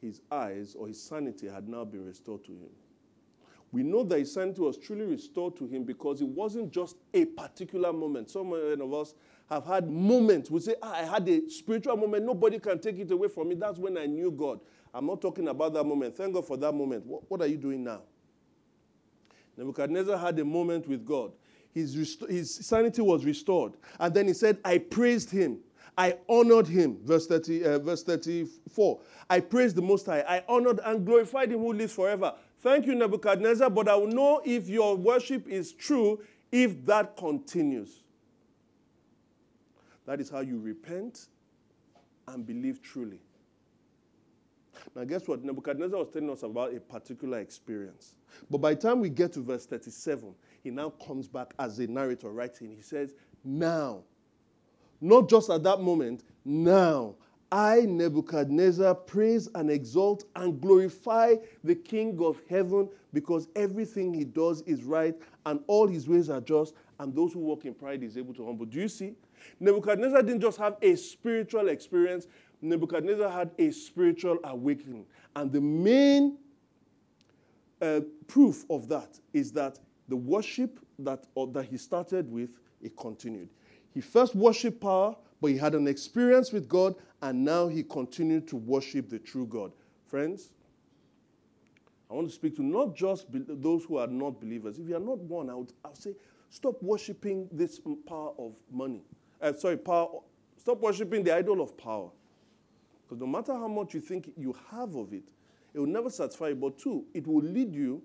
his 0.00 0.20
eyes 0.30 0.74
or 0.76 0.88
his 0.88 1.02
sanity 1.02 1.48
had 1.48 1.68
now 1.68 1.84
been 1.84 2.04
restored 2.04 2.44
to 2.44 2.52
him. 2.52 2.70
We 3.72 3.82
know 3.82 4.04
that 4.04 4.18
his 4.18 4.32
sanity 4.32 4.60
was 4.60 4.76
truly 4.76 5.06
restored 5.06 5.56
to 5.56 5.66
him 5.66 5.84
because 5.84 6.20
it 6.20 6.28
wasn't 6.28 6.70
just 6.70 6.96
a 7.14 7.24
particular 7.24 7.92
moment. 7.92 8.30
Some 8.30 8.52
of 8.52 8.94
us 8.94 9.14
have 9.48 9.64
had 9.64 9.90
moments. 9.90 10.50
We 10.50 10.60
say, 10.60 10.74
ah, 10.82 10.92
I 10.94 11.04
had 11.04 11.26
a 11.28 11.48
spiritual 11.48 11.96
moment. 11.96 12.26
Nobody 12.26 12.58
can 12.58 12.78
take 12.78 12.98
it 12.98 13.10
away 13.10 13.28
from 13.28 13.48
me. 13.48 13.54
That's 13.54 13.78
when 13.78 13.96
I 13.96 14.06
knew 14.06 14.30
God. 14.30 14.60
I'm 14.92 15.06
not 15.06 15.22
talking 15.22 15.48
about 15.48 15.72
that 15.72 15.84
moment. 15.84 16.16
Thank 16.16 16.34
God 16.34 16.46
for 16.46 16.58
that 16.58 16.72
moment. 16.72 17.06
What, 17.06 17.30
what 17.30 17.40
are 17.40 17.46
you 17.46 17.56
doing 17.56 17.82
now? 17.82 18.02
Nebuchadnezzar 19.56 20.18
had 20.18 20.38
a 20.38 20.44
moment 20.44 20.86
with 20.86 21.04
God 21.04 21.32
his, 21.72 22.18
his 22.28 22.54
sanity 22.54 23.02
was 23.02 23.24
restored. 23.24 23.72
And 23.98 24.14
then 24.14 24.28
he 24.28 24.34
said, 24.34 24.58
I 24.64 24.78
praised 24.78 25.30
him. 25.30 25.58
I 25.96 26.16
honored 26.28 26.66
him. 26.66 26.98
Verse, 27.04 27.26
30, 27.26 27.64
uh, 27.64 27.78
verse 27.78 28.02
34. 28.02 29.00
I 29.28 29.40
praised 29.40 29.76
the 29.76 29.82
Most 29.82 30.06
High. 30.06 30.24
I 30.26 30.44
honored 30.48 30.80
and 30.84 31.04
glorified 31.04 31.50
him 31.50 31.60
who 31.60 31.72
lives 31.72 31.92
forever. 31.94 32.34
Thank 32.60 32.86
you, 32.86 32.94
Nebuchadnezzar, 32.94 33.68
but 33.70 33.88
I 33.88 33.96
will 33.96 34.06
know 34.06 34.40
if 34.44 34.68
your 34.68 34.96
worship 34.96 35.48
is 35.48 35.72
true 35.72 36.20
if 36.50 36.84
that 36.86 37.16
continues. 37.16 38.00
That 40.06 40.20
is 40.20 40.30
how 40.30 40.40
you 40.40 40.58
repent 40.58 41.26
and 42.28 42.46
believe 42.46 42.82
truly. 42.82 43.20
Now, 44.94 45.04
guess 45.04 45.26
what? 45.28 45.44
Nebuchadnezzar 45.44 45.98
was 45.98 46.08
telling 46.12 46.30
us 46.30 46.42
about 46.42 46.74
a 46.74 46.80
particular 46.80 47.38
experience. 47.38 48.14
But 48.50 48.58
by 48.58 48.74
the 48.74 48.80
time 48.80 49.00
we 49.00 49.08
get 49.08 49.32
to 49.34 49.40
verse 49.40 49.66
37, 49.66 50.34
he 50.62 50.70
now 50.70 50.90
comes 50.90 51.28
back 51.28 51.54
as 51.58 51.78
a 51.78 51.86
narrator 51.86 52.30
writing. 52.30 52.70
He 52.70 52.82
says, 52.82 53.14
Now, 53.44 54.02
not 55.00 55.28
just 55.28 55.50
at 55.50 55.62
that 55.64 55.80
moment, 55.80 56.22
now 56.44 57.16
I, 57.50 57.80
Nebuchadnezzar, 57.80 58.94
praise 58.94 59.48
and 59.54 59.70
exalt 59.70 60.24
and 60.36 60.58
glorify 60.60 61.34
the 61.62 61.74
King 61.74 62.18
of 62.24 62.40
heaven 62.48 62.88
because 63.12 63.48
everything 63.54 64.14
he 64.14 64.24
does 64.24 64.62
is 64.62 64.84
right 64.84 65.14
and 65.44 65.60
all 65.66 65.86
his 65.86 66.08
ways 66.08 66.30
are 66.30 66.40
just, 66.40 66.74
and 66.98 67.14
those 67.14 67.32
who 67.32 67.40
walk 67.40 67.66
in 67.66 67.74
pride 67.74 68.02
is 68.02 68.16
able 68.16 68.32
to 68.34 68.46
humble. 68.46 68.64
Do 68.64 68.78
you 68.78 68.88
see? 68.88 69.14
Nebuchadnezzar 69.60 70.22
didn't 70.22 70.40
just 70.40 70.56
have 70.58 70.76
a 70.80 70.94
spiritual 70.94 71.68
experience, 71.68 72.26
Nebuchadnezzar 72.62 73.28
had 73.28 73.50
a 73.58 73.70
spiritual 73.72 74.38
awakening. 74.44 75.04
And 75.34 75.52
the 75.52 75.60
main 75.60 76.38
uh, 77.82 78.00
proof 78.28 78.64
of 78.70 78.88
that 78.88 79.18
is 79.34 79.52
that 79.52 79.78
the 80.12 80.16
worship 80.16 80.78
that, 80.98 81.24
that 81.54 81.64
he 81.64 81.78
started 81.78 82.30
with, 82.30 82.50
it 82.82 82.94
continued. 82.98 83.48
He 83.94 84.02
first 84.02 84.34
worshiped 84.34 84.78
power, 84.78 85.16
but 85.40 85.52
he 85.52 85.56
had 85.56 85.74
an 85.74 85.88
experience 85.88 86.52
with 86.52 86.68
God, 86.68 86.96
and 87.22 87.42
now 87.42 87.66
he 87.66 87.82
continued 87.82 88.46
to 88.48 88.56
worship 88.56 89.08
the 89.08 89.18
true 89.18 89.46
God. 89.46 89.72
Friends, 90.04 90.50
I 92.10 92.12
want 92.12 92.28
to 92.28 92.34
speak 92.34 92.56
to 92.56 92.62
not 92.62 92.94
just 92.94 93.24
those 93.30 93.84
who 93.84 93.96
are 93.96 94.06
not 94.06 94.38
believers. 94.38 94.78
If 94.78 94.86
you 94.86 94.96
are 94.96 95.00
not 95.00 95.16
one, 95.16 95.48
I 95.48 95.54
would, 95.54 95.72
I 95.82 95.88
would 95.88 95.96
say 95.96 96.14
stop 96.50 96.82
worshiping 96.82 97.48
this 97.50 97.80
power 98.06 98.32
of 98.38 98.52
money. 98.70 99.00
Uh, 99.40 99.54
sorry, 99.54 99.78
power. 99.78 100.08
Stop 100.58 100.82
worshiping 100.82 101.24
the 101.24 101.34
idol 101.34 101.62
of 101.62 101.74
power. 101.78 102.10
Because 103.08 103.18
no 103.18 103.26
matter 103.26 103.54
how 103.54 103.66
much 103.66 103.94
you 103.94 104.00
think 104.02 104.30
you 104.36 104.54
have 104.70 104.94
of 104.94 105.14
it, 105.14 105.30
it 105.72 105.78
will 105.78 105.86
never 105.86 106.10
satisfy 106.10 106.48
you. 106.48 106.56
But 106.56 106.78
two, 106.78 107.06
it 107.14 107.26
will 107.26 107.42
lead 107.42 107.74
you 107.74 108.02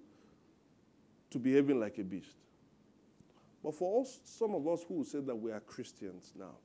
to 1.32 1.40
behaving 1.40 1.80
like 1.80 1.98
a 1.98 2.04
beast. 2.04 2.36
But 3.64 3.76
for 3.76 4.02
us, 4.02 4.20
some 4.24 4.56
of 4.56 4.68
us 4.68 4.84
who 4.88 5.04
say 5.04 5.20
that 5.20 5.36
we 5.36 5.52
are 5.52 5.60
Christians 5.60 6.32
now, 6.38 6.56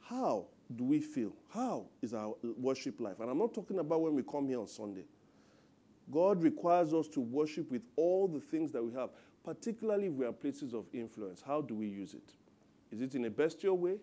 how 0.00 0.46
do 0.74 0.84
we 0.84 1.00
feel? 1.00 1.32
How 1.52 1.86
is 2.02 2.14
our 2.14 2.34
worship 2.42 3.00
life? 3.00 3.20
And 3.20 3.30
I'm 3.30 3.38
not 3.38 3.54
talking 3.54 3.78
about 3.78 4.00
when 4.02 4.14
we 4.14 4.22
come 4.22 4.48
here 4.48 4.60
on 4.60 4.66
Sunday. 4.66 5.04
God 6.10 6.42
requires 6.42 6.94
us 6.94 7.08
to 7.08 7.20
worship 7.20 7.70
with 7.70 7.82
all 7.96 8.28
the 8.28 8.40
things 8.40 8.72
that 8.72 8.82
we 8.82 8.92
have, 8.94 9.10
particularly 9.44 10.06
if 10.06 10.12
we 10.14 10.24
are 10.24 10.32
places 10.32 10.72
of 10.72 10.86
influence. 10.92 11.42
How 11.46 11.60
do 11.60 11.74
we 11.74 11.86
use 11.86 12.14
it? 12.14 12.32
Is 12.90 13.00
it 13.02 13.14
in 13.14 13.24
a 13.26 13.30
bestial 13.30 13.76
way 13.76 13.96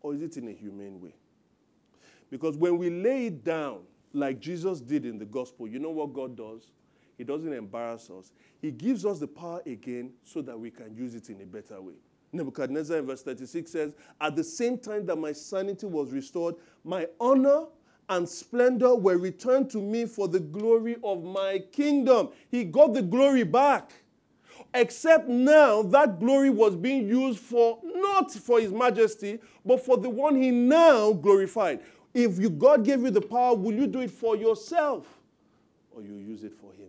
or 0.00 0.14
is 0.14 0.22
it 0.22 0.36
in 0.36 0.48
a 0.48 0.52
humane 0.52 1.00
way? 1.00 1.14
Because 2.30 2.56
when 2.56 2.78
we 2.78 2.90
lay 2.90 3.26
it 3.26 3.44
down, 3.44 3.80
like 4.12 4.40
Jesus 4.40 4.80
did 4.80 5.04
in 5.04 5.18
the 5.18 5.24
gospel, 5.24 5.66
you 5.66 5.78
know 5.78 5.90
what 5.90 6.12
God 6.12 6.36
does? 6.36 6.70
He 7.18 7.24
doesn't 7.24 7.52
embarrass 7.52 8.10
us. 8.10 8.32
He 8.60 8.70
gives 8.70 9.04
us 9.04 9.18
the 9.18 9.28
power 9.28 9.62
again 9.66 10.12
so 10.22 10.42
that 10.42 10.58
we 10.58 10.70
can 10.70 10.94
use 10.94 11.14
it 11.14 11.30
in 11.30 11.40
a 11.40 11.46
better 11.46 11.80
way. 11.80 11.94
Nebuchadnezzar 12.32 12.98
in 12.98 13.06
verse 13.06 13.22
36 13.22 13.70
says, 13.70 13.94
At 14.20 14.36
the 14.36 14.44
same 14.44 14.78
time 14.78 15.04
that 15.06 15.16
my 15.16 15.32
sanity 15.32 15.86
was 15.86 16.10
restored, 16.12 16.54
my 16.84 17.06
honor 17.20 17.66
and 18.08 18.28
splendor 18.28 18.94
were 18.94 19.18
returned 19.18 19.70
to 19.70 19.78
me 19.78 20.06
for 20.06 20.28
the 20.28 20.40
glory 20.40 20.96
of 21.04 21.22
my 21.22 21.62
kingdom. 21.72 22.30
He 22.50 22.64
got 22.64 22.94
the 22.94 23.02
glory 23.02 23.44
back. 23.44 23.92
Except 24.74 25.28
now 25.28 25.82
that 25.82 26.18
glory 26.18 26.48
was 26.48 26.76
being 26.76 27.06
used 27.06 27.38
for 27.38 27.78
not 27.84 28.32
for 28.32 28.60
his 28.60 28.72
majesty, 28.72 29.38
but 29.64 29.84
for 29.84 29.98
the 29.98 30.08
one 30.08 30.40
he 30.40 30.50
now 30.50 31.12
glorified. 31.12 31.80
If 32.14 32.38
you, 32.38 32.48
God 32.48 32.84
gave 32.84 33.02
you 33.02 33.10
the 33.10 33.20
power, 33.20 33.54
will 33.54 33.74
you 33.74 33.86
do 33.86 34.00
it 34.00 34.10
for 34.10 34.36
yourself 34.36 35.06
or 35.90 36.02
you 36.02 36.14
use 36.14 36.42
it 36.44 36.52
for 36.54 36.72
him? 36.72 36.88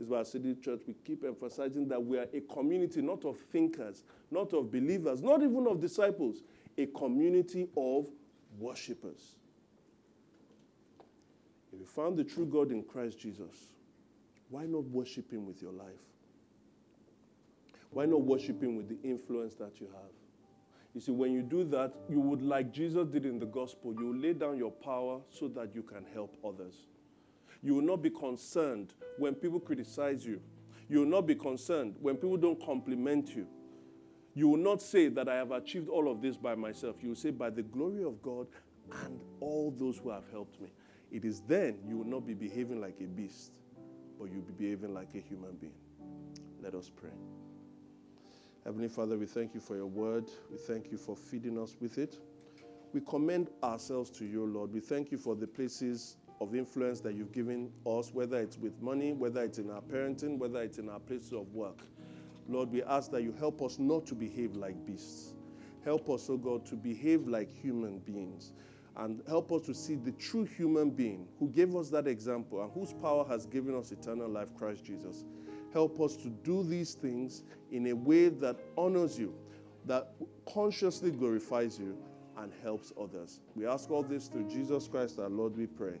Is 0.00 0.08
why 0.08 0.22
City 0.22 0.54
Church, 0.54 0.80
we 0.86 0.94
keep 1.04 1.24
emphasizing 1.24 1.86
that 1.88 2.02
we 2.02 2.16
are 2.16 2.26
a 2.32 2.40
community 2.40 3.02
not 3.02 3.26
of 3.26 3.38
thinkers, 3.52 4.02
not 4.30 4.54
of 4.54 4.70
believers, 4.70 5.20
not 5.20 5.42
even 5.42 5.66
of 5.66 5.78
disciples, 5.78 6.38
a 6.78 6.86
community 6.86 7.68
of 7.76 8.08
worshippers. 8.58 9.36
If 11.72 11.80
you 11.80 11.86
found 11.86 12.16
the 12.16 12.24
true 12.24 12.46
God 12.46 12.72
in 12.72 12.82
Christ 12.82 13.18
Jesus, 13.18 13.72
why 14.48 14.64
not 14.64 14.84
worship 14.84 15.30
Him 15.30 15.46
with 15.46 15.60
your 15.60 15.72
life? 15.72 16.00
Why 17.90 18.06
not 18.06 18.22
worship 18.22 18.62
Him 18.62 18.76
with 18.76 18.88
the 18.88 18.98
influence 19.06 19.54
that 19.56 19.80
you 19.80 19.88
have? 19.88 20.12
You 20.94 21.00
see, 21.00 21.12
when 21.12 21.32
you 21.32 21.42
do 21.42 21.62
that, 21.64 21.92
you 22.08 22.20
would, 22.20 22.40
like 22.42 22.72
Jesus 22.72 23.06
did 23.06 23.26
in 23.26 23.38
the 23.38 23.46
gospel, 23.46 23.94
you 23.94 24.16
lay 24.16 24.32
down 24.32 24.56
your 24.56 24.72
power 24.72 25.20
so 25.30 25.46
that 25.48 25.74
you 25.74 25.82
can 25.82 26.04
help 26.14 26.36
others. 26.44 26.74
You 27.62 27.74
will 27.74 27.82
not 27.82 28.02
be 28.02 28.10
concerned 28.10 28.94
when 29.18 29.34
people 29.34 29.60
criticize 29.60 30.24
you. 30.24 30.40
You 30.88 31.00
will 31.00 31.06
not 31.06 31.26
be 31.26 31.34
concerned 31.34 31.96
when 32.00 32.16
people 32.16 32.36
don't 32.36 32.60
compliment 32.64 33.34
you. 33.34 33.46
You 34.34 34.48
will 34.48 34.58
not 34.58 34.80
say 34.80 35.08
that 35.08 35.28
I 35.28 35.36
have 35.36 35.50
achieved 35.50 35.88
all 35.88 36.10
of 36.10 36.22
this 36.22 36.36
by 36.36 36.54
myself. 36.54 36.96
You 37.02 37.10
will 37.10 37.16
say, 37.16 37.30
by 37.30 37.50
the 37.50 37.62
glory 37.62 38.04
of 38.04 38.22
God 38.22 38.46
and 39.04 39.20
all 39.40 39.74
those 39.76 39.98
who 39.98 40.10
have 40.10 40.24
helped 40.30 40.60
me. 40.60 40.72
It 41.10 41.24
is 41.24 41.40
then 41.42 41.78
you 41.86 41.98
will 41.98 42.06
not 42.06 42.26
be 42.26 42.34
behaving 42.34 42.80
like 42.80 42.96
a 43.00 43.06
beast, 43.06 43.52
but 44.18 44.30
you'll 44.30 44.42
be 44.42 44.52
behaving 44.52 44.94
like 44.94 45.08
a 45.14 45.18
human 45.18 45.56
being. 45.56 45.74
Let 46.62 46.74
us 46.74 46.90
pray. 46.94 47.10
Heavenly 48.64 48.88
Father, 48.88 49.16
we 49.16 49.26
thank 49.26 49.54
you 49.54 49.60
for 49.60 49.74
your 49.74 49.86
word. 49.86 50.26
We 50.50 50.58
thank 50.58 50.92
you 50.92 50.98
for 50.98 51.16
feeding 51.16 51.58
us 51.58 51.76
with 51.80 51.98
it. 51.98 52.18
We 52.92 53.00
commend 53.00 53.50
ourselves 53.62 54.10
to 54.10 54.24
you, 54.24 54.46
Lord. 54.46 54.72
We 54.72 54.80
thank 54.80 55.10
you 55.10 55.18
for 55.18 55.34
the 55.34 55.46
places 55.46 56.16
of 56.40 56.54
influence 56.54 57.00
that 57.00 57.14
you've 57.14 57.32
given 57.32 57.70
us, 57.86 58.14
whether 58.14 58.38
it's 58.38 58.56
with 58.56 58.80
money, 58.80 59.12
whether 59.12 59.42
it's 59.42 59.58
in 59.58 59.70
our 59.70 59.82
parenting, 59.82 60.38
whether 60.38 60.62
it's 60.62 60.78
in 60.78 60.88
our 60.88 61.00
places 61.00 61.32
of 61.32 61.52
work. 61.54 61.80
Lord, 62.48 62.72
we 62.72 62.82
ask 62.82 63.10
that 63.12 63.22
you 63.22 63.32
help 63.38 63.62
us 63.62 63.78
not 63.78 64.06
to 64.06 64.14
behave 64.14 64.56
like 64.56 64.86
beasts. 64.86 65.34
Help 65.84 66.08
us, 66.10 66.28
oh 66.30 66.36
God, 66.36 66.64
to 66.66 66.74
behave 66.74 67.28
like 67.28 67.50
human 67.50 67.98
beings. 67.98 68.52
And 68.96 69.22
help 69.28 69.52
us 69.52 69.62
to 69.66 69.74
see 69.74 69.94
the 69.94 70.12
true 70.12 70.44
human 70.44 70.90
being 70.90 71.26
who 71.38 71.48
gave 71.48 71.76
us 71.76 71.90
that 71.90 72.06
example 72.06 72.62
and 72.62 72.70
whose 72.72 72.92
power 72.92 73.24
has 73.28 73.46
given 73.46 73.74
us 73.74 73.92
eternal 73.92 74.28
life, 74.28 74.48
Christ 74.56 74.84
Jesus. 74.84 75.24
Help 75.72 76.00
us 76.00 76.16
to 76.16 76.28
do 76.28 76.62
these 76.64 76.94
things 76.94 77.44
in 77.70 77.86
a 77.88 77.92
way 77.92 78.28
that 78.28 78.56
honors 78.76 79.18
you, 79.18 79.32
that 79.86 80.12
consciously 80.52 81.10
glorifies 81.12 81.78
you, 81.78 81.96
and 82.38 82.52
helps 82.62 82.92
others. 83.00 83.40
We 83.54 83.66
ask 83.66 83.90
all 83.90 84.02
this 84.02 84.26
through 84.26 84.48
Jesus 84.48 84.88
Christ, 84.88 85.18
our 85.18 85.28
Lord, 85.28 85.56
we 85.56 85.66
pray. 85.66 86.00